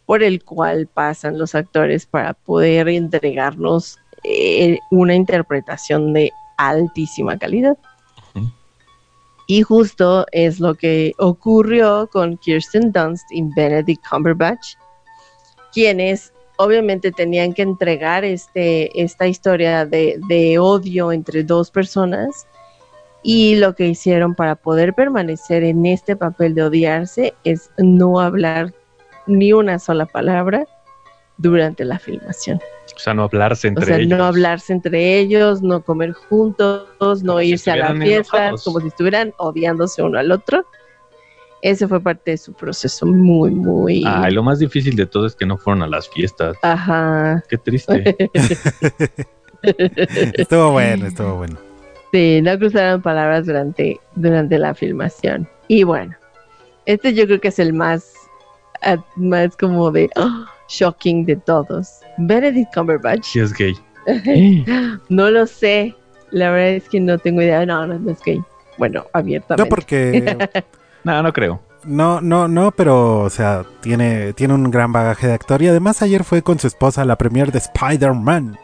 por 0.06 0.22
el 0.22 0.42
cual 0.44 0.86
pasan 0.86 1.38
los 1.38 1.54
actores 1.54 2.06
para 2.06 2.34
poder 2.34 2.88
entregarnos 2.88 3.98
eh, 4.24 4.78
una 4.90 5.14
interpretación 5.14 6.12
de 6.12 6.32
altísima 6.56 7.38
calidad. 7.38 7.76
Y 9.48 9.62
justo 9.62 10.26
es 10.32 10.58
lo 10.58 10.74
que 10.74 11.12
ocurrió 11.18 12.08
con 12.12 12.36
Kirsten 12.38 12.90
Dunst 12.90 13.30
y 13.30 13.42
Benedict 13.54 14.02
Cumberbatch, 14.08 14.74
quienes 15.72 16.32
obviamente 16.56 17.12
tenían 17.12 17.52
que 17.52 17.62
entregar 17.62 18.24
este, 18.24 19.00
esta 19.00 19.28
historia 19.28 19.86
de, 19.86 20.18
de 20.28 20.58
odio 20.58 21.12
entre 21.12 21.44
dos 21.44 21.70
personas 21.70 22.46
y 23.28 23.56
lo 23.56 23.74
que 23.74 23.88
hicieron 23.88 24.36
para 24.36 24.54
poder 24.54 24.94
permanecer 24.94 25.64
en 25.64 25.84
este 25.84 26.14
papel 26.14 26.54
de 26.54 26.62
odiarse 26.62 27.34
es 27.42 27.72
no 27.76 28.20
hablar 28.20 28.72
ni 29.26 29.52
una 29.52 29.80
sola 29.80 30.06
palabra 30.06 30.64
durante 31.36 31.84
la 31.84 31.98
filmación. 31.98 32.60
O 32.94 32.98
sea, 33.00 33.14
no 33.14 33.24
hablarse 33.24 33.66
O 33.66 33.70
entre 33.70 33.84
sea, 33.84 33.96
ellos. 33.96 34.16
no 34.16 34.24
hablarse 34.24 34.72
entre 34.72 35.18
ellos, 35.18 35.60
no 35.60 35.82
comer 35.82 36.12
juntos, 36.12 36.86
no 37.00 37.32
Como 37.32 37.40
si 37.40 37.46
irse 37.48 37.72
a 37.72 37.76
la 37.76 37.86
estuvieran 37.86 38.06
fiesta, 38.08 38.36
enojados. 38.36 38.62
como 38.64 38.80
si 38.80 38.86
estuvieran 38.86 39.34
odiándose 39.38 40.02
uno 40.04 40.20
al 40.20 40.30
otro. 40.30 40.64
Ese 41.62 41.88
fue 41.88 42.00
parte 42.00 42.30
de 42.30 42.36
su 42.38 42.52
proceso 42.52 43.06
muy, 43.06 43.50
muy... 43.50 44.04
Ay, 44.06 44.32
lo 44.34 44.44
más 44.44 44.60
difícil 44.60 44.94
de 44.94 45.06
todo 45.06 45.26
es 45.26 45.34
que 45.34 45.46
no 45.46 45.56
fueron 45.56 45.82
a 45.82 45.88
las 45.88 46.08
fiestas. 46.08 46.56
Ajá. 46.62 47.42
Qué 47.48 47.58
triste. 47.58 48.16
Estuvo 50.34 50.70
bueno, 50.70 51.06
estuvo 51.06 51.34
bueno. 51.38 51.65
Sí, 52.16 52.40
no 52.40 52.58
cruzaron 52.58 53.02
palabras 53.02 53.44
durante, 53.44 54.00
durante 54.14 54.58
la 54.58 54.72
filmación. 54.74 55.46
Y 55.68 55.82
bueno, 55.82 56.16
este 56.86 57.12
yo 57.12 57.26
creo 57.26 57.38
que 57.38 57.48
es 57.48 57.58
el 57.58 57.74
más, 57.74 58.10
ah, 58.80 58.96
más 59.16 59.54
como 59.54 59.90
de 59.90 60.08
ah, 60.16 60.46
shocking 60.66 61.26
de 61.26 61.36
todos. 61.36 62.00
Benedict 62.16 62.72
Cumberbatch. 62.74 63.22
Sí 63.22 63.40
es 63.40 63.52
gay. 63.52 63.74
no 65.10 65.30
lo 65.30 65.46
sé. 65.46 65.94
La 66.30 66.52
verdad 66.52 66.70
es 66.70 66.88
que 66.88 67.00
no 67.00 67.18
tengo 67.18 67.42
idea. 67.42 67.66
No, 67.66 67.86
no, 67.86 67.98
no 67.98 68.10
es 68.10 68.22
gay. 68.24 68.42
Bueno, 68.78 69.04
abiertamente. 69.12 69.62
No, 69.62 69.68
porque. 69.68 70.38
No, 71.04 71.22
no 71.22 71.32
creo. 71.34 71.60
No, 71.84 72.20
no, 72.22 72.48
no, 72.48 72.72
pero, 72.72 73.20
o 73.20 73.30
sea, 73.30 73.64
tiene, 73.80 74.32
tiene 74.32 74.54
un 74.54 74.70
gran 74.72 74.90
bagaje 74.90 75.28
de 75.28 75.34
actor. 75.34 75.62
Y 75.62 75.68
además, 75.68 76.02
ayer 76.02 76.24
fue 76.24 76.42
con 76.42 76.58
su 76.58 76.66
esposa 76.66 77.02
a 77.02 77.04
la 77.04 77.16
premier 77.16 77.52
de 77.52 77.58
Spider-Man. 77.58 78.58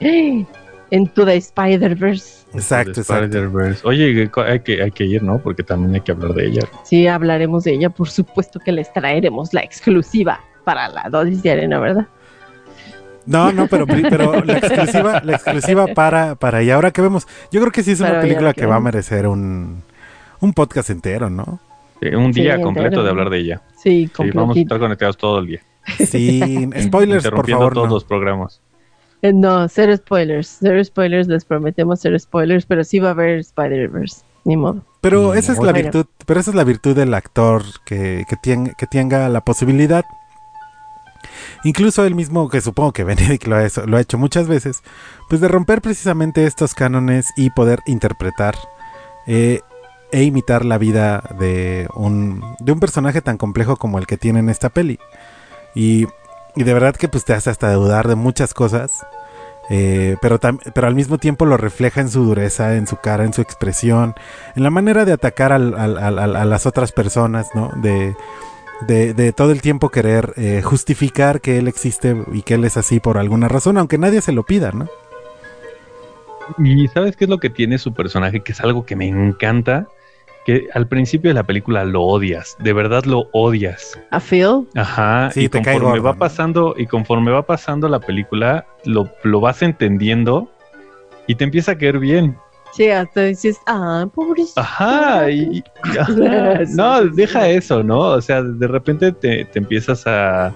Into 0.92 1.24
the 1.24 1.36
Spider-Verse. 1.36 2.44
Exacto, 2.54 2.92
De 2.92 3.00
exacto. 3.00 3.24
Spider-Verse. 3.24 3.80
Oye, 3.84 4.30
hay 4.46 4.60
que, 4.60 4.82
hay 4.82 4.90
que 4.90 5.04
ir, 5.04 5.22
¿no? 5.22 5.38
Porque 5.38 5.62
también 5.62 5.94
hay 5.94 6.02
que 6.02 6.12
hablar 6.12 6.34
de 6.34 6.46
ella. 6.46 6.62
Sí, 6.84 7.06
hablaremos 7.06 7.64
de 7.64 7.72
ella. 7.72 7.90
Por 7.90 8.08
supuesto 8.10 8.60
que 8.60 8.72
les 8.72 8.92
traeremos 8.92 9.52
la 9.54 9.62
exclusiva 9.62 10.40
para 10.64 10.88
la 10.88 11.08
dosis 11.10 11.42
de 11.42 11.50
arena, 11.50 11.80
¿verdad? 11.80 12.06
No, 13.26 13.52
no, 13.52 13.66
pero, 13.68 13.86
la 14.44 14.58
exclusiva, 14.58 15.20
la 15.24 15.32
exclusiva 15.34 15.86
para, 15.88 16.34
para 16.34 16.62
y 16.62 16.70
ahora 16.70 16.90
que 16.90 17.02
vemos, 17.02 17.26
yo 17.50 17.60
creo 17.60 17.72
que 17.72 17.82
sí 17.82 17.92
es 17.92 18.00
una 18.00 18.20
película 18.20 18.52
que 18.52 18.62
que 18.62 18.66
va 18.66 18.76
a 18.76 18.80
merecer 18.80 19.26
un, 19.28 19.82
un 20.40 20.52
podcast 20.52 20.90
entero, 20.90 21.30
¿no? 21.30 21.60
Sí, 22.00 22.08
un 22.14 22.32
Sí, 22.34 22.40
día 22.42 22.54
entero. 22.54 22.66
completo 22.66 23.02
de 23.04 23.10
hablar 23.10 23.30
de 23.30 23.38
ella. 23.38 23.62
Sí, 23.76 24.10
Sí, 24.16 24.30
vamos 24.34 24.56
a 24.56 24.60
estar 24.60 24.78
conectados 24.78 25.16
todo 25.16 25.38
el 25.38 25.46
día. 25.46 25.60
Sin 25.98 26.72
spoilers, 26.82 27.28
por 27.30 27.48
favor. 27.48 27.74
todos 27.74 27.88
no. 27.88 27.94
los 27.94 28.04
programas. 28.04 28.60
Eh, 29.22 29.32
No, 29.32 29.68
cero 29.68 29.96
spoilers. 29.96 30.58
Cero 30.60 30.82
spoilers, 30.84 31.28
les 31.28 31.44
prometemos 31.44 32.00
cero 32.02 32.18
spoilers, 32.18 32.66
pero 32.66 32.84
sí 32.84 32.98
va 32.98 33.08
a 33.08 33.12
haber 33.12 33.38
Spider-Verse. 33.38 34.22
Ni 34.44 34.56
modo. 34.56 34.82
Pero 35.00 35.32
Mm, 35.32 35.36
esa 35.38 35.52
es 35.52 35.58
la 35.58 35.64
bueno. 35.72 35.78
virtud, 35.78 36.06
pero 36.26 36.40
esa 36.40 36.50
es 36.50 36.56
la 36.56 36.64
virtud 36.64 36.96
del 36.96 37.14
actor 37.14 37.62
que, 37.84 38.24
que, 38.28 38.36
tien- 38.36 38.74
que 38.76 38.86
tenga 38.86 39.28
la 39.28 39.40
posibilidad. 39.42 40.04
Incluso 41.64 42.04
él 42.04 42.14
mismo, 42.14 42.48
que 42.48 42.60
supongo 42.60 42.92
que 42.92 43.04
Benedict 43.04 43.46
lo 43.46 43.56
ha, 43.56 43.64
hecho- 43.64 43.86
lo 43.86 43.96
ha 43.96 44.00
hecho 44.00 44.18
muchas 44.18 44.48
veces, 44.48 44.82
pues 45.28 45.40
de 45.40 45.48
romper 45.48 45.80
precisamente 45.80 46.44
estos 46.46 46.74
cánones 46.74 47.28
y 47.36 47.50
poder 47.50 47.80
interpretar 47.86 48.56
eh, 49.26 49.60
e 50.10 50.24
imitar 50.24 50.64
la 50.64 50.76
vida 50.78 51.22
de 51.38 51.88
un, 51.94 52.42
de 52.58 52.72
un 52.72 52.80
personaje 52.80 53.22
tan 53.22 53.38
complejo 53.38 53.76
como 53.76 53.98
el 53.98 54.06
que 54.06 54.16
tiene 54.18 54.40
en 54.40 54.48
esta 54.50 54.68
peli. 54.70 54.98
Y, 55.74 56.06
y 56.56 56.64
de 56.64 56.74
verdad 56.74 56.94
que 56.96 57.08
pues 57.08 57.24
te 57.24 57.34
hace 57.34 57.50
hasta 57.50 57.72
dudar 57.74 58.08
de 58.08 58.14
muchas 58.16 58.54
cosas. 58.54 59.06
eh, 59.70 60.16
pero, 60.20 60.38
pero 60.74 60.86
al 60.88 60.94
mismo 60.94 61.18
tiempo 61.18 61.46
lo 61.46 61.56
refleja 61.56 62.00
en 62.00 62.10
su 62.10 62.24
dureza, 62.24 62.76
en 62.76 62.86
su 62.86 62.96
cara, 62.98 63.24
en 63.24 63.32
su 63.32 63.40
expresión, 63.42 64.14
en 64.56 64.62
la 64.64 64.70
manera 64.70 65.04
de 65.04 65.12
atacar 65.12 65.52
al- 65.52 65.74
a 65.76 66.44
las 66.44 66.66
otras 66.66 66.92
personas, 66.92 67.48
¿no? 67.54 67.70
De, 67.76 68.16
de, 68.82 69.14
de 69.14 69.32
todo 69.32 69.52
el 69.52 69.62
tiempo 69.62 69.90
querer 69.90 70.34
eh, 70.36 70.62
justificar 70.62 71.40
que 71.40 71.58
él 71.58 71.68
existe 71.68 72.16
y 72.32 72.42
que 72.42 72.54
él 72.54 72.64
es 72.64 72.76
así 72.76 73.00
por 73.00 73.18
alguna 73.18 73.48
razón, 73.48 73.78
aunque 73.78 73.98
nadie 73.98 74.20
se 74.22 74.32
lo 74.32 74.44
pida, 74.44 74.72
¿no? 74.72 74.90
Y 76.58 76.88
¿sabes 76.88 77.16
qué 77.16 77.24
es 77.24 77.30
lo 77.30 77.38
que 77.38 77.50
tiene 77.50 77.78
su 77.78 77.94
personaje? 77.94 78.42
Que 78.42 78.52
es 78.52 78.60
algo 78.60 78.84
que 78.84 78.96
me 78.96 79.08
encanta. 79.08 79.88
Que 80.44 80.66
al 80.74 80.88
principio 80.88 81.30
de 81.30 81.34
la 81.34 81.44
película 81.44 81.84
lo 81.84 82.02
odias. 82.02 82.56
De 82.58 82.72
verdad 82.72 83.04
lo 83.04 83.28
odias. 83.32 83.98
A 84.10 84.18
Phil, 84.18 84.66
Ajá. 84.74 85.30
Sí, 85.32 85.44
y 85.44 85.48
te 85.48 85.62
cae 85.62 85.74
conforme 85.74 85.98
gordo, 86.00 86.02
va 86.04 86.12
¿no? 86.14 86.18
pasando, 86.18 86.74
y 86.76 86.86
conforme 86.86 87.30
va 87.30 87.42
pasando 87.46 87.88
la 87.88 88.00
película, 88.00 88.66
lo, 88.84 89.08
lo 89.22 89.40
vas 89.40 89.62
entendiendo 89.62 90.50
y 91.28 91.36
te 91.36 91.44
empieza 91.44 91.72
a 91.72 91.78
caer 91.78 91.98
bien. 92.00 92.36
sí, 92.72 92.88
hasta 92.88 93.22
dices, 93.22 93.58
ah, 93.66 94.06
pobrecito. 94.12 94.60
Ajá. 94.60 95.30
Y, 95.30 95.58
y- 95.58 95.64
ajá. 95.98 96.60
No, 96.70 97.02
deja 97.04 97.48
eso, 97.48 97.82
¿no? 97.84 97.98
O 98.00 98.20
sea, 98.20 98.42
de 98.42 98.66
repente 98.66 99.12
te, 99.12 99.44
te 99.44 99.58
empiezas 99.60 100.04
a. 100.06 100.52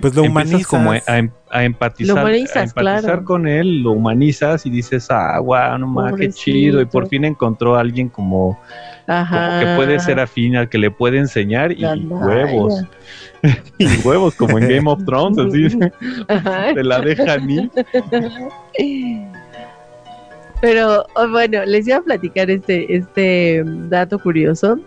Pues 0.00 0.14
lo 0.14 0.22
humanizas. 0.22 0.66
como 0.66 0.92
a, 0.92 1.18
em- 1.18 1.30
a 1.50 1.64
empatizar, 1.64 2.14
Lo 2.16 2.22
humanizas, 2.22 2.56
a 2.56 2.62
empatizar 2.62 3.00
claro. 3.02 3.24
con 3.24 3.48
él, 3.48 3.82
lo 3.82 3.92
humanizas 3.92 4.64
y 4.64 4.70
dices, 4.70 5.08
ah, 5.10 5.40
wow, 5.40 5.78
no 5.78 5.86
más, 5.88 6.14
qué 6.14 6.30
chido. 6.30 6.80
Y 6.80 6.84
por 6.84 7.08
fin 7.08 7.24
encontró 7.24 7.76
a 7.76 7.80
alguien 7.80 8.08
como, 8.08 8.58
Ajá. 9.06 9.48
como 9.48 9.60
que 9.60 9.76
puede 9.76 9.98
ser 10.00 10.20
afín 10.20 10.56
al 10.56 10.68
que 10.68 10.78
le 10.78 10.90
puede 10.90 11.18
enseñar 11.18 11.72
y, 11.72 11.84
huevos. 11.84 12.84
y 13.78 13.86
huevos, 14.06 14.34
como 14.34 14.58
en 14.58 14.68
Game 14.68 14.90
of 14.90 15.04
Thrones, 15.04 15.38
así 15.38 15.78
te 16.74 16.84
la 16.84 17.00
dejan 17.00 17.50
ir. 17.50 17.70
Pero 20.60 21.06
oh, 21.14 21.28
bueno, 21.28 21.64
les 21.64 21.86
iba 21.86 21.98
a 21.98 22.02
platicar 22.02 22.50
este, 22.50 22.94
este 22.94 23.62
dato 23.88 24.18
curioso, 24.18 24.78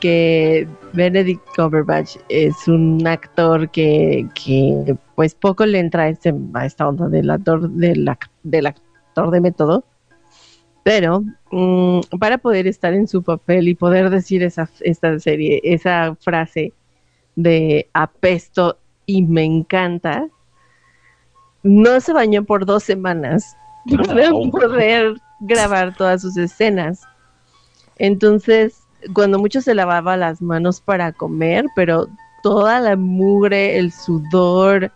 que 0.00 0.66
Benedict 0.92 1.42
Cumberbatch 1.56 2.16
es 2.28 2.66
un 2.68 3.06
actor 3.06 3.70
que, 3.70 4.26
que 4.34 4.96
pues 5.14 5.34
poco 5.34 5.66
le 5.66 5.78
entra 5.78 6.04
a, 6.04 6.08
este, 6.08 6.34
a 6.54 6.66
esta 6.66 6.88
onda 6.88 7.08
del 7.08 7.30
actor, 7.30 7.70
del, 7.70 8.10
del 8.42 8.66
actor 8.66 9.30
de 9.30 9.40
método, 9.40 9.84
pero 10.82 11.22
mm, 11.50 12.00
para 12.18 12.38
poder 12.38 12.66
estar 12.66 12.94
en 12.94 13.06
su 13.08 13.22
papel 13.22 13.68
y 13.68 13.74
poder 13.74 14.10
decir 14.10 14.42
esa, 14.42 14.68
esta 14.80 15.18
serie, 15.18 15.60
esa 15.64 16.16
frase 16.20 16.72
de 17.36 17.88
apesto 17.92 18.78
y 19.06 19.22
me 19.22 19.44
encanta, 19.44 20.28
no 21.62 22.00
se 22.00 22.12
bañó 22.12 22.44
por 22.44 22.66
dos 22.66 22.82
semanas 22.84 23.56
para 24.06 24.30
Wow. 24.30 24.50
poder 24.50 25.14
grabar 25.40 25.94
todas 25.96 26.22
sus 26.22 26.36
escenas. 26.36 27.02
Entonces, 27.98 28.77
cuando 29.14 29.38
mucho 29.38 29.60
se 29.60 29.74
lavaba 29.74 30.16
las 30.16 30.40
manos 30.42 30.80
para 30.80 31.12
comer, 31.12 31.66
pero 31.76 32.08
toda 32.42 32.80
la 32.80 32.96
mugre, 32.96 33.78
el 33.78 33.92
sudor 33.92 34.90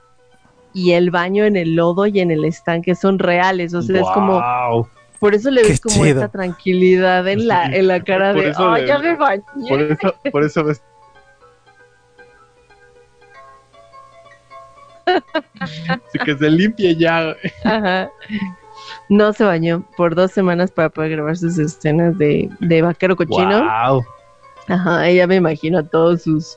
y 0.74 0.92
el 0.92 1.10
baño 1.10 1.44
en 1.44 1.56
el 1.56 1.74
lodo 1.76 2.06
y 2.06 2.20
en 2.20 2.30
el 2.30 2.44
estanque 2.44 2.94
son 2.94 3.18
reales. 3.18 3.74
O 3.74 3.82
sea, 3.82 4.00
es 4.00 4.08
como, 4.14 4.40
Wow. 4.40 4.88
por 5.20 5.34
eso 5.34 5.50
le 5.50 5.62
Qué 5.62 5.68
ves 5.68 5.80
como 5.80 5.96
chido. 5.96 6.06
esta 6.20 6.28
tranquilidad 6.28 7.26
en 7.28 7.46
la, 7.46 7.66
en 7.66 7.88
la 7.88 8.02
cara 8.04 8.32
Por 8.32 8.42
de, 8.44 8.52
oh, 8.58 8.74
le- 8.76 8.86
ya 8.86 8.98
me 8.98 9.14
bañé. 9.16 9.42
Por 9.68 9.80
eso, 9.82 10.14
por 10.32 10.42
eso 10.44 10.64
ves. 10.64 10.82
Así 15.60 16.18
que 16.24 16.36
se 16.36 16.50
limpie 16.50 16.96
ya. 16.96 17.34
Ajá. 17.64 18.10
No 19.12 19.32
se 19.32 19.44
bañó 19.44 19.84
por 19.96 20.14
dos 20.14 20.32
semanas 20.32 20.70
para 20.70 20.88
poder 20.88 21.10
grabar 21.12 21.36
sus 21.36 21.58
escenas 21.58 22.16
de, 22.18 22.48
de 22.60 22.82
vaquero 22.82 23.14
cochino. 23.16 23.60
Wow. 23.62 24.02
Ajá, 24.68 25.08
ella 25.08 25.26
me 25.26 25.36
imagino 25.36 25.78
a 25.80 25.82
todos 25.82 26.22
sus 26.22 26.56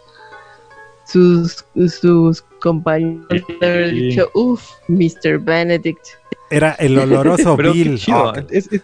sus 1.05 1.65
sus 1.99 2.41
compañeros 2.61 3.27
Sí. 3.59 3.91
dicho, 3.91 4.29
uff, 4.33 4.63
Mr. 4.87 5.39
Benedict. 5.39 6.05
Era 6.49 6.71
el 6.79 6.97
oloroso 6.97 7.55
Pero 7.57 7.73
qué 7.73 7.83
Bill. 7.83 7.97
chido. 7.99 8.31
Oh, 8.31 8.33
Es- 8.49 8.71
es- 8.71 8.81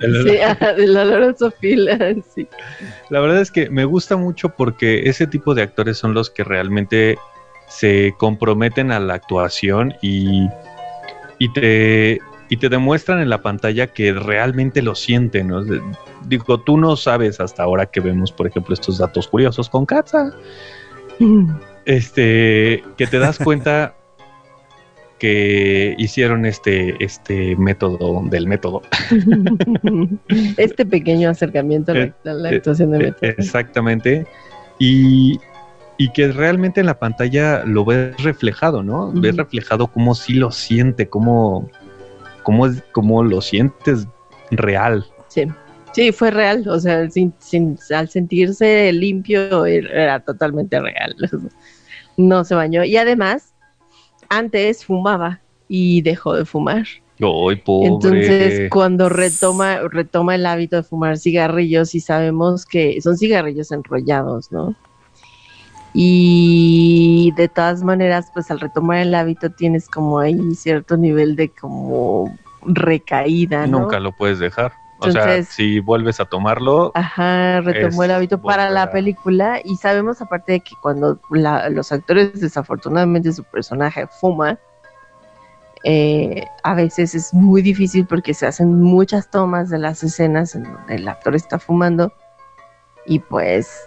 el- 0.00 0.28
Sí, 0.28 0.36
el 0.82 0.96
oloroso 0.96 1.52
Phil, 1.60 1.88
sí. 2.34 2.48
La 3.10 3.20
verdad 3.20 3.40
es 3.40 3.50
que 3.52 3.70
me 3.70 3.84
gusta 3.84 4.16
mucho 4.16 4.48
porque 4.50 5.08
ese 5.08 5.26
tipo 5.28 5.54
de 5.54 5.62
actores 5.62 5.96
son 5.98 6.14
los 6.14 6.30
que 6.30 6.42
realmente 6.42 7.16
se 7.68 8.12
comprometen 8.18 8.90
a 8.92 8.98
la 8.98 9.14
actuación 9.14 9.94
y, 10.02 10.48
y 11.38 11.52
te 11.52 12.18
y 12.48 12.56
te 12.56 12.68
demuestran 12.68 13.20
en 13.20 13.30
la 13.30 13.42
pantalla 13.42 13.88
que 13.88 14.12
realmente 14.12 14.82
lo 14.82 14.94
sienten. 14.94 15.48
¿no? 15.48 15.62
Digo, 16.26 16.60
tú 16.60 16.76
no 16.76 16.96
sabes 16.96 17.40
hasta 17.40 17.62
ahora 17.62 17.86
que 17.86 18.00
vemos, 18.00 18.32
por 18.32 18.46
ejemplo, 18.46 18.74
estos 18.74 18.98
datos 18.98 19.28
curiosos 19.28 19.68
con 19.68 19.86
Katza, 19.86 20.32
este, 21.84 22.84
que 22.96 23.06
te 23.06 23.18
das 23.18 23.38
cuenta 23.38 23.94
que 25.18 25.94
hicieron 25.96 26.44
este, 26.44 27.02
este 27.02 27.56
método 27.56 28.22
del 28.24 28.46
método. 28.46 28.82
Este 30.56 30.84
pequeño 30.84 31.30
acercamiento 31.30 31.92
a 31.92 31.94
la, 31.94 32.04
Eh, 32.04 32.14
a 32.24 32.32
la 32.32 32.50
eh, 32.50 32.56
actuación 32.56 32.90
de 32.90 32.98
Eh, 32.98 33.00
Beto. 33.00 33.18
Exactamente. 33.22 34.26
Y, 34.78 35.38
y 35.96 36.12
que 36.12 36.28
realmente 36.32 36.80
en 36.80 36.86
la 36.86 36.98
pantalla 36.98 37.64
lo 37.64 37.84
ves 37.84 38.22
reflejado, 38.22 38.82
¿no? 38.82 39.12
Ves 39.12 39.36
reflejado 39.36 39.86
cómo 39.86 40.14
sí 40.14 40.34
lo 40.34 40.50
siente, 40.50 41.08
cómo, 41.08 41.70
cómo, 42.44 42.66
es, 42.66 42.82
cómo 42.92 43.24
lo 43.24 43.40
sientes 43.40 44.06
real. 44.52 45.04
Sí. 45.28 45.46
Sí, 45.92 46.10
fue 46.10 46.30
real, 46.32 46.66
o 46.68 46.78
sea, 46.80 47.08
sin, 47.08 47.32
sin- 47.38 47.78
al 47.94 48.08
sentirse 48.08 48.92
limpio 48.92 49.64
era 49.66 50.20
totalmente 50.20 50.80
real. 50.80 51.16
No 52.16 52.44
se 52.44 52.54
bañó. 52.54 52.84
Y 52.84 52.96
además, 52.96 53.54
antes 54.28 54.84
fumaba 54.84 55.40
y 55.66 56.00
dejó 56.02 56.34
de 56.34 56.44
fumar. 56.44 56.84
¡Ay, 57.18 57.56
pobre! 57.56 57.88
Entonces, 57.88 58.70
cuando 58.70 59.08
retoma, 59.08 59.80
retoma 59.90 60.36
el 60.36 60.46
hábito 60.46 60.76
de 60.76 60.84
fumar 60.84 61.18
cigarrillos, 61.18 61.92
y 61.96 62.00
sabemos 62.00 62.66
que 62.66 63.00
son 63.00 63.16
cigarrillos 63.18 63.72
enrollados, 63.72 64.52
¿no? 64.52 64.76
Y 65.96 67.32
de 67.36 67.48
todas 67.48 67.84
maneras, 67.84 68.28
pues 68.34 68.50
al 68.50 68.58
retomar 68.58 68.98
el 68.98 69.14
hábito 69.14 69.50
tienes 69.50 69.88
como 69.88 70.18
ahí 70.18 70.54
cierto 70.56 70.96
nivel 70.96 71.36
de 71.36 71.48
como 71.50 72.36
recaída, 72.66 73.66
¿no? 73.68 73.80
Nunca 73.80 74.00
lo 74.00 74.10
puedes 74.12 74.40
dejar. 74.40 74.72
O 74.98 75.10
sea, 75.10 75.42
si 75.44 75.80
vuelves 75.80 76.18
a 76.18 76.24
tomarlo, 76.24 76.90
Ajá, 76.94 77.60
retomó 77.60 78.04
el 78.04 78.10
hábito 78.10 78.40
para 78.40 78.70
la 78.70 78.90
película 78.90 79.60
y 79.62 79.76
sabemos 79.76 80.20
aparte 80.20 80.52
de 80.52 80.60
que 80.60 80.74
cuando 80.82 81.20
la- 81.30 81.68
los 81.68 81.92
actores 81.92 82.40
desafortunadamente 82.40 83.32
su 83.32 83.44
personaje 83.44 84.06
fuma, 84.06 84.58
eh, 85.84 86.44
a 86.62 86.74
veces 86.74 87.14
es 87.14 87.34
muy 87.34 87.60
difícil 87.60 88.06
porque 88.06 88.32
se 88.34 88.46
hacen 88.46 88.80
muchas 88.80 89.30
tomas 89.30 89.68
de 89.68 89.78
las 89.78 90.02
escenas 90.02 90.54
en 90.54 90.64
donde 90.64 90.94
el 90.96 91.06
actor 91.06 91.34
está 91.36 91.58
fumando 91.58 92.12
y 93.06 93.18
pues 93.18 93.78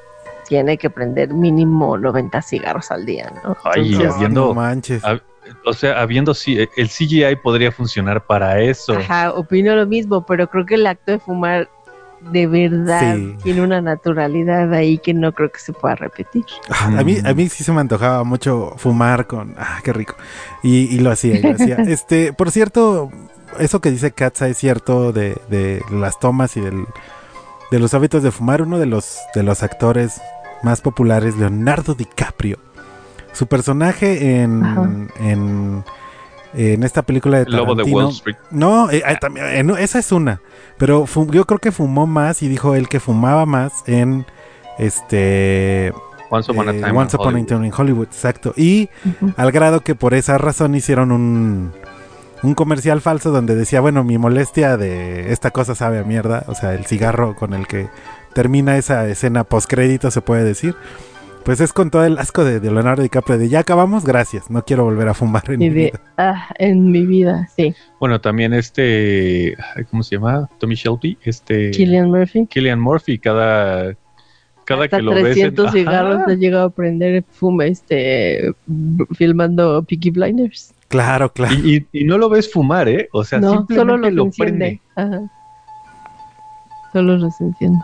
tiene 0.47 0.77
que 0.77 0.89
prender 0.89 1.33
mínimo 1.33 1.97
90 1.97 2.41
cigarros 2.41 2.89
al 2.91 3.05
día, 3.05 3.31
¿no? 3.43 3.55
Ay, 3.63 3.91
Entonces, 3.93 4.13
habiendo- 4.15 4.47
no 4.47 4.53
manches. 4.53 5.03
o 5.65 5.73
sea, 5.73 6.01
habiendo 6.01 6.33
si 6.33 6.57
el 6.75 6.89
CGI 6.89 7.35
podría 7.41 7.71
funcionar 7.71 8.25
para 8.25 8.59
eso. 8.61 8.93
Ajá, 8.97 9.31
opino 9.33 9.75
lo 9.75 9.85
mismo, 9.85 10.25
pero 10.25 10.49
creo 10.49 10.65
que 10.65 10.75
el 10.75 10.87
acto 10.87 11.11
de 11.11 11.19
fumar 11.19 11.69
de 12.31 12.47
verdad 12.47 13.15
Sí. 13.15 13.37
tiene 13.43 13.61
una 13.61 13.79
naturalidad 13.79 14.73
ahí 14.73 14.97
que 14.97 15.13
no 15.13 15.31
creo 15.33 15.51
que 15.51 15.59
se 15.59 15.71
pueda 15.71 15.95
repetir. 15.95 16.43
Ah, 16.69 16.95
A 16.99 17.03
mí, 17.03 17.17
a 17.23 17.33
mí 17.33 17.47
sí 17.47 17.63
se 17.63 17.71
me 17.71 17.79
antojaba 17.81 18.23
mucho 18.23 18.73
fumar 18.77 19.27
con. 19.27 19.53
Ah, 19.57 19.79
qué 19.83 19.93
rico. 19.93 20.15
Y, 20.63 20.93
y 20.95 20.99
lo 20.99 21.11
hacía, 21.11 21.35
y 21.39 21.41
lo 21.43 21.51
hacía. 21.51 21.75
Este, 21.87 22.33
por 22.33 22.49
cierto, 22.51 23.11
eso 23.59 23.79
que 23.81 23.91
dice 23.91 24.11
Katza 24.11 24.47
es 24.47 24.57
cierto 24.57 25.11
de, 25.13 25.37
de 25.49 25.81
las 25.91 26.19
tomas 26.19 26.57
y 26.57 26.61
del, 26.61 26.85
de 27.69 27.79
los 27.79 27.93
hábitos 27.93 28.23
de 28.23 28.31
fumar. 28.31 28.63
Uno 28.63 28.79
de 28.79 28.87
los, 28.87 29.19
de 29.35 29.43
los 29.43 29.61
actores 29.61 30.19
más 30.63 30.81
populares, 30.81 31.35
Leonardo 31.37 31.93
DiCaprio. 31.93 32.57
Su 33.33 33.47
personaje 33.47 34.41
en, 34.41 35.09
en, 35.19 35.83
en 36.53 36.83
esta 36.83 37.03
película 37.03 37.37
de 37.37 37.43
El 37.43 37.55
lobo 37.55 37.75
de 37.75 37.83
Tarantino. 37.83 38.05
Wall 38.05 38.13
Street. 38.13 38.37
No, 38.49 38.89
eh, 38.89 39.03
también, 39.21 39.45
eh, 39.47 39.63
no, 39.63 39.77
esa 39.77 39.99
es 39.99 40.11
una. 40.11 40.41
Pero 40.77 41.05
yo 41.31 41.45
creo 41.45 41.59
que 41.59 41.71
fumó 41.71 42.07
más 42.07 42.41
y 42.41 42.47
dijo 42.47 42.73
él 42.73 42.89
que 42.89 42.99
fumaba 42.99 43.45
más 43.45 43.83
en 43.85 44.25
este 44.79 45.93
Once 46.29 46.51
Upon 46.51 46.69
a 46.69 46.71
eh, 46.71 46.79
Time. 46.79 46.89
in 46.89 46.97
Once 46.97 47.15
Upon 47.15 47.27
a 47.27 47.29
Hollywood. 47.29 47.47
Time 47.47 47.67
in 47.67 47.73
Hollywood, 47.75 48.07
exacto. 48.07 48.53
Y 48.55 48.89
al 49.35 49.51
grado 49.51 49.81
que 49.81 49.93
por 49.95 50.13
esa 50.13 50.37
razón 50.37 50.73
hicieron 50.73 51.11
un, 51.11 51.73
un 52.43 52.53
comercial 52.55 53.01
falso 53.01 53.31
donde 53.31 53.55
decía, 53.55 53.81
bueno, 53.81 54.03
mi 54.03 54.17
molestia 54.17 54.77
de 54.77 55.31
esta 55.31 55.51
cosa 55.51 55.75
sabe 55.75 55.99
a 55.99 56.03
mierda, 56.03 56.43
o 56.47 56.55
sea, 56.55 56.73
el 56.73 56.85
cigarro 56.85 57.35
con 57.35 57.53
el 57.53 57.67
que 57.67 57.87
termina 58.37 58.77
esa 58.77 59.07
escena 59.07 59.43
postcrédito, 59.45 60.11
se 60.11 60.21
puede 60.21 60.43
decir. 60.43 60.75
Pues 61.43 61.59
es 61.59 61.73
con 61.73 61.89
todo 61.89 62.03
el 62.05 62.19
asco 62.19 62.43
de, 62.45 62.59
de 62.59 62.69
Leonardo 62.69 63.01
DiCaprio 63.01 63.39
de 63.39 63.49
ya 63.49 63.59
acabamos, 63.61 64.05
gracias, 64.05 64.51
no 64.51 64.63
quiero 64.63 64.83
volver 64.83 65.07
a 65.09 65.15
fumar 65.15 65.43
en 65.49 65.53
Y 65.55 65.57
mi 65.57 65.69
de, 65.69 65.73
vida. 65.85 66.01
ah, 66.17 66.49
en 66.59 66.91
mi 66.91 67.03
vida, 67.07 67.49
sí. 67.55 67.73
Bueno, 67.99 68.21
también 68.21 68.53
este, 68.53 69.55
¿cómo 69.89 70.03
se 70.03 70.17
llama? 70.17 70.47
Tommy 70.59 70.75
Shelby, 70.75 71.17
este 71.23 71.71
Killian 71.71 72.11
Murphy. 72.11 72.45
Killian 72.45 72.79
Murphy, 72.79 73.17
cada, 73.17 73.95
cada 74.65 74.83
Hasta 74.83 74.97
que 74.97 75.01
lo 75.03 75.11
ves. 75.15 75.25
en- 75.37 75.55
300 75.55 75.71
cigarros 75.71 76.21
ha 76.27 76.33
llegado 76.35 76.65
a 76.65 76.69
prender 76.69 77.23
fume 77.31 77.69
este 77.69 78.51
filmando 79.15 79.81
Peaky 79.83 80.11
Blinders. 80.11 80.75
Claro, 80.89 81.31
claro. 81.33 81.55
Y, 81.55 81.77
y- 81.91 82.01
y 82.01 82.03
no 82.03 82.17
lo 82.19 82.29
ves 82.29 82.51
fumar, 82.51 82.87
¿eh? 82.87 83.09
O 83.13 83.23
sea, 83.23 83.39
no, 83.39 83.47
solo 83.47 83.65
simplemente 83.67 84.07
los 84.11 84.15
lo 84.15 84.23
enciende. 84.25 84.81
prende. 84.95 85.15
Ajá. 85.17 85.31
Solo 86.93 87.17
los 87.17 87.39
enciende. 87.41 87.79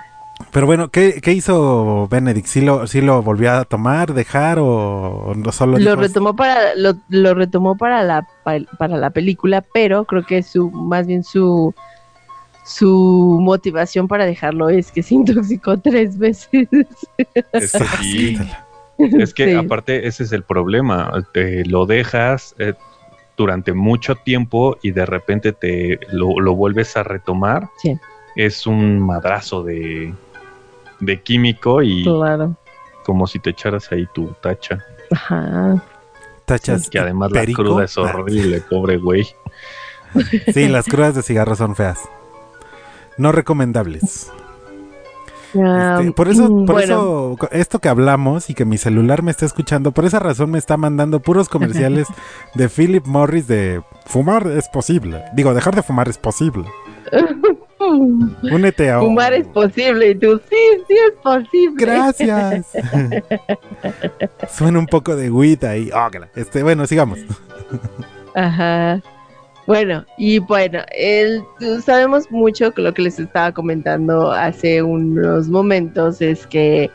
Pero 0.51 0.65
bueno, 0.65 0.89
¿qué, 0.89 1.19
qué 1.21 1.31
hizo 1.33 2.07
Benedict? 2.09 2.47
¿Sí 2.47 2.61
lo, 2.61 2.85
¿Sí 2.87 3.01
lo 3.01 3.21
volvió 3.23 3.51
a 3.51 3.65
tomar, 3.65 4.13
dejar 4.13 4.59
o, 4.59 4.67
o 5.27 5.35
no 5.35 5.51
solo 5.51 5.77
Lo 5.77 5.95
retomó 5.95 6.35
para 6.35 6.75
lo, 6.75 6.93
lo 7.09 7.33
retomó 7.33 7.75
para 7.77 8.03
la 8.03 8.27
pa- 8.43 8.59
para 8.77 8.97
la 8.97 9.09
película, 9.11 9.63
pero 9.73 10.05
creo 10.05 10.25
que 10.25 10.43
su 10.43 10.69
más 10.71 11.07
bien 11.07 11.23
su 11.23 11.73
su 12.65 13.39
motivación 13.41 14.07
para 14.07 14.25
dejarlo 14.25 14.69
es 14.69 14.91
que 14.91 15.03
se 15.03 15.15
intoxicó 15.15 15.77
tres 15.79 16.17
veces. 16.17 16.67
Es 17.51 17.71
que 17.71 17.85
sí. 18.01 18.37
Es 18.97 19.33
que 19.33 19.45
Sí. 19.51 19.55
aparte 19.55 20.07
ese 20.07 20.23
es 20.23 20.31
el 20.31 20.43
problema. 20.43 21.11
Te 21.33 21.65
lo 21.65 21.85
dejas 21.85 22.55
eh, 22.59 22.73
durante 23.37 23.73
mucho 23.73 24.15
tiempo 24.15 24.77
y 24.83 24.91
de 24.91 25.05
repente 25.05 25.51
te 25.51 25.99
lo, 26.11 26.39
lo 26.39 26.55
vuelves 26.55 26.95
a 26.95 27.03
retomar. 27.03 27.69
Sí. 27.81 27.97
Es 28.35 28.65
un 28.67 28.99
madrazo 28.99 29.63
de, 29.63 30.13
de 30.99 31.21
químico 31.21 31.81
y 31.81 32.03
Claro. 32.03 32.55
como 33.05 33.27
si 33.27 33.39
te 33.39 33.51
echaras 33.51 33.91
ahí 33.91 34.07
tu 34.13 34.27
tacha. 34.41 34.79
Ajá. 35.11 35.81
tachas? 36.45 36.89
Que 36.89 36.99
además 36.99 37.31
perico? 37.31 37.61
la 37.63 37.69
cruda 37.69 37.83
es 37.85 37.97
horrible, 37.97 38.61
pobre 38.69 38.97
güey. 38.97 39.27
Sí, 40.53 40.67
las 40.67 40.85
crudas 40.85 41.15
de 41.15 41.21
cigarro 41.23 41.55
son 41.55 41.75
feas. 41.75 41.99
No 43.17 43.31
recomendables. 43.31 44.31
Este, 45.53 46.11
por 46.13 46.29
eso, 46.29 46.49
mm, 46.49 46.65
por 46.65 46.75
bueno, 46.75 47.35
eso, 47.35 47.37
esto 47.51 47.77
que 47.77 47.87
hablamos 47.87 48.49
y 48.49 48.55
que 48.55 48.65
mi 48.65 48.79
celular 48.79 49.21
me 49.21 49.29
está 49.29 49.45
escuchando, 49.45 49.91
por 49.91 50.05
esa 50.05 50.17
razón 50.17 50.49
me 50.49 50.57
está 50.57 50.77
mandando 50.77 51.19
puros 51.19 51.47
comerciales 51.47 52.07
de 52.55 52.69
Philip 52.69 53.05
Morris 53.05 53.47
de 53.47 53.83
fumar 54.07 54.47
es 54.47 54.67
posible. 54.69 55.23
Digo, 55.35 55.53
dejar 55.53 55.75
de 55.75 55.83
fumar 55.83 56.09
es 56.09 56.17
posible. 56.17 56.65
Únete 58.51 58.89
a. 58.89 58.99
Fumar 58.99 59.33
es 59.33 59.47
posible 59.47 60.11
y 60.11 60.15
tú, 60.15 60.39
sí, 60.49 60.55
sí 60.87 60.93
es 60.93 61.13
posible. 61.21 61.75
Gracias. 61.77 62.67
Suena 64.49 64.79
un 64.79 64.87
poco 64.87 65.15
de 65.15 65.29
weed 65.31 65.63
ahí. 65.63 65.89
Ógala. 65.91 66.29
Este, 66.35 66.63
bueno, 66.63 66.85
sigamos. 66.85 67.19
Ajá. 68.35 69.01
Bueno, 69.65 70.05
y 70.17 70.39
bueno, 70.39 70.79
el, 70.93 71.41
sabemos 71.85 72.29
mucho 72.29 72.71
que 72.71 72.81
lo 72.81 72.93
que 72.93 73.03
les 73.03 73.17
estaba 73.17 73.51
comentando 73.53 74.31
hace 74.31 74.81
unos 74.83 75.47
momentos 75.47 76.21
es 76.21 76.45
que 76.47 76.91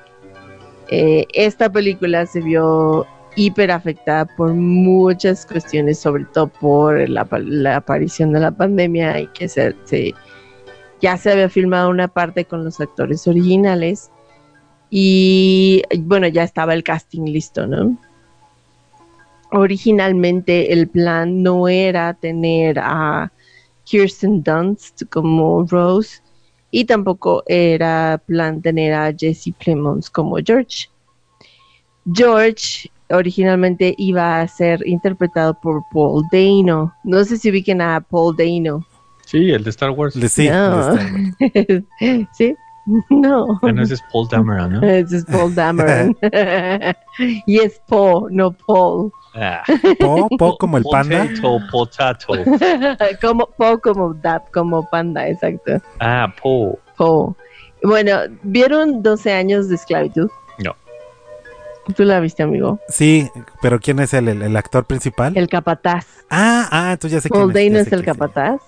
eh, 0.88 1.26
esta 1.32 1.70
película 1.72 2.26
se 2.26 2.42
vio 2.42 3.06
hiper 3.36 3.70
afectada 3.70 4.26
por 4.36 4.52
muchas 4.52 5.46
cuestiones, 5.46 5.98
sobre 5.98 6.24
todo 6.26 6.48
por 6.48 7.08
la 7.08 7.22
aparición 7.76 8.32
de 8.32 8.40
la 8.40 8.50
pandemia 8.50 9.20
y 9.20 9.26
que 9.28 9.48
se, 9.48 9.74
se- 9.84 10.14
ya 11.00 11.16
se 11.16 11.32
había 11.32 11.48
filmado 11.48 11.90
una 11.90 12.08
parte 12.08 12.44
con 12.44 12.64
los 12.64 12.80
actores 12.80 13.26
originales 13.26 14.10
y 14.90 15.82
bueno, 15.98 16.28
ya 16.28 16.42
estaba 16.42 16.74
el 16.74 16.82
casting 16.82 17.24
listo, 17.26 17.66
¿no? 17.66 17.96
originalmente 19.50 20.72
el 20.72 20.88
plan 20.88 21.42
no 21.42 21.68
era 21.68 22.14
tener 22.14 22.78
a 22.78 23.32
Kirsten 23.84 24.42
Dunst 24.42 25.04
como 25.10 25.64
Rose 25.64 26.20
y 26.70 26.84
tampoco 26.84 27.42
era 27.46 28.20
plan 28.26 28.60
tener 28.60 28.92
a 28.92 29.12
Jesse 29.16 29.54
Plemons 29.58 30.10
como 30.10 30.36
George. 30.44 30.88
George 32.12 32.90
originalmente 33.10 33.94
iba 33.96 34.40
a 34.40 34.48
ser 34.48 34.86
interpretado 34.86 35.58
por 35.60 35.82
Paul 35.92 36.24
Dano. 36.30 36.92
No 37.04 37.24
sé 37.24 37.38
si 37.38 37.50
ubiquen 37.50 37.80
a 37.80 38.00
Paul 38.00 38.36
Dano. 38.36 38.86
Sí, 39.30 39.50
el 39.50 39.62
de 39.62 39.70
Star 39.70 39.90
Wars. 39.90 40.14
Sí, 40.30 40.48
No. 40.48 40.94
de 40.94 40.94
Star 40.94 41.12
Wars. 41.12 42.28
¿Sí? 42.32 42.56
No. 43.10 43.46
No, 43.60 43.82
ese 43.82 43.94
es 43.94 44.02
Paul 44.10 44.26
Dameron, 44.30 44.72
¿no? 44.72 44.82
Ese 44.88 45.18
es 45.18 45.24
Paul 45.26 45.54
Dameron. 45.54 46.16
y 47.46 47.58
es 47.58 47.78
Paul, 47.86 48.34
no 48.34 48.52
Paul. 48.52 49.12
Ah, 49.34 49.62
Po, 50.00 50.26
Po 50.38 50.56
como 50.56 50.78
el 50.78 50.84
panda. 50.90 51.26
Potato, 51.70 52.28
potato. 52.34 52.34
como 53.20 53.46
Paul 53.58 53.80
como 53.82 54.14
Dap, 54.14 54.50
como 54.52 54.88
panda, 54.88 55.28
exacto. 55.28 55.72
Ah, 56.00 56.32
Po. 56.42 56.78
Paul. 56.96 57.34
Bueno, 57.82 58.12
¿vieron 58.42 59.02
12 59.02 59.32
años 59.34 59.68
de 59.68 59.74
esclavitud? 59.74 60.30
No. 60.64 60.74
¿Tú 61.94 62.04
la 62.04 62.20
viste, 62.20 62.42
amigo? 62.42 62.80
Sí, 62.88 63.28
pero 63.60 63.80
¿quién 63.80 63.98
es 64.00 64.14
el, 64.14 64.28
el- 64.28 64.40
el 64.42 64.56
actor 64.56 64.86
principal? 64.86 65.36
El 65.36 65.48
capataz. 65.48 66.06
Ah, 66.30 66.68
ah, 66.72 66.96
tú 66.98 67.08
ya 67.08 67.20
sé 67.20 67.28
quién 67.28 67.42
Paul 67.42 67.50
es. 67.50 67.54
ya 67.54 67.62
Dano 67.68 67.78
es 67.80 67.92
el 67.92 68.02
quién 68.02 68.14
capataz. 68.16 68.62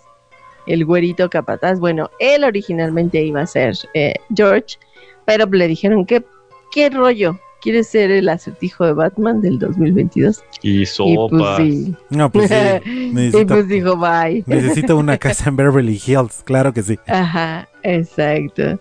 El 0.71 0.85
güerito 0.85 1.29
capataz. 1.29 1.81
Bueno, 1.81 2.11
él 2.21 2.45
originalmente 2.45 3.23
iba 3.25 3.41
a 3.43 3.47
ser 3.47 3.75
eh, 3.95 4.15
George, 4.35 4.79
pero 5.25 5.47
le 5.47 5.67
dijeron 5.67 6.07
que, 6.07 6.25
¿qué 6.73 6.91
rollo? 6.91 7.39
¿Quieres 7.61 7.89
ser 7.89 8.11
el 8.11 8.29
acertijo 8.29 8.87
de 8.87 8.93
Batman 8.95 9.41
del 9.43 9.59
2022? 9.59 10.43
Y 10.63 10.71
Y 10.71 10.77
pues 10.79 10.91
sopa. 10.91 11.57
sí. 11.59 11.95
No, 12.09 12.31
pues 12.31 12.49
sí. 12.51 12.57
y 12.87 13.45
pues 13.45 13.69
dijo 13.69 13.97
bye. 13.97 14.45
necesito 14.47 14.97
una 14.97 15.19
casa 15.19 15.51
en 15.51 15.57
Beverly 15.57 16.01
Hills, 16.07 16.43
claro 16.45 16.73
que 16.73 16.83
sí. 16.83 16.99
Ajá, 17.09 17.69
exacto. 17.83 18.79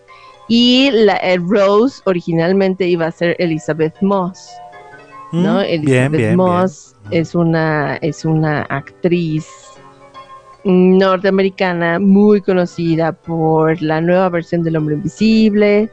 Y 0.47 0.91
la 0.91 1.17
eh, 1.17 1.37
Rose 1.39 2.01
originalmente 2.05 2.87
iba 2.87 3.07
a 3.07 3.11
ser 3.11 3.35
Elizabeth 3.39 3.95
Moss, 4.01 4.49
¿no? 5.31 5.55
Mm, 5.59 5.63
Elizabeth 5.63 6.11
bien, 6.11 6.11
bien, 6.11 6.35
Moss 6.37 6.95
bien. 7.09 7.21
es 7.21 7.35
una 7.35 7.97
es 7.97 8.25
una 8.25 8.61
actriz 8.63 9.45
norteamericana 10.63 11.99
muy 11.99 12.41
conocida 12.41 13.11
por 13.13 13.81
la 13.81 14.01
nueva 14.01 14.29
versión 14.29 14.63
del 14.63 14.75
Hombre 14.77 14.95
Invisible. 14.95 15.89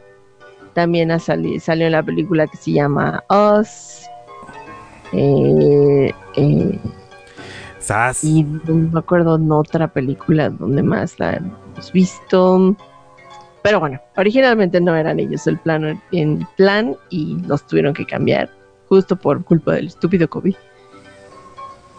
También 0.75 1.11
ha 1.11 1.19
sali- 1.19 1.59
salió 1.61 1.87
en 1.87 1.93
la 1.93 2.03
película 2.03 2.47
que 2.47 2.57
se 2.57 2.73
llama 2.73 3.23
Us. 3.31 4.03
Eh, 5.13 6.13
eh, 6.37 6.79
Sas. 7.79 8.25
y 8.25 8.43
no 8.43 8.75
me 8.93 8.99
acuerdo 8.99 9.37
en 9.37 9.51
otra 9.53 9.87
película 9.89 10.51
donde 10.51 10.83
más 10.83 11.19
la 11.21 11.35
hemos 11.35 11.93
visto. 11.93 12.77
Pero 13.63 13.81
bueno, 13.81 14.01
originalmente 14.17 14.81
no 14.81 14.95
eran 14.95 15.19
ellos 15.21 15.47
el 15.47 15.59
plan, 15.59 16.01
en 16.13 16.47
plan 16.57 16.97
y 17.11 17.37
los 17.47 17.67
tuvieron 17.67 17.95
que 17.95 18.05
cambiar 18.07 18.51
justo 18.89 19.17
por 19.17 19.43
culpa 19.45 19.73
del 19.75 19.87
estúpido 19.89 20.29
COVID. 20.29 20.55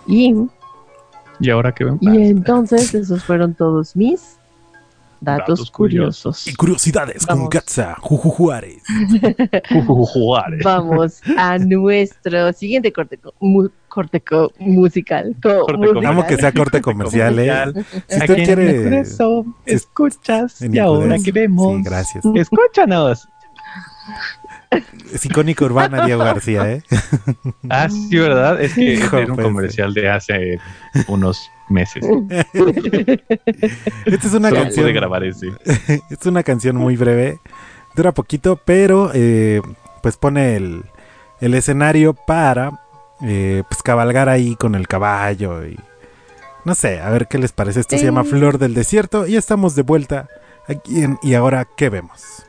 Y, 0.07 0.33
¿Y 1.39 1.49
ahora 1.49 1.73
qué 1.73 1.85
ven? 1.85 1.97
y 2.01 2.27
entonces 2.27 2.93
esos 2.93 3.23
fueron 3.23 3.53
todos 3.53 3.95
mis 3.95 4.37
datos, 5.19 5.59
Datos 5.59 5.71
curiosos. 5.71 5.71
curiosos. 5.71 6.47
Y 6.47 6.55
curiosidades 6.55 7.25
con 7.25 7.37
Vamos. 7.37 7.49
Gatsa, 7.49 7.95
Juju 8.01 8.29
Juárez. 8.29 8.83
Juárez. 9.87 10.63
Vamos 10.63 11.21
a 11.37 11.57
nuestro 11.57 12.53
siguiente 12.53 12.91
corte, 12.93 13.17
co- 13.17 13.33
mu- 13.39 13.69
corte 13.87 14.21
co- 14.21 14.51
musical. 14.59 15.35
Amo 16.05 16.25
que 16.27 16.37
sea 16.37 16.51
corte 16.51 16.81
comercial, 16.81 17.39
¿eh? 17.39 17.47
Comercial. 17.47 17.85
Si 18.07 18.17
usted 18.19 18.35
quiere. 18.45 19.03
Escuchas 19.65 20.61
en 20.61 20.75
y 20.75 20.79
ahora 20.79 21.17
que 21.23 21.31
vemos. 21.31 21.77
Sí, 21.77 21.83
gracias. 21.83 22.23
Escúchanos. 22.35 23.27
Es 25.13 25.25
icónica 25.25 25.65
urbana, 25.65 26.05
Diego 26.05 26.23
García, 26.23 26.71
¿eh? 26.71 26.83
Ah, 27.69 27.89
sí, 27.89 28.17
¿verdad? 28.17 28.61
Es 28.61 28.73
que 28.73 28.93
Hijo, 28.93 29.17
era 29.17 29.31
un 29.31 29.35
pues, 29.35 29.47
comercial 29.47 29.93
de 29.93 30.09
hace 30.09 30.59
unos 31.07 31.49
meses. 31.69 32.05
Esta 34.05 34.27
es 34.27 34.33
una 34.33 34.49
Solo 34.49 34.61
canción. 34.61 34.83
pude 34.85 34.93
grabar 34.93 35.23
ese. 35.23 35.47
es 36.09 36.25
una 36.25 36.43
canción 36.43 36.75
muy 36.75 36.95
breve. 36.97 37.39
Dura 37.95 38.11
poquito, 38.11 38.59
pero 38.63 39.11
eh, 39.13 39.61
pues 40.03 40.17
pone 40.17 40.55
el, 40.55 40.83
el 41.41 41.53
escenario 41.53 42.13
para 42.13 42.79
eh, 43.21 43.63
pues 43.69 43.81
cabalgar 43.81 44.29
ahí 44.29 44.55
con 44.55 44.75
el 44.75 44.87
caballo 44.87 45.65
y 45.65 45.77
no 46.65 46.75
sé, 46.75 46.99
a 46.99 47.09
ver 47.09 47.27
qué 47.27 47.37
les 47.37 47.53
parece. 47.53 47.79
Esto 47.79 47.97
se 47.97 48.03
llama. 48.03 48.23
Flor 48.25 48.57
del 48.57 48.73
Desierto 48.73 49.25
y 49.25 49.37
estamos 49.37 49.73
de 49.75 49.83
vuelta 49.83 50.27
aquí 50.67 51.01
en 51.03 51.17
Y 51.23 51.33
ahora 51.33 51.65
qué 51.77 51.89
vemos. 51.89 52.43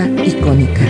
Icónica. 0.00 0.86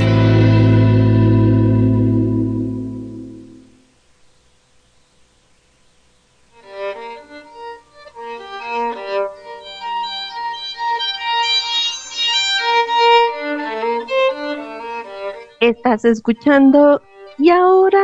Estás 15.61 16.05
escuchando 16.05 17.03
y 17.38 17.50
ahora 17.50 17.98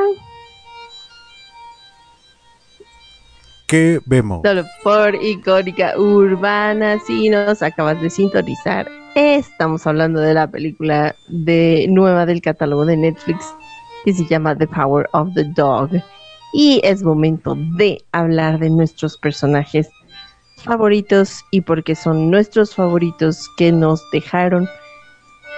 ¿Qué 3.69 4.01
vemos? 4.07 4.41
solo 4.45 4.65
por 4.83 5.15
icónica 5.15 5.97
urbana 5.97 6.99
si 7.07 7.29
nos 7.29 7.63
acabas 7.63 8.01
de 8.01 8.11
sintonizar 8.11 8.98
estamos 9.19 9.85
hablando 9.87 10.21
de 10.21 10.33
la 10.33 10.49
película 10.49 11.15
de 11.29 11.87
nueva 11.89 12.25
del 12.25 12.41
catálogo 12.41 12.87
de 12.87 12.97
Netflix 12.97 13.45
que 14.05 14.13
se 14.13 14.25
llama 14.27 14.57
The 14.57 14.69
Power 14.69 15.09
of 15.13 15.35
the 15.35 15.45
Dog 15.57 15.91
Y 16.53 16.81
es 16.85 17.03
momento 17.03 17.57
de 17.77 18.01
hablar 18.13 18.61
de 18.61 18.71
nuestros 18.71 19.19
personajes 19.19 19.89
favoritos 20.57 21.45
y 21.51 21.63
porque 21.63 21.97
son 21.97 22.31
nuestros 22.31 22.75
favoritos 22.75 23.49
que 23.57 23.73
nos 23.73 24.09
dejaron, 24.13 24.69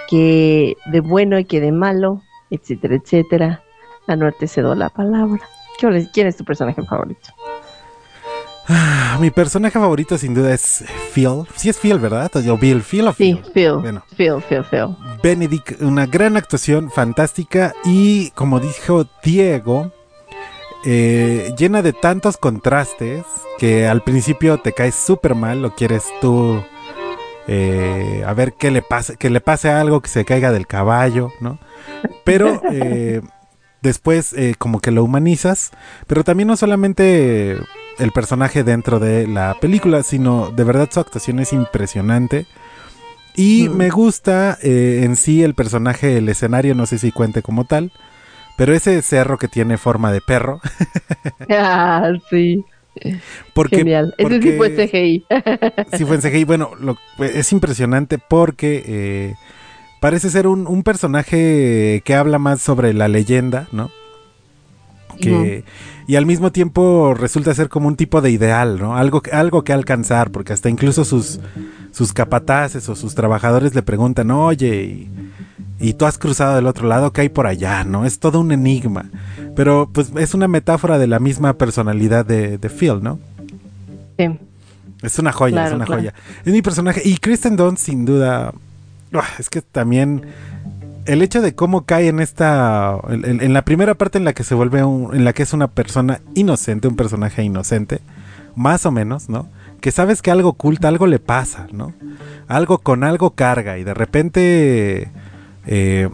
que 0.08 0.74
de 0.86 1.00
bueno 1.00 1.38
y 1.38 1.44
que 1.44 1.61
de 1.61 1.72
malo, 1.72 2.22
etcétera, 2.50 2.96
etcétera. 2.96 3.62
La 4.06 4.32
te 4.32 4.48
cedo 4.48 4.74
la 4.74 4.88
palabra. 4.88 5.40
¿Quién 5.78 6.26
es 6.26 6.36
tu 6.36 6.44
personaje 6.44 6.82
favorito? 6.82 7.30
Ah, 8.68 9.18
mi 9.20 9.30
personaje 9.30 9.78
favorito 9.78 10.16
sin 10.16 10.34
duda 10.34 10.52
es 10.54 10.84
Phil. 11.12 11.46
Sí 11.56 11.68
es 11.68 11.78
Phil, 11.78 11.98
¿verdad? 11.98 12.30
O 12.34 12.56
Bill, 12.56 12.82
Phil 12.82 13.08
o 13.08 13.12
Phil. 13.12 13.40
Sí, 13.44 13.50
Phil. 13.52 13.72
Bueno, 13.74 14.02
Phil, 14.16 14.42
Phil, 14.48 14.64
Phil. 14.70 14.96
Benedict, 15.22 15.82
una 15.82 16.06
gran 16.06 16.36
actuación, 16.36 16.90
fantástica 16.90 17.74
y 17.84 18.30
como 18.30 18.61
dijo 18.61 19.06
Diego, 19.22 19.92
eh, 20.84 21.52
llena 21.58 21.82
de 21.82 21.92
tantos 21.92 22.38
contrastes 22.38 23.24
que 23.58 23.86
al 23.86 24.02
principio 24.02 24.58
te 24.58 24.72
caes 24.72 24.94
súper 24.94 25.34
mal, 25.34 25.61
lo 25.61 25.74
quieres 25.74 26.04
tú 26.22 26.62
eh, 27.46 28.22
a 28.26 28.32
ver 28.32 28.54
qué 28.54 28.70
le 28.70 28.80
pasa, 28.80 29.16
que 29.16 29.28
le 29.28 29.42
pase 29.42 29.68
algo, 29.68 30.00
que 30.00 30.08
se 30.08 30.24
caiga 30.24 30.52
del 30.52 30.66
caballo, 30.66 31.32
¿no? 31.40 31.58
Pero 32.24 32.62
eh, 32.72 33.20
después 33.82 34.34
como 34.58 34.80
que 34.80 34.90
lo 34.90 35.04
humanizas, 35.04 35.70
pero 36.06 36.24
también 36.24 36.46
no 36.46 36.56
solamente 36.56 37.58
el 38.01 38.12
personaje 38.12 38.64
dentro 38.64 38.98
de 38.98 39.26
la 39.26 39.57
película, 39.61 40.03
sino 40.03 40.51
de 40.51 40.64
verdad 40.64 40.88
su 40.90 41.01
actuación 41.01 41.38
es 41.38 41.53
impresionante. 41.53 42.46
Y 43.36 43.68
mm. 43.68 43.76
me 43.76 43.90
gusta 43.90 44.59
eh, 44.62 45.03
en 45.05 45.16
sí 45.16 45.42
el 45.42 45.55
personaje, 45.55 46.18
el 46.18 46.28
escenario, 46.28 46.74
no 46.74 46.86
sé 46.86 46.98
si 46.98 47.12
cuente 47.12 47.42
como 47.42 47.64
tal, 47.64 47.92
pero 48.57 48.74
ese 48.74 49.01
cerro 49.03 49.38
que 49.38 49.48
tiene 49.48 49.78
forma 49.78 50.12
de 50.12 50.20
perro. 50.20 50.61
ah, 51.51 52.12
sí. 52.28 52.64
Porque, 53.55 53.78
Genial. 53.78 54.14
Ese 54.18 54.42
sí 54.42 54.53
fue 54.57 54.70
CGI. 54.70 55.24
sí 55.96 56.05
fue 56.05 56.16
en 56.16 56.22
CGI. 56.22 56.44
Bueno, 56.44 56.72
es 57.18 57.53
impresionante 57.53 58.18
porque 58.18 58.82
eh, 58.86 59.34
parece 60.01 60.30
ser 60.30 60.46
un, 60.46 60.66
un, 60.66 60.82
personaje 60.82 62.03
que 62.05 62.14
habla 62.14 62.38
más 62.38 62.61
sobre 62.61 62.92
la 62.92 63.09
leyenda, 63.09 63.68
¿no? 63.72 63.90
Que, 65.20 65.64
y 66.11 66.16
al 66.16 66.26
mismo 66.26 66.50
tiempo 66.50 67.14
resulta 67.14 67.54
ser 67.54 67.68
como 67.68 67.86
un 67.86 67.94
tipo 67.94 68.20
de 68.20 68.32
ideal, 68.32 68.80
¿no? 68.80 68.96
Algo, 68.96 69.22
algo 69.30 69.62
que 69.62 69.72
alcanzar, 69.72 70.32
porque 70.32 70.52
hasta 70.52 70.68
incluso 70.68 71.04
sus, 71.04 71.38
sus 71.92 72.12
capataces 72.12 72.88
o 72.88 72.96
sus 72.96 73.14
trabajadores 73.14 73.76
le 73.76 73.82
preguntan, 73.82 74.32
oye, 74.32 75.06
y, 75.78 75.92
tú 75.92 76.06
has 76.06 76.18
cruzado 76.18 76.56
del 76.56 76.66
otro 76.66 76.88
lado, 76.88 77.12
¿qué 77.12 77.20
hay 77.20 77.28
por 77.28 77.46
allá? 77.46 77.84
¿No? 77.84 78.04
Es 78.06 78.18
todo 78.18 78.40
un 78.40 78.50
enigma. 78.50 79.04
Pero 79.54 79.88
pues 79.92 80.11
es 80.16 80.34
una 80.34 80.48
metáfora 80.48 80.98
de 80.98 81.06
la 81.06 81.20
misma 81.20 81.52
personalidad 81.52 82.26
de, 82.26 82.58
Phil, 82.76 83.00
¿no? 83.00 83.20
Sí. 84.18 84.36
Es 85.02 85.16
una 85.20 85.30
joya, 85.30 85.68
es 85.68 85.72
una 85.72 85.86
joya. 85.86 86.12
Es 86.44 86.52
mi 86.52 86.61
personaje. 86.61 87.02
Y 87.04 87.18
Kristen 87.18 87.54
Dunst, 87.54 87.84
sin 87.84 88.04
duda, 88.04 88.52
es 89.38 89.48
que 89.48 89.62
también 89.62 90.24
el 91.12 91.22
hecho 91.22 91.40
de 91.42 91.54
cómo 91.54 91.84
cae 91.84 92.08
en 92.08 92.20
esta 92.20 92.98
en, 93.08 93.52
la 93.52 93.64
primera 93.64 93.94
parte 93.94 94.18
en 94.18 94.24
la 94.24 94.32
que 94.32 94.44
se 94.44 94.54
vuelve 94.54 94.84
un, 94.84 95.14
en 95.14 95.24
la 95.24 95.32
que 95.32 95.42
es 95.42 95.52
una 95.52 95.68
persona 95.68 96.20
inocente 96.34 96.88
un 96.88 96.96
personaje 96.96 97.42
inocente 97.42 98.00
más 98.54 98.86
o 98.86 98.90
menos 98.90 99.28
no 99.28 99.48
que 99.80 99.90
sabes 99.90 100.22
que 100.22 100.30
algo 100.30 100.50
oculta 100.50 100.88
algo 100.88 101.06
le 101.06 101.18
pasa 101.18 101.66
no 101.72 101.92
algo 102.46 102.78
con 102.78 103.04
algo 103.04 103.30
carga 103.30 103.78
y 103.78 103.84
de 103.84 103.94
repente 103.94 105.11
eh, 105.66 106.08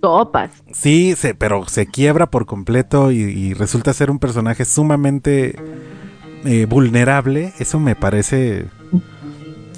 Topas. 0.00 0.50
sí 0.72 1.14
se, 1.16 1.34
pero 1.34 1.66
se 1.68 1.86
quiebra 1.86 2.26
por 2.26 2.46
completo 2.46 3.10
y, 3.10 3.54
resulta 3.54 3.92
ser 3.92 4.10
un 4.10 4.18
personaje 4.18 4.64
sumamente 4.64 5.56
eh, 6.44 6.66
vulnerable. 6.66 7.52
Eso 7.58 7.80
me 7.80 7.96
parece 7.96 8.66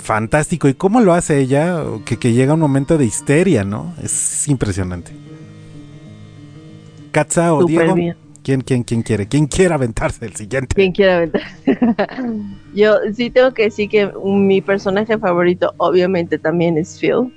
fantástico. 0.09 0.69
¿Y 0.69 0.75
cómo 0.75 1.03
lo 1.03 1.13
hace 1.13 1.39
ella? 1.39 1.83
Que, 2.07 2.17
que 2.17 2.33
llega 2.33 2.55
un 2.55 2.61
momento 2.61 2.97
de 2.97 3.05
histeria, 3.05 3.63
¿no? 3.63 3.93
Es 4.03 4.49
impresionante. 4.49 5.13
Katza 7.11 7.53
o 7.53 7.67
Diego. 7.67 7.95
¿Quién, 8.43 8.63
quién, 8.63 8.85
quién 8.85 9.03
quiere? 9.03 9.29
¿Quién 9.29 9.47
quiere 9.47 9.75
aventarse 9.75 10.25
el 10.25 10.35
siguiente? 10.35 10.75
¿Quién 10.75 10.93
quiere 10.93 11.13
aventarse? 11.13 11.79
Yo 12.75 12.97
sí 13.13 13.29
tengo 13.29 13.53
que 13.53 13.65
decir 13.65 13.91
que 13.91 14.11
mi 14.25 14.63
personaje 14.63 15.19
favorito 15.19 15.75
obviamente 15.77 16.39
también 16.39 16.79
es 16.79 16.99
Phil. 16.99 17.31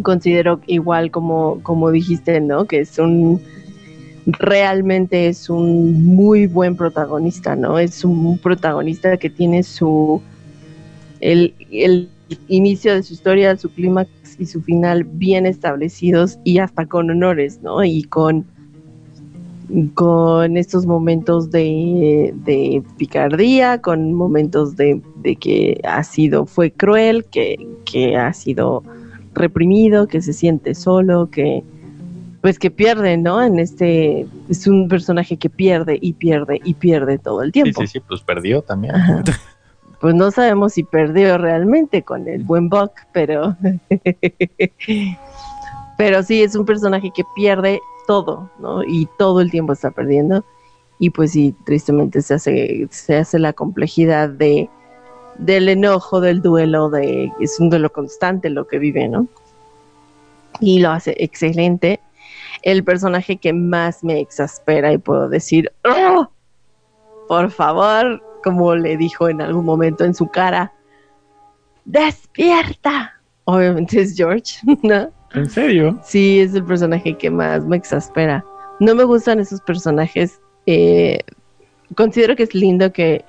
Considero 0.00 0.62
igual 0.66 1.10
como, 1.10 1.62
como 1.62 1.90
dijiste, 1.90 2.40
¿no? 2.40 2.64
Que 2.64 2.80
es 2.80 2.98
un 2.98 3.42
realmente 4.24 5.28
es 5.28 5.50
un 5.50 6.02
muy 6.02 6.46
buen 6.46 6.76
protagonista, 6.76 7.56
¿no? 7.56 7.78
Es 7.78 8.06
un 8.06 8.38
protagonista 8.38 9.18
que 9.18 9.28
tiene 9.28 9.62
su 9.62 10.22
el, 11.20 12.08
inicio 12.48 12.94
de 12.94 13.02
su 13.02 13.14
historia, 13.14 13.56
su 13.56 13.70
clímax 13.70 14.10
y 14.38 14.46
su 14.46 14.62
final 14.62 15.04
bien 15.04 15.46
establecidos 15.46 16.38
y 16.44 16.58
hasta 16.58 16.86
con 16.86 17.10
honores, 17.10 17.60
¿no? 17.62 17.82
Y 17.82 18.04
con, 18.04 18.46
con 19.94 20.56
estos 20.56 20.86
momentos 20.86 21.50
de, 21.50 22.82
picardía, 22.96 23.80
con 23.80 24.12
momentos 24.14 24.76
de, 24.76 25.02
que 25.40 25.80
ha 25.84 26.04
sido, 26.04 26.46
fue 26.46 26.70
cruel, 26.70 27.24
que, 27.24 27.56
que 27.84 28.16
ha 28.16 28.32
sido 28.32 28.84
reprimido, 29.34 30.06
que 30.06 30.22
se 30.22 30.32
siente 30.32 30.74
solo, 30.74 31.30
que 31.30 31.64
pues 32.40 32.58
que 32.58 32.70
pierde, 32.70 33.16
¿no? 33.16 33.42
En 33.42 33.58
este 33.58 34.26
es 34.48 34.66
un 34.66 34.88
personaje 34.88 35.36
que 35.36 35.50
pierde 35.50 35.98
y 36.00 36.14
pierde 36.14 36.60
y 36.64 36.74
pierde 36.74 37.18
todo 37.18 37.42
el 37.42 37.52
tiempo. 37.52 37.82
Sí, 37.82 37.86
sí, 37.86 37.92
sí, 37.94 38.04
pues 38.06 38.22
perdió 38.22 38.62
también. 38.62 38.94
pues 40.00 40.14
no 40.14 40.30
sabemos 40.30 40.72
si 40.72 40.82
perdió 40.82 41.36
realmente 41.36 42.02
con 42.02 42.26
el 42.26 42.42
buen 42.42 42.68
Buck, 42.68 42.92
pero 43.12 43.56
pero 45.98 46.22
sí 46.22 46.42
es 46.42 46.54
un 46.54 46.64
personaje 46.64 47.10
que 47.14 47.22
pierde 47.36 47.80
todo, 48.06 48.50
¿no? 48.58 48.82
Y 48.82 49.06
todo 49.18 49.42
el 49.42 49.50
tiempo 49.50 49.74
está 49.74 49.90
perdiendo 49.90 50.44
y 50.98 51.10
pues 51.10 51.32
sí, 51.32 51.54
tristemente 51.64 52.22
se 52.22 52.34
hace 52.34 52.88
se 52.90 53.16
hace 53.16 53.38
la 53.38 53.52
complejidad 53.52 54.30
de 54.30 54.70
del 55.38 55.68
enojo, 55.68 56.20
del 56.20 56.42
duelo, 56.42 56.90
de 56.90 57.32
es 57.40 57.60
un 57.60 57.70
duelo 57.70 57.92
constante 57.92 58.50
lo 58.50 58.66
que 58.66 58.78
vive, 58.78 59.08
¿no? 59.08 59.28
Y 60.60 60.80
lo 60.80 60.90
hace 60.90 61.14
excelente. 61.18 62.00
El 62.62 62.84
personaje 62.84 63.38
que 63.38 63.52
más 63.52 64.04
me 64.04 64.20
exaspera 64.20 64.92
y 64.92 64.98
puedo 64.98 65.28
decir, 65.28 65.72
¡Oh! 65.84 66.28
por 67.28 67.50
favor, 67.50 68.22
como 68.42 68.74
le 68.74 68.96
dijo 68.96 69.28
en 69.28 69.40
algún 69.40 69.64
momento 69.64 70.04
en 70.04 70.14
su 70.14 70.26
cara, 70.28 70.72
despierta. 71.84 73.14
Obviamente 73.44 74.00
es 74.00 74.16
George, 74.16 74.58
¿no? 74.82 75.10
¿En 75.34 75.48
serio? 75.48 75.98
Sí, 76.02 76.40
es 76.40 76.54
el 76.54 76.64
personaje 76.64 77.16
que 77.16 77.30
más 77.30 77.64
me 77.64 77.76
exaspera. 77.76 78.44
No 78.80 78.94
me 78.94 79.04
gustan 79.04 79.38
esos 79.40 79.60
personajes. 79.60 80.40
Eh, 80.66 81.18
considero 81.94 82.34
que 82.34 82.44
es 82.44 82.54
lindo 82.54 82.92
que 82.92 83.24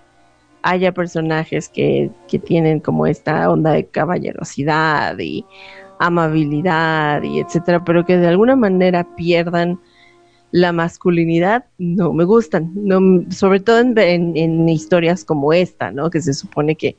haya 0.63 0.91
personajes 0.93 1.69
que, 1.69 2.11
que 2.27 2.39
tienen 2.39 2.79
como 2.79 3.07
esta 3.07 3.49
onda 3.49 3.71
de 3.71 3.85
caballerosidad 3.87 5.17
y 5.19 5.45
amabilidad 5.99 7.21
y 7.23 7.39
etcétera, 7.39 7.83
pero 7.83 8.05
que 8.05 8.17
de 8.17 8.27
alguna 8.27 8.55
manera 8.55 9.07
pierdan 9.15 9.79
la 10.51 10.71
masculinidad 10.71 11.65
no 11.77 12.13
me 12.13 12.23
gustan, 12.25 12.73
sobre 13.29 13.59
todo 13.59 13.79
en, 13.79 14.69
historias 14.69 15.23
como 15.23 15.53
esta, 15.53 15.91
¿no? 15.91 16.09
Que 16.09 16.21
se 16.21 16.33
supone 16.33 16.75
que, 16.75 16.97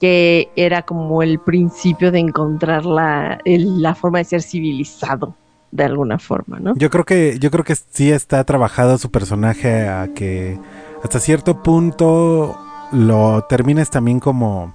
que 0.00 0.48
era 0.56 0.82
como 0.82 1.22
el 1.22 1.40
principio 1.40 2.12
de 2.12 2.20
encontrar 2.20 2.86
la, 2.86 3.40
la 3.44 3.94
forma 3.94 4.18
de 4.18 4.24
ser 4.24 4.42
civilizado 4.42 5.34
de 5.72 5.84
alguna 5.84 6.18
forma, 6.18 6.58
¿no? 6.58 6.74
Yo 6.76 6.90
creo 6.90 7.04
que, 7.04 7.38
yo 7.40 7.50
creo 7.50 7.64
que 7.64 7.76
sí 7.76 8.10
está 8.10 8.42
trabajado 8.44 8.98
su 8.98 9.10
personaje 9.10 9.88
a 9.88 10.08
que 10.14 10.58
hasta 11.02 11.20
cierto 11.20 11.62
punto 11.62 12.58
lo 12.92 13.44
termines 13.48 13.90
también 13.90 14.20
como, 14.20 14.74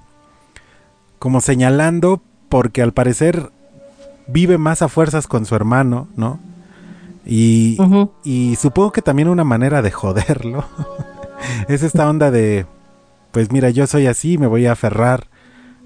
como 1.18 1.40
señalando, 1.40 2.20
porque 2.48 2.82
al 2.82 2.92
parecer 2.92 3.50
vive 4.26 4.58
más 4.58 4.82
a 4.82 4.88
fuerzas 4.88 5.26
con 5.26 5.44
su 5.44 5.54
hermano, 5.54 6.08
¿no? 6.16 6.38
Y, 7.26 8.56
supongo 8.58 8.92
que 8.92 9.02
también 9.02 9.28
una 9.28 9.44
manera 9.44 9.82
de 9.82 9.90
joderlo 9.90 10.64
es 11.68 11.82
esta 11.82 12.08
onda 12.08 12.30
de, 12.30 12.66
pues 13.32 13.50
mira, 13.50 13.70
yo 13.70 13.86
soy 13.86 14.06
así, 14.06 14.38
me 14.38 14.46
voy 14.46 14.66
a 14.66 14.72
aferrar 14.72 15.26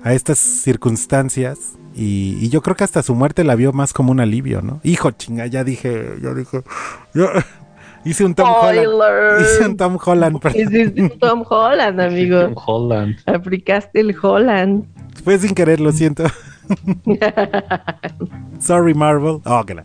a 0.02 0.12
estas 0.12 0.38
circunstancias. 0.38 1.76
Y, 1.94 2.48
yo 2.50 2.62
creo 2.62 2.76
que 2.76 2.84
hasta 2.84 3.02
su 3.02 3.14
muerte 3.14 3.44
la 3.44 3.54
vio 3.54 3.72
más 3.72 3.92
como 3.92 4.12
un 4.12 4.20
alivio, 4.20 4.62
¿no? 4.62 4.80
Hijo 4.82 5.10
chinga, 5.12 5.46
ya 5.46 5.64
dije, 5.64 6.14
ya 6.22 6.34
dije, 6.34 6.62
hice 8.04 8.24
un 8.24 8.34
Tom 8.34 8.48
Holland. 8.48 8.88
Hice 9.40 9.66
un 9.66 9.76
Tom 9.76 9.98
Holland. 10.04 10.38
Hiciste 10.54 11.02
un 11.02 11.18
Tom 11.18 11.44
Holland, 11.48 12.00
amigo. 12.00 12.40
Tom 12.42 12.54
Holland. 12.66 13.16
Aplicaste 13.26 14.00
el 14.00 14.14
Holland. 14.20 14.84
Fue 15.24 15.38
sin 15.38 15.54
querer, 15.54 15.80
lo 15.80 15.92
siento. 15.92 16.24
Sorry, 18.60 18.94
Marvel. 18.94 19.40
Oh, 19.44 19.64
que 19.64 19.82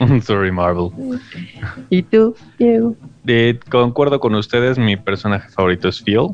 Sorry, 0.22 0.50
Marvel. 0.50 0.90
¿Y 1.90 2.02
tú, 2.02 2.34
Diego? 2.58 2.96
Concuerdo 3.68 4.20
con 4.20 4.34
ustedes, 4.34 4.78
mi 4.78 4.96
personaje 4.96 5.48
favorito 5.50 5.88
es 5.88 6.02
Phil. 6.02 6.28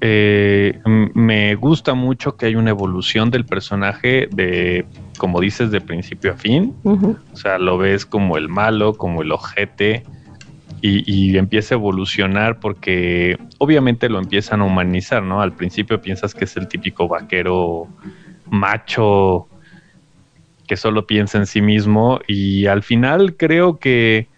Eh, 0.00 0.80
me 1.14 1.54
gusta 1.56 1.92
mucho 1.92 2.36
que 2.36 2.46
hay 2.46 2.56
una 2.56 2.70
evolución 2.70 3.30
del 3.30 3.44
personaje 3.44 4.28
de, 4.32 4.86
como 5.18 5.40
dices, 5.40 5.70
de 5.70 5.82
principio 5.82 6.32
a 6.32 6.36
fin. 6.36 6.74
O 6.84 7.36
sea, 7.36 7.58
lo 7.58 7.76
ves 7.76 8.06
como 8.06 8.38
el 8.38 8.48
malo, 8.48 8.94
como 8.94 9.20
el 9.20 9.30
ojete, 9.32 10.04
y, 10.80 11.04
y 11.12 11.36
empieza 11.36 11.74
a 11.74 11.78
evolucionar 11.78 12.58
porque 12.58 13.38
obviamente 13.58 14.08
lo 14.08 14.18
empiezan 14.18 14.62
a 14.62 14.64
humanizar, 14.64 15.22
¿no? 15.22 15.42
Al 15.42 15.52
principio 15.52 16.00
piensas 16.00 16.34
que 16.34 16.44
es 16.44 16.56
el 16.56 16.68
típico 16.68 17.06
vaquero 17.06 17.86
macho 18.48 19.46
que 20.70 20.76
solo 20.76 21.04
piensa 21.04 21.36
en 21.36 21.46
sí 21.46 21.60
mismo 21.60 22.20
y 22.28 22.66
al 22.66 22.84
final 22.84 23.34
creo 23.36 23.80
que 23.80 24.28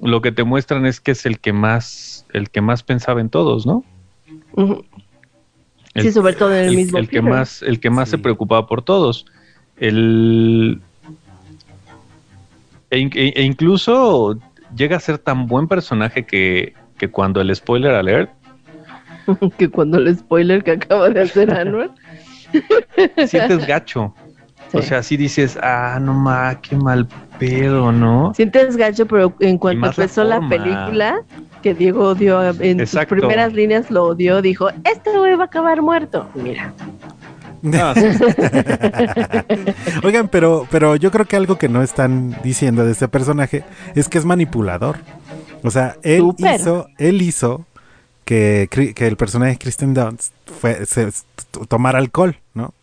lo 0.00 0.22
que 0.22 0.32
te 0.32 0.42
muestran 0.42 0.86
es 0.86 1.00
que 1.00 1.10
es 1.10 1.26
el 1.26 1.38
que 1.38 1.52
más 1.52 2.24
el 2.32 2.48
que 2.48 2.62
más 2.62 2.82
pensaba 2.82 3.20
en 3.20 3.28
todos, 3.28 3.66
¿no? 3.66 3.84
El- 4.56 6.02
Sí, 6.02 6.10
sobre 6.10 6.32
todo 6.32 6.54
en 6.54 6.60
el, 6.60 6.68
el, 6.70 6.76
mismo 6.76 6.96
el 6.96 7.10
que 7.10 7.20
más 7.20 7.60
el 7.60 7.78
que 7.78 7.90
más 7.90 8.08
se 8.08 8.16
preocupaba 8.16 8.66
por 8.66 8.80
todos. 8.80 9.26
El 9.76 10.80
e, 12.90 13.00
e- 13.00 13.32
e 13.36 13.42
incluso 13.42 14.38
llega 14.74 14.96
a 14.96 15.00
ser 15.00 15.18
tan 15.18 15.46
buen 15.46 15.68
personaje 15.68 16.24
que, 16.24 16.72
que 16.96 17.10
cuando 17.10 17.42
el 17.42 17.54
spoiler 17.54 17.92
alert 17.92 18.30
que 19.58 19.68
cuando 19.68 19.98
el 19.98 20.16
spoiler 20.16 20.64
que 20.64 20.70
acaba 20.70 21.10
de 21.10 21.20
hacer 21.20 21.52
Anwar. 21.52 21.90
sientes 23.26 23.66
gacho 23.66 24.14
o 24.72 24.82
sea 24.82 25.02
sí 25.02 25.16
dices 25.16 25.58
ah 25.62 25.98
no 26.00 26.14
ma 26.14 26.60
qué 26.60 26.76
mal 26.76 27.06
pedo 27.38 27.92
no 27.92 28.32
Sientes 28.34 28.76
gacho, 28.76 29.06
pero 29.06 29.34
en 29.40 29.58
cuanto 29.58 29.82
la 29.82 29.88
empezó 29.88 30.24
la, 30.24 30.40
película, 30.48 31.22
que 31.62 31.74
Diego 31.74 32.10
odió 32.10 32.50
en 32.60 32.80
Exacto. 32.80 33.14
sus 33.14 33.20
primeras 33.20 33.52
líneas, 33.52 33.90
lo 33.90 34.04
odió, 34.04 34.42
dijo, 34.42 34.68
este 34.84 35.16
güey 35.16 35.36
va 35.36 35.44
a 35.44 35.46
acabar 35.46 35.82
muerto. 35.82 36.28
Mira. 36.34 36.72
Ah, 37.74 37.94
sí, 37.94 38.02
Oigan, 40.04 40.26
pero, 40.28 40.66
pero 40.70 40.96
yo 40.96 41.12
creo 41.12 41.26
que 41.26 41.36
algo 41.36 41.58
que 41.58 41.68
no 41.68 41.82
están 41.82 42.36
diciendo 42.42 42.84
de 42.84 42.92
este 42.92 43.06
personaje 43.06 43.64
es 43.94 44.08
que 44.08 44.18
es 44.18 44.24
manipulador. 44.24 44.96
O 45.62 45.70
sea, 45.70 45.96
él 46.02 46.34
hizo, 46.38 46.88
él 46.98 47.22
hizo 47.22 47.64
que, 48.24 48.68
el 48.96 49.16
personaje 49.16 49.52
de 49.52 49.58
Kristen 49.58 49.94
Dunst 49.94 50.32
fue, 50.60 50.86
se, 50.86 51.08
tomara 51.68 51.98
alcohol, 51.98 52.36
¿no? 52.54 52.74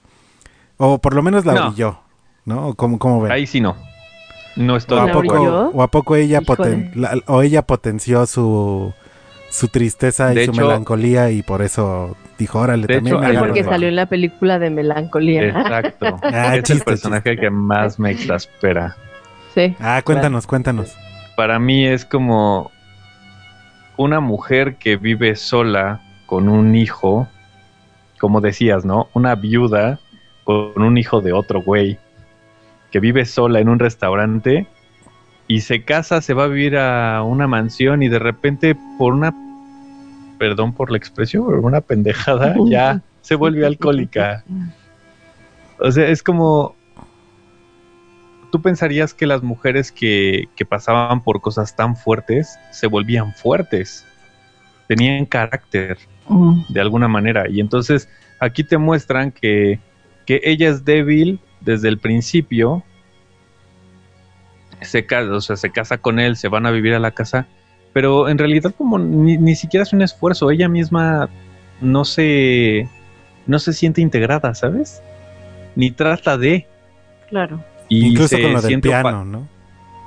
O 0.81 0.97
por 0.97 1.13
lo 1.13 1.21
menos 1.21 1.45
la 1.45 1.53
No. 1.53 1.67
orilló, 1.67 1.99
¿no? 2.45 2.67
¿O 2.69 2.73
¿Cómo, 2.73 2.97
cómo 2.97 3.21
ven? 3.21 3.31
ahí 3.31 3.45
sí 3.45 3.59
no 3.61 3.75
no 4.55 4.75
estoy 4.75 4.97
o, 4.99 5.05
de 5.05 5.11
a 5.11 5.13
o 5.73 5.81
a 5.83 5.87
poco 5.87 6.15
ella 6.15 6.41
poten- 6.41 6.91
la- 6.95 7.17
o 7.27 7.41
ella 7.43 7.61
potenció 7.61 8.25
su 8.25 8.91
su 9.51 9.67
tristeza 9.67 10.31
y 10.31 10.35
De 10.35 10.45
su 10.45 10.51
hecho- 10.51 10.61
melancolía 10.61 11.31
y 11.31 11.43
por 11.43 11.61
eso 11.61 12.15
dijo, 12.37 12.59
órale, 12.59 12.85
De 12.87 12.95
también 12.95 13.15
hecho, 13.17 13.21
me 13.25 13.33
Porque 13.39 13.59
algo. 13.59 13.69
de-". 13.69 13.75
salió 13.75 13.87
en 13.89 13.95
la 13.95 14.05
película 14.07 14.59
de 14.59 14.69
Melancolía. 14.69 15.43
exacto 15.49 16.05
Ah, 16.23 16.51
es 16.53 16.57
el 16.57 16.63
chiste, 16.63 16.83
personaje 16.85 17.35
que 17.37 17.49
más 17.49 17.99
me 17.99 18.11
exaspera 18.11 18.95
Sí. 19.55 19.75
Ah, 19.79 20.01
cuéntanos, 20.03 20.45
cuéntanos. 20.47 20.95
para 21.35 21.57
mí 21.59 21.85
es 21.87 22.05
como 22.05 22.71
una 23.97 24.19
mujer 24.19 24.75
que 24.75 24.95
vive 24.97 25.35
sola 25.35 26.01
con 26.25 26.47
un 26.49 26.75
hijo, 26.75 27.27
como 28.19 28.39
decías, 28.41 28.85
¿no? 28.85 29.07
Una 29.13 29.35
viuda 29.35 29.99
con 30.49 30.81
un 30.81 30.97
hijo 30.97 31.21
de 31.21 31.31
otro 31.31 31.61
güey, 31.61 31.99
que 32.89 32.99
vive 32.99 33.25
sola 33.25 33.59
en 33.59 33.69
un 33.69 33.77
restaurante 33.77 34.65
y 35.47 35.61
se 35.61 35.83
casa, 35.83 36.21
se 36.21 36.33
va 36.33 36.45
a 36.45 36.47
vivir 36.47 36.75
a 36.75 37.21
una 37.21 37.47
mansión 37.47 38.01
y 38.01 38.09
de 38.09 38.17
repente 38.17 38.75
por 38.97 39.13
una, 39.13 39.31
perdón 40.39 40.73
por 40.73 40.89
la 40.89 40.97
expresión, 40.97 41.45
por 41.45 41.59
una 41.59 41.81
pendejada, 41.81 42.55
ya 42.65 43.03
se 43.21 43.35
vuelve 43.35 43.63
alcohólica. 43.63 44.43
O 45.77 45.91
sea, 45.91 46.07
es 46.07 46.23
como. 46.23 46.75
Tú 48.51 48.59
pensarías 48.63 49.13
que 49.13 49.27
las 49.27 49.43
mujeres 49.43 49.91
que, 49.91 50.49
que 50.55 50.65
pasaban 50.65 51.21
por 51.23 51.41
cosas 51.41 51.75
tan 51.75 51.95
fuertes 51.95 52.57
se 52.71 52.87
volvían 52.87 53.35
fuertes. 53.35 54.03
Tenían 54.87 55.27
carácter 55.27 55.99
Mm. 56.29 56.61
de 56.69 56.79
alguna 56.79 57.07
manera. 57.07 57.49
Y 57.49 57.59
entonces 57.59 58.07
aquí 58.39 58.63
te 58.63 58.77
muestran 58.77 59.31
que, 59.31 59.79
que 60.29 60.41
ella 60.43 60.69
es 60.69 60.85
débil 60.85 61.39
desde 61.59 61.87
el 61.87 61.97
principio. 61.97 62.83
Se 64.79 65.07
casa, 65.07 65.31
o 65.31 65.41
sea, 65.41 65.55
se 65.55 65.71
casa 65.71 65.97
con 65.97 66.19
él, 66.19 66.35
se 66.35 66.49
van 66.49 66.67
a 66.67 66.71
vivir 66.71 66.93
a 66.93 66.99
la 66.99 67.09
casa. 67.09 67.47
Pero 67.93 68.29
en 68.29 68.37
realidad 68.37 68.75
como 68.77 68.99
ni, 68.99 69.39
ni 69.39 69.55
siquiera 69.55 69.81
es 69.81 69.91
un 69.91 70.03
esfuerzo. 70.03 70.51
Ella 70.51 70.69
misma 70.69 71.29
no 71.81 72.05
se, 72.05 72.87
no 73.47 73.57
se 73.57 73.73
siente 73.73 74.01
integrada, 74.01 74.53
¿sabes? 74.53 75.01
Ni 75.75 75.89
trata 75.89 76.37
de. 76.37 76.67
Claro. 77.27 77.63
Y 77.87 78.09
Incluso 78.09 78.35
se 78.35 78.43
con 78.43 78.53
lo 78.53 78.61
del 78.61 78.81
piano, 78.81 79.25
¿no? 79.25 79.47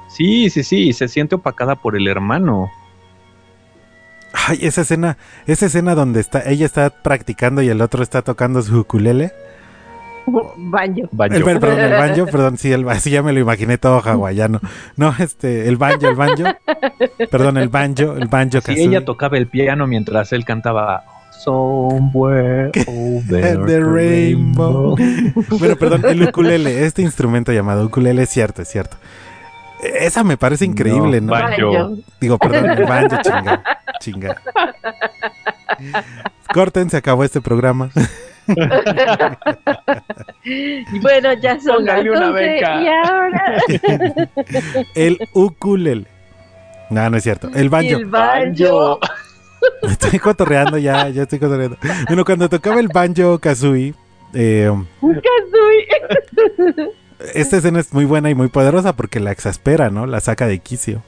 Sí, 0.08 0.50
sí, 0.50 0.62
sí, 0.62 0.90
y 0.90 0.92
se 0.92 1.08
siente 1.08 1.34
opacada 1.34 1.74
por 1.74 1.96
el 1.96 2.06
hermano. 2.06 2.70
Ay, 4.32 4.60
esa 4.62 4.82
escena, 4.82 5.18
esa 5.48 5.66
escena 5.66 5.96
donde 5.96 6.20
está, 6.20 6.48
ella 6.48 6.64
está 6.64 6.90
practicando 6.90 7.60
y 7.60 7.70
el 7.70 7.80
otro 7.80 8.04
está 8.04 8.22
tocando 8.22 8.62
su 8.62 8.78
ukulele. 8.78 9.32
Baño. 10.56 11.08
Banjo. 11.10 11.36
El, 11.36 11.44
perdón, 11.44 11.80
el 11.80 11.92
banjo, 11.92 12.26
perdón, 12.30 12.58
sí, 12.58 12.72
el, 12.72 12.86
sí, 13.00 13.10
ya 13.10 13.22
me 13.22 13.32
lo 13.32 13.40
imaginé 13.40 13.78
todo 13.78 14.00
hawaiano. 14.00 14.60
No, 14.96 15.14
este, 15.18 15.68
el 15.68 15.76
banjo, 15.76 16.08
el 16.08 16.14
banjo. 16.14 16.44
Perdón, 17.30 17.56
el 17.58 17.68
banjo, 17.68 18.16
el 18.16 18.28
banjo 18.28 18.60
Sí, 18.60 18.66
kazooie. 18.66 18.84
ella 18.84 19.04
tocaba 19.04 19.36
el 19.36 19.48
piano 19.48 19.86
mientras 19.86 20.32
él 20.32 20.44
cantaba 20.44 21.04
Somewhere 21.42 22.70
over 22.86 23.66
The 23.66 23.80
rainbow. 23.80 24.96
Bueno, 25.58 25.76
perdón, 25.76 26.04
el 26.06 26.22
ukulele, 26.22 26.84
este 26.86 27.02
instrumento 27.02 27.52
llamado 27.52 27.84
ukulele 27.86 28.22
es 28.22 28.30
cierto, 28.30 28.62
es 28.62 28.68
cierto. 28.68 28.96
Esa 29.82 30.22
me 30.22 30.36
parece 30.36 30.64
increíble, 30.64 31.20
¿no? 31.20 31.26
No, 31.26 31.32
Banjo. 31.32 31.72
Baño. 31.72 31.96
Digo, 32.20 32.38
perdón, 32.38 32.70
el 32.70 32.84
banjo, 32.84 33.16
chinga, 33.20 33.62
chinga. 33.98 34.36
Corten, 36.54 36.88
se 36.90 36.98
acabó 36.98 37.24
este 37.24 37.40
programa. 37.40 37.90
Y 40.44 40.98
bueno, 41.00 41.32
ya 41.34 41.58
son 41.60 41.84
las 41.84 41.96
Póngale 41.96 42.10
una 42.10 42.26
12 42.28 42.40
beca. 42.40 42.82
y 42.82 42.88
ahora 42.88 43.62
El 44.94 45.18
ukulele. 45.32 46.06
No, 46.90 47.08
no 47.08 47.16
es 47.16 47.22
cierto. 47.22 47.48
El 47.54 47.68
banjo. 47.70 47.96
el 47.96 48.06
banjo. 48.06 48.98
Estoy 49.82 50.18
cotorreando 50.18 50.76
ya, 50.76 51.08
ya 51.08 51.22
estoy 51.22 51.38
cotorreando. 51.38 51.78
Bueno, 52.08 52.24
cuando 52.24 52.48
tocaba 52.48 52.80
el 52.80 52.88
banjo 52.88 53.38
kazooie, 53.38 53.94
eh, 54.34 54.70
Kazooie. 55.00 55.86
esta 57.34 57.58
escena 57.58 57.78
es 57.78 57.92
muy 57.92 58.04
buena 58.04 58.28
y 58.28 58.34
muy 58.34 58.48
poderosa 58.48 58.96
porque 58.96 59.20
la 59.20 59.30
exaspera, 59.30 59.88
¿no? 59.88 60.06
La 60.06 60.20
saca 60.20 60.48
de 60.48 60.58
quicio. 60.58 61.02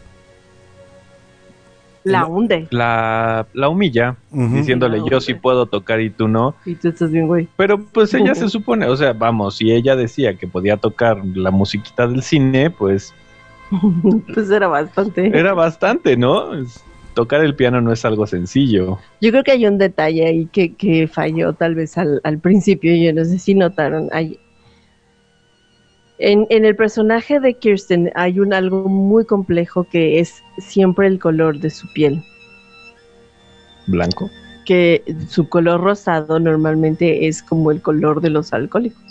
La 2.04 2.26
hunde. 2.26 2.68
La, 2.70 3.46
la 3.54 3.68
humilla, 3.68 4.16
diciéndole 4.30 5.00
yo 5.10 5.20
sí 5.20 5.34
puedo 5.34 5.66
tocar 5.66 6.00
y 6.00 6.10
tú 6.10 6.28
no. 6.28 6.54
Y 6.66 6.74
tú 6.74 6.88
estás 6.88 7.10
bien, 7.10 7.26
güey. 7.26 7.48
Pero 7.56 7.78
pues 7.82 8.12
ella 8.14 8.34
se 8.34 8.48
supone, 8.48 8.86
o 8.86 8.96
sea, 8.96 9.12
vamos, 9.14 9.56
si 9.56 9.72
ella 9.72 9.96
decía 9.96 10.34
que 10.36 10.46
podía 10.46 10.76
tocar 10.76 11.18
la 11.34 11.50
musiquita 11.50 12.06
del 12.06 12.22
cine, 12.22 12.70
pues 12.70 13.12
Pues 14.34 14.50
era 14.50 14.68
bastante. 14.68 15.26
era 15.36 15.54
bastante, 15.54 16.16
¿no? 16.16 16.54
Es- 16.54 16.82
Tocar 17.14 17.44
el 17.44 17.54
piano 17.54 17.80
no 17.80 17.92
es 17.92 18.04
algo 18.04 18.26
sencillo. 18.26 18.98
Yo 19.20 19.30
creo 19.30 19.44
que 19.44 19.52
hay 19.52 19.64
un 19.68 19.78
detalle 19.78 20.26
ahí 20.26 20.46
que, 20.46 20.74
que 20.74 21.06
falló 21.06 21.52
tal 21.52 21.76
vez 21.76 21.96
al, 21.96 22.20
al 22.24 22.40
principio. 22.40 22.92
Yo 22.96 23.12
no 23.14 23.24
sé 23.24 23.38
si 23.38 23.54
notaron. 23.54 24.08
Hay, 24.10 24.40
en, 26.18 26.46
en 26.50 26.64
el 26.64 26.76
personaje 26.76 27.40
de 27.40 27.54
Kirsten 27.54 28.10
hay 28.14 28.38
un 28.40 28.52
algo 28.52 28.88
muy 28.88 29.24
complejo 29.24 29.84
que 29.84 30.20
es 30.20 30.42
siempre 30.58 31.06
el 31.06 31.18
color 31.18 31.58
de 31.58 31.70
su 31.70 31.92
piel. 31.92 32.22
Blanco. 33.86 34.30
Que 34.64 35.02
su 35.28 35.48
color 35.48 35.80
rosado 35.80 36.40
normalmente 36.40 37.26
es 37.26 37.42
como 37.42 37.70
el 37.70 37.82
color 37.82 38.20
de 38.20 38.30
los 38.30 38.52
alcohólicos. 38.52 39.02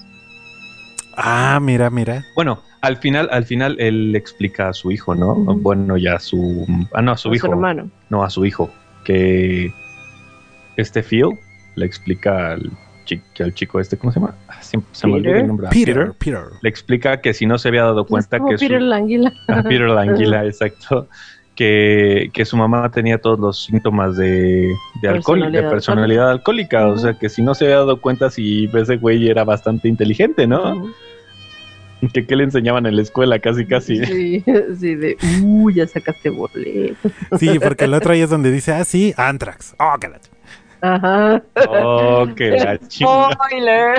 Ah, 1.15 1.59
mira, 1.61 1.89
mira. 1.89 2.23
Bueno, 2.35 2.59
al 2.81 2.97
final, 2.97 3.29
al 3.31 3.45
final 3.45 3.75
él 3.79 4.11
le 4.11 4.17
explica 4.17 4.69
a 4.69 4.73
su 4.73 4.91
hijo, 4.91 5.13
¿no? 5.13 5.35
Bueno, 5.35 5.95
ya 5.97 6.15
a 6.15 6.19
su, 6.19 6.65
ah 6.93 7.01
no, 7.01 7.11
a 7.11 7.17
su 7.17 7.31
a 7.31 7.35
hijo, 7.35 7.47
hermano. 7.47 7.89
no 8.09 8.23
a 8.23 8.29
su 8.29 8.45
hijo, 8.45 8.71
que 9.05 9.71
este 10.77 11.03
Phil 11.03 11.29
le 11.75 11.85
explica 11.85 12.53
al, 12.53 12.71
al 13.39 13.53
chico 13.53 13.79
este, 13.79 13.97
¿cómo 13.97 14.11
se 14.11 14.19
llama? 14.19 14.35
Ah, 14.47 14.61
se 14.61 14.77
me 14.77 15.17
Peter. 15.17 15.35
el 15.37 15.47
nombre. 15.47 15.67
Peter, 15.71 16.13
Peter. 16.17 16.41
Le 16.61 16.69
explica 16.69 17.21
que 17.21 17.33
si 17.33 17.45
no 17.45 17.57
se 17.57 17.67
había 17.69 17.83
dado 17.83 18.05
cuenta 18.05 18.37
es 18.37 18.43
que 18.49 18.57
su, 18.57 18.65
Peter 18.67 18.81
Languila. 18.81 19.33
a 19.47 19.63
Peter 19.63 19.89
Languila, 19.89 20.45
exacto, 20.45 21.07
que, 21.55 22.29
que 22.33 22.45
su 22.45 22.57
mamá 22.57 22.89
tenía 22.91 23.19
todos 23.19 23.39
los 23.39 23.65
síntomas 23.65 24.17
de, 24.17 24.73
de 25.01 25.07
alcohol, 25.07 25.51
de 25.51 25.61
Personalidad 25.63 26.29
alcohólica, 26.29 26.87
o 26.87 26.97
sea 26.97 27.13
que 27.13 27.29
si 27.29 27.41
no 27.41 27.53
se 27.55 27.65
había 27.65 27.77
dado 27.77 28.01
cuenta 28.01 28.29
si 28.29 28.69
ese 28.73 28.97
güey 28.97 29.29
era 29.29 29.43
bastante 29.43 29.87
inteligente, 29.87 30.47
¿no? 30.47 30.91
Que 32.11 32.25
qué 32.25 32.35
le 32.35 32.43
enseñaban 32.43 32.85
en 32.85 32.97
la 32.97 33.01
escuela, 33.01 33.39
casi, 33.39 33.65
casi. 33.65 34.03
Sí, 34.05 34.43
sí, 34.77 34.95
de, 34.95 35.15
uh, 35.41 35.69
ya 35.69 35.87
sacaste 35.87 36.29
boleto. 36.29 37.09
Sí, 37.39 37.59
porque 37.59 37.85
el 37.85 37.93
otro 37.93 38.11
ahí 38.11 38.19
es 38.19 38.29
donde 38.29 38.51
dice, 38.51 38.73
ah, 38.73 38.83
sí, 38.83 39.13
Anthrax. 39.15 39.73
Oh, 39.79 39.95
la 40.01 40.19
Ajá. 40.83 41.41
Oh, 41.69 42.27
que 42.35 42.49
la 42.51 42.77
chingada. 42.89 43.31
Spoiler. 43.31 43.95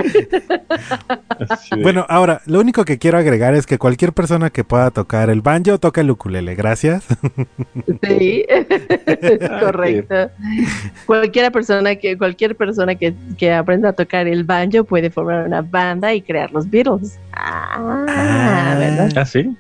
Bueno, 1.82 2.04
ahora, 2.10 2.42
lo 2.44 2.60
único 2.60 2.84
que 2.84 2.98
quiero 2.98 3.16
agregar 3.16 3.54
es 3.54 3.66
que 3.66 3.78
cualquier 3.78 4.12
persona 4.12 4.50
que 4.50 4.64
pueda 4.64 4.90
tocar 4.90 5.30
el 5.30 5.40
banjo, 5.40 5.78
toca 5.78 6.02
el 6.02 6.10
ukulele. 6.10 6.54
Gracias. 6.54 7.06
Sí, 8.06 8.44
correcto. 9.60 10.30
Cualquiera 11.06 11.50
persona 11.50 11.94
que, 11.96 12.18
cualquier 12.18 12.54
persona 12.54 12.94
que, 12.94 13.14
que 13.38 13.54
aprenda 13.54 13.88
a 13.88 13.92
tocar 13.94 14.28
el 14.28 14.44
banjo 14.44 14.84
puede 14.84 15.08
formar 15.08 15.46
una 15.46 15.62
banda 15.62 16.12
y 16.12 16.20
crear 16.20 16.52
los 16.52 16.68
Beatles. 16.68 17.18
Ah, 17.32 18.76
¿verdad? 18.78 19.10
¿Ah, 19.16 19.24
sí? 19.24 19.56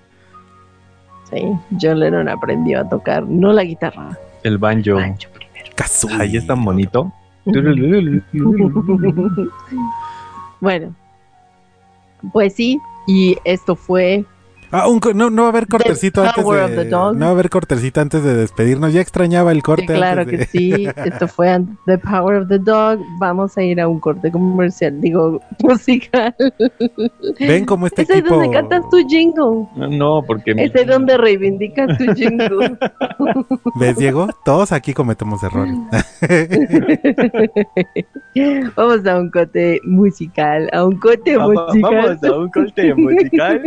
Sí, 1.30 1.42
John 1.80 2.00
Lennon 2.00 2.28
aprendió 2.28 2.80
a 2.80 2.88
tocar, 2.88 3.22
no 3.22 3.50
la 3.54 3.64
guitarra, 3.64 4.10
El 4.42 4.58
banjo. 4.58 4.96
banjo 4.96 5.30
Casual. 5.74 6.20
Ahí 6.20 6.36
es 6.36 6.46
tan 6.46 6.64
bonito. 6.64 7.12
bueno, 10.60 10.94
pues 12.32 12.54
sí, 12.54 12.80
y 13.06 13.36
esto 13.44 13.76
fue 13.76 14.24
Ah, 14.76 14.88
un 14.88 15.00
no, 15.14 15.30
no 15.30 15.42
va 15.42 15.48
a 15.48 15.50
haber 15.50 15.68
cortecito 15.68 16.22
The 16.22 16.28
antes 16.28 16.42
Power 16.44 16.62
of 16.64 16.70
de. 16.70 16.76
the 16.76 16.84
Dog. 16.90 17.14
No 17.16 17.20
va 17.26 17.26
a 17.26 17.30
haber 17.30 17.48
cortecito 17.50 18.00
antes 18.00 18.22
de 18.24 18.34
despedirnos. 18.34 18.92
Ya 18.92 19.00
extrañaba 19.00 19.52
el 19.52 19.62
corte. 19.62 19.86
Sí, 19.86 19.94
claro 19.94 20.22
antes 20.22 20.48
que 20.50 20.58
de- 20.58 20.76
sí. 20.76 20.88
Esto 21.04 21.28
fue 21.28 21.60
The 21.86 21.98
Power 21.98 22.42
of 22.42 22.48
the 22.48 22.58
Dog. 22.58 22.98
Vamos 23.18 23.56
a 23.56 23.62
ir 23.62 23.80
a 23.80 23.86
un 23.88 24.00
corte 24.00 24.30
comercial, 24.32 25.00
digo, 25.00 25.40
musical. 25.62 26.34
Ven 27.38 27.64
cómo 27.66 27.86
este 27.86 28.02
Ese 28.02 28.14
es 28.14 28.18
equipo. 28.20 28.34
donde 28.36 28.50
cantas 28.50 28.82
tu 28.90 28.96
jingle. 29.08 29.66
No, 29.96 30.22
porque 30.26 30.52
Ese 30.56 30.80
es 30.82 30.86
donde 30.86 31.16
reivindicas 31.18 31.96
tu 31.96 32.12
jingle. 32.14 32.76
¿Ves, 33.78 33.96
Diego? 33.96 34.28
Todos 34.44 34.72
aquí 34.72 34.92
cometemos 34.92 35.42
errores. 35.42 35.74
Vamos 38.76 39.06
a 39.06 39.18
un 39.18 39.30
corte 39.30 39.80
musical, 39.84 40.68
a 40.72 40.84
un 40.84 40.96
corte 40.98 41.38
musical. 41.38 42.18
Vamos 42.18 42.24
a 42.24 42.32
un 42.38 42.50
corte 42.50 42.94
musical 42.94 43.62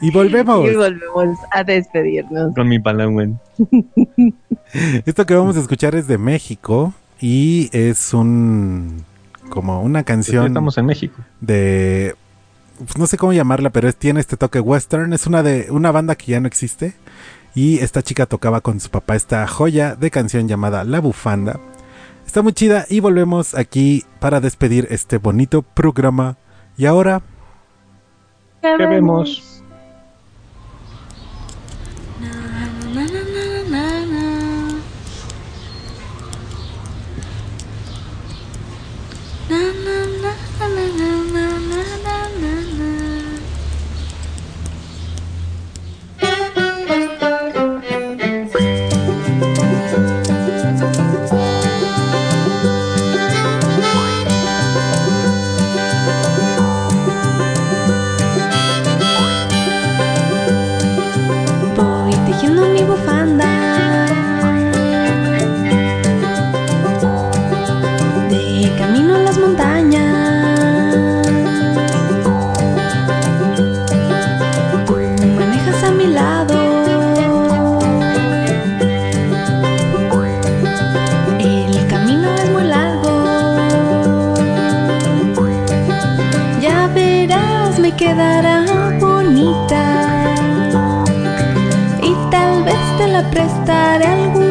y 0.00 0.10
volvemos. 0.10 0.68
Y 0.70 0.74
volvemos 0.76 1.38
a 1.52 1.64
despedirnos. 1.64 2.54
con 2.54 2.68
mi 2.68 2.78
palangüen. 2.78 3.38
Esto 5.06 5.26
que 5.26 5.34
vamos 5.34 5.56
a 5.56 5.60
escuchar 5.60 5.94
es 5.94 6.06
de 6.08 6.18
México 6.18 6.92
y 7.20 7.70
es 7.72 8.12
un. 8.14 9.04
como 9.50 9.80
una 9.82 10.00
Pues 10.00 10.06
canción 10.06 10.46
estamos 10.48 10.76
en 10.78 10.86
México. 10.86 11.16
de. 11.40 12.14
pues 12.78 12.98
no 12.98 13.06
sé 13.06 13.16
cómo 13.16 13.32
llamarla, 13.32 13.70
pero 13.70 13.88
es- 13.88 13.96
tiene 13.96 14.20
este 14.20 14.36
toque 14.36 14.60
western. 14.60 15.12
Es 15.12 15.26
una 15.26 15.42
de 15.42 15.68
una 15.70 15.92
banda 15.92 16.16
que 16.16 16.32
ya 16.32 16.40
no 16.40 16.48
existe. 16.48 16.94
Y 17.54 17.78
esta 17.78 18.02
chica 18.02 18.26
tocaba 18.26 18.60
con 18.62 18.80
su 18.80 18.90
papá 18.90 19.14
esta 19.14 19.46
joya 19.46 19.94
de 19.94 20.10
canción 20.10 20.48
llamada 20.48 20.82
La 20.82 20.98
Bufanda. 21.00 21.60
Está 22.26 22.42
muy 22.42 22.52
chida 22.52 22.84
y 22.90 22.98
volvemos 22.98 23.54
aquí 23.54 24.02
para 24.18 24.40
despedir 24.40 24.88
este 24.90 25.18
bonito 25.18 25.62
programa. 25.62 26.36
Y 26.76 26.86
ahora, 26.86 27.22
¿Qué 28.60 28.76
vemos? 28.86 29.53
Prestaré 93.30 94.06
algún 94.06 94.43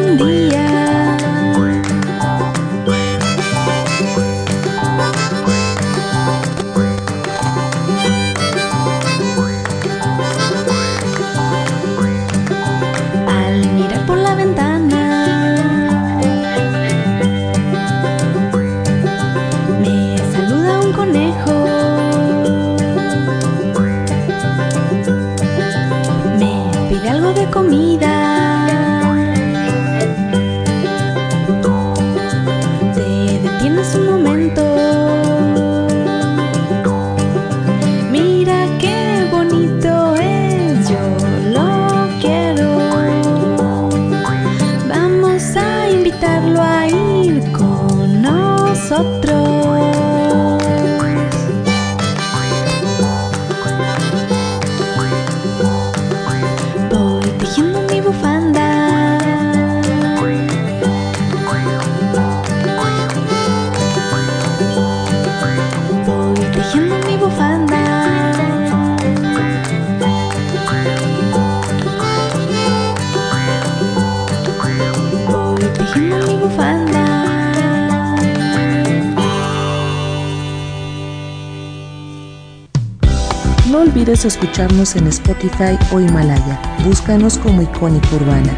Olvides 84.14 84.36
escucharnos 84.36 84.94
en 84.94 85.08
Spotify 85.08 85.76
o 85.92 85.98
Himalaya. 85.98 86.60
Búscanos 86.84 87.36
como 87.36 87.62
Icónica 87.62 88.14
Urbana. 88.14 88.56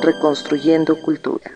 Reconstruyendo 0.00 0.94
Cultura. 1.02 1.50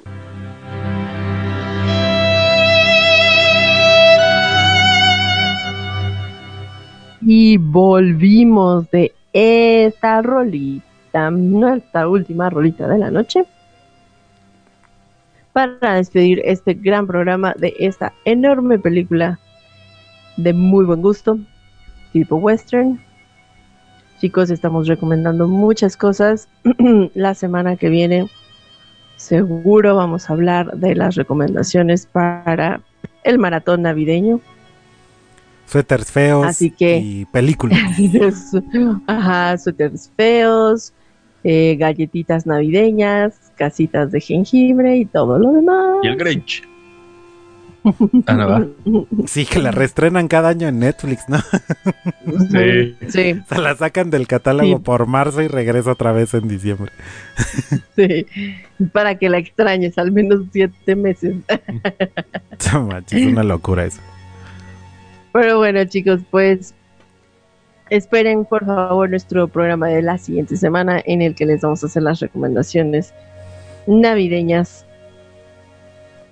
Y 7.21 7.57
volvimos 7.59 8.91
de 8.91 9.15
esta 9.33 10.23
rolita, 10.23 11.31
nuestra 11.31 12.09
última 12.09 12.51
rolita 12.51 12.89
de 12.89 12.99
la 12.99 13.13
noche, 13.13 13.45
para 15.53 15.95
despedir 15.95 16.43
este 16.45 16.75
gran 16.75 17.07
programa 17.07 17.55
de 17.57 17.75
esta 17.79 18.13
enorme 18.25 18.81
película 18.81 19.39
de 20.37 20.53
muy 20.53 20.85
buen 20.85 21.01
gusto, 21.01 21.39
tipo 22.13 22.35
western. 22.35 23.06
Chicos, 24.21 24.51
estamos 24.51 24.89
recomendando 24.89 25.47
muchas 25.47 25.97
cosas. 25.97 26.49
la 27.15 27.35
semana 27.35 27.77
que 27.77 27.89
viene 27.89 28.29
seguro 29.17 29.97
vamos 29.97 30.29
a 30.29 30.33
hablar 30.33 30.77
de 30.77 30.95
las 30.95 31.15
recomendaciones 31.17 32.07
para 32.07 32.81
el 33.25 33.39
maratón 33.39 33.83
navideño. 33.83 34.41
Suéteres 35.67 36.11
feos 36.11 36.47
Así 36.47 36.71
que- 36.71 36.99
y 36.99 37.25
películas. 37.27 37.79
Ajá, 39.07 39.59
suéteres 39.59 40.11
feos, 40.17 40.93
eh, 41.45 41.77
galletitas 41.79 42.47
navideñas, 42.47 43.53
casitas 43.57 44.13
de 44.13 44.21
jengibre 44.21 44.97
y 44.97 45.05
todo 45.05 45.39
lo 45.39 45.53
demás. 45.53 45.99
Y 46.03 46.09
el 46.09 46.17
Grinch. 46.17 46.63
Ah, 48.27 48.35
no, 48.35 48.49
va. 48.49 48.67
Sí, 49.27 49.47
que 49.47 49.61
la 49.61 49.71
reestrenan 49.71 50.29
cada 50.29 50.49
año 50.49 50.69
en 50.69 50.79
Netflix, 50.81 51.29
¿no? 51.29 51.39
Sí. 52.51 52.97
Sí, 53.09 53.41
Se 53.49 53.59
la 53.61 53.77
sacan 53.77 54.11
del 54.11 54.27
catálogo 54.27 54.79
Sí. 54.79 54.83
por 54.83 55.07
marzo 55.07 55.43
y 55.43 55.49
regresa 55.49 55.93
otra 55.93 56.13
vez 56.13 56.35
en 56.35 56.49
diciembre. 56.49 56.91
sí. 57.97 58.27
Para 58.93 59.17
que 59.17 59.29
la 59.29 59.39
extrañes 59.39 59.97
al 59.99 60.13
menos 60.13 60.41
siete 60.53 60.97
meses. 60.97 61.37
Es 62.59 63.27
una 63.27 63.45
locura 63.45 63.85
eso. 63.85 64.01
Pero 65.33 65.59
bueno, 65.59 65.85
chicos, 65.85 66.21
pues 66.31 66.75
esperen 67.91 68.45
por 68.45 68.65
favor 68.67 69.09
nuestro 69.11 69.47
programa 69.49 69.89
de 69.89 70.03
la 70.03 70.19
siguiente 70.19 70.57
semana 70.57 71.01
en 71.05 71.23
el 71.23 71.35
que 71.35 71.47
les 71.47 71.61
vamos 71.61 71.83
a 71.85 71.87
hacer 71.87 72.03
las 72.03 72.19
recomendaciones 72.21 73.13
navideñas 73.87 74.85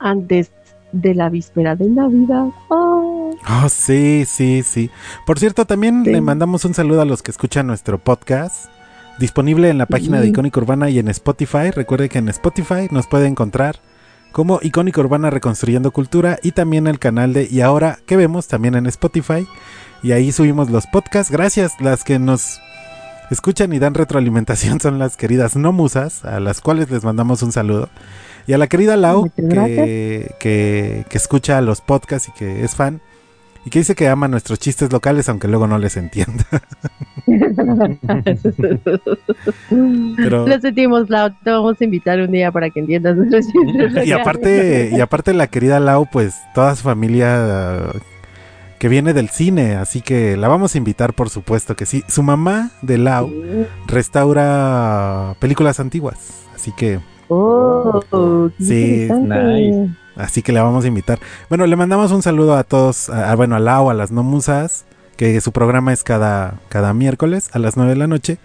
antes 0.01 0.51
de 0.95 1.15
la 1.15 1.29
víspera 1.29 1.77
de 1.77 1.89
Navidad. 1.89 2.47
Oh, 2.69 3.31
Oh, 3.63 3.69
sí, 3.69 4.25
sí, 4.27 4.63
sí. 4.63 4.91
Por 5.27 5.39
cierto, 5.39 5.67
también 5.67 6.05
Sí. 6.05 6.13
le 6.13 6.21
mandamos 6.21 6.65
un 6.65 6.73
saludo 6.73 7.03
a 7.03 7.05
los 7.05 7.23
que 7.23 7.31
escuchan 7.31 7.67
nuestro 7.67 7.99
podcast. 7.99 8.67
Disponible 9.19 9.69
en 9.71 9.79
la 9.79 9.87
página 9.87 10.21
de. 10.21 10.29
Icónica 10.29 10.61
Urbana 10.61 10.89
y 10.89 10.99
en 10.99 11.09
Spotify. 11.09 11.71
Recuerde 11.71 12.09
que 12.09 12.19
en 12.19 12.29
Spotify 12.29 12.89
nos 12.91 13.07
puede 13.07 13.27
encontrar 13.27 13.77
como 14.33 14.59
Icónica 14.63 15.01
Urbana 15.01 15.31
Reconstruyendo 15.31 15.91
Cultura 15.93 16.39
y 16.43 16.53
también 16.53 16.87
el 16.87 16.99
canal 16.99 17.33
de 17.33 17.47
Y 17.51 17.61
ahora 17.61 17.99
que 18.07 18.17
vemos 18.17 18.49
también 18.49 18.75
en 18.77 18.87
Spotify. 18.87 19.47
Y 20.03 20.13
ahí 20.13 20.33
subimos 20.33 20.71
los 20.71 20.87
podcasts. 20.87 21.31
Gracias, 21.33 21.81
las 21.81 22.03
que 22.05 22.19
nos 22.19 22.61
escuchan 23.31 23.73
y 23.73 23.79
dan 23.79 23.95
retroalimentación 23.95 24.81
son 24.81 24.99
las 24.99 25.17
queridas 25.17 25.55
no 25.57 25.73
musas, 25.73 26.25
a 26.25 26.41
las 26.41 26.61
cuales 26.61 26.91
les 26.91 27.05
mandamos 27.05 27.43
un 27.43 27.53
saludo. 27.53 27.89
Y 28.47 28.53
a 28.53 28.59
la 28.59 28.67
querida 28.67 28.97
Lau, 28.97 29.31
que, 29.35 30.35
que, 30.39 31.05
que 31.09 31.17
escucha 31.19 31.61
los 31.61 31.81
podcasts 31.81 32.29
y 32.29 32.33
que 32.33 32.65
es 32.65 32.75
fan. 32.75 33.01
Y 33.67 33.71
que 33.71 33.79
dice 33.79 33.95
que 33.95 34.09
ama 34.09 34.29
nuestros 34.29 34.59
chistes 34.59 34.93
locales, 34.93 35.27
aunque 35.31 35.49
luego 35.49 35.67
no 35.67 35.79
les 35.79 35.97
entienda. 35.97 36.45
Pero- 40.17 40.47
Lo 40.47 40.61
sentimos, 40.61 41.09
Lau. 41.11 41.31
Te 41.43 41.51
vamos 41.51 41.81
a 41.81 41.85
invitar 41.85 42.21
un 42.21 42.31
día 42.33 42.51
para 42.53 42.71
que 42.71 42.81
entiendas 42.81 43.17
nuestros 43.17 43.47
chistes 43.47 44.07
Y 44.07 44.13
aparte, 44.13 44.91
y 44.93 45.01
aparte 45.01 45.33
la 45.35 45.47
querida 45.47 45.81
Lau, 45.81 46.07
pues 46.11 46.35
toda 46.55 46.75
su 46.77 46.83
familia 46.83 47.89
uh, 47.95 47.99
que 48.79 48.89
viene 48.89 49.15
del 49.15 49.31
cine, 49.31 49.77
así 49.77 50.01
que 50.03 50.37
la 50.37 50.49
vamos 50.49 50.75
a 50.75 50.79
invitar, 50.79 51.15
por 51.15 51.31
supuesto 51.31 51.75
que 51.77 51.87
sí. 51.87 52.05
Su 52.09 52.23
mamá 52.23 52.71
de 52.83 52.99
Lau 52.99 53.33
restaura 53.87 55.35
películas 55.39 55.81
antiguas, 55.81 56.19
así 56.55 56.71
que, 56.77 57.01
Oh, 57.29 58.51
qué 58.59 58.65
Sí, 58.65 59.09
nice. 59.13 59.91
así 60.17 60.43
que 60.43 60.53
la 60.53 60.63
vamos 60.63 60.85
a 60.85 60.89
invitar. 60.89 61.19
Bueno, 61.49 61.67
le 61.67 61.77
mandamos 61.77 62.13
un 62.13 62.23
saludo 62.23 62.57
a 62.57 62.65
todos, 62.65 63.09
a, 63.11 63.31
a- 63.33 63.37
bueno, 63.37 63.57
a 63.57 63.61
Lau, 63.61 63.91
a 63.91 63.95
las 63.95 64.11
no 64.11 64.23
musas, 64.23 64.85
que 65.17 65.41
su 65.41 65.53
programa 65.53 65.93
es 65.93 66.03
cada, 66.03 66.55
cada 66.69 66.93
miércoles 66.95 67.51
a 67.53 67.59
las 67.59 67.77
9 67.77 67.91
de 67.93 67.97
la 67.97 68.07
noche. 68.07 68.39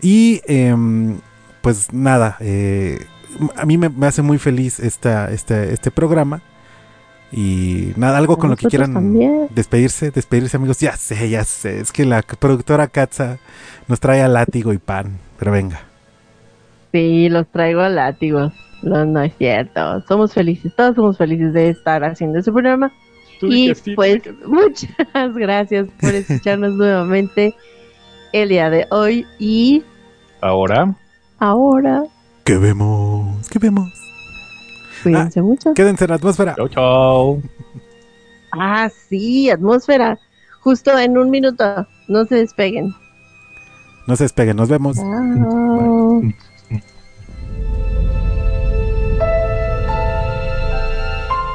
Y 0.00 0.40
em, 0.46 1.18
pues 1.60 1.92
nada, 1.92 2.36
eh, 2.40 3.04
a 3.56 3.64
mí 3.66 3.78
me, 3.78 3.88
me 3.88 4.06
hace 4.06 4.22
muy 4.22 4.38
feliz 4.38 4.78
esta, 4.80 5.30
este, 5.30 5.72
este 5.72 5.90
programa. 5.90 6.42
Y 7.30 7.92
nada, 7.96 8.16
algo 8.16 8.38
con 8.38 8.48
lo 8.48 8.56
que 8.56 8.68
quieran 8.68 8.94
también. 8.94 9.48
despedirse, 9.54 10.10
despedirse 10.10 10.56
amigos. 10.56 10.78
Ya 10.80 10.96
sé, 10.96 11.28
ya 11.28 11.44
sé, 11.44 11.80
es 11.80 11.92
que 11.92 12.06
la 12.06 12.22
productora 12.22 12.86
Katza 12.86 13.36
nos 13.86 14.00
trae 14.00 14.22
a 14.22 14.28
látigo 14.28 14.72
y 14.72 14.78
pan, 14.78 15.18
pero 15.38 15.52
venga. 15.52 15.80
Sí, 16.92 17.28
los 17.28 17.46
traigo 17.48 17.80
a 17.80 17.88
látigos. 17.88 18.52
No, 18.82 19.04
no 19.04 19.22
es 19.22 19.32
cierto. 19.36 20.02
Somos 20.06 20.32
felices, 20.32 20.74
todos 20.76 20.94
somos 20.94 21.18
felices 21.18 21.52
de 21.52 21.70
estar 21.70 22.04
haciendo 22.04 22.38
este 22.38 22.52
programa. 22.52 22.92
Y 23.42 23.74
sí, 23.74 23.94
pues 23.94 24.20
muchas 24.46 24.88
gracias 25.34 25.88
por 26.00 26.14
escucharnos 26.14 26.74
nuevamente 26.74 27.54
el 28.32 28.48
día 28.48 28.70
de 28.70 28.86
hoy. 28.90 29.26
Y 29.38 29.82
Ahora, 30.40 30.94
ahora, 31.38 32.04
¿Qué 32.44 32.56
vemos? 32.56 33.48
¿Qué 33.48 33.58
vemos? 33.58 33.92
cuídense 35.02 35.42
mucho. 35.42 35.74
Quédense 35.74 36.04
en 36.04 36.10
la 36.10 36.16
atmósfera. 36.16 36.54
chau, 36.56 36.68
chau. 36.68 37.42
Ah, 38.52 38.88
sí, 38.88 39.50
atmósfera. 39.50 40.18
Justo 40.60 40.96
en 40.98 41.18
un 41.18 41.30
minuto. 41.30 41.86
No 42.08 42.24
se 42.24 42.36
despeguen. 42.36 42.94
No 44.06 44.16
se 44.16 44.24
despeguen, 44.24 44.56
nos 44.56 44.68
vemos. 44.68 44.96
Chao. 44.96 46.22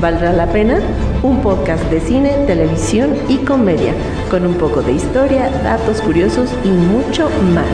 ¿Valdrá 0.00 0.32
la 0.32 0.46
pena? 0.46 0.80
Un 1.22 1.42
podcast 1.42 1.84
de 1.90 2.00
cine, 2.00 2.30
televisión 2.46 3.14
y 3.28 3.36
comedia, 3.38 3.92
con 4.30 4.46
un 4.46 4.54
poco 4.54 4.80
de 4.80 4.92
historia, 4.92 5.50
datos 5.62 6.00
curiosos 6.00 6.50
y 6.64 6.68
mucho 6.68 7.28
más. 7.52 7.66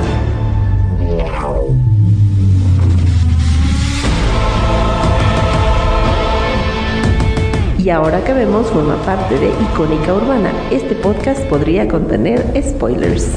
Y 7.79 7.91
ahora 7.91 8.25
que 8.25 8.33
vemos 8.33 8.67
forma 8.73 8.97
parte 9.05 9.39
de 9.39 9.51
Icónica 9.71 10.13
Urbana, 10.13 10.51
este 10.73 10.97
podcast 10.97 11.41
podría 11.43 11.87
contener 11.87 12.45
spoilers. 12.61 13.29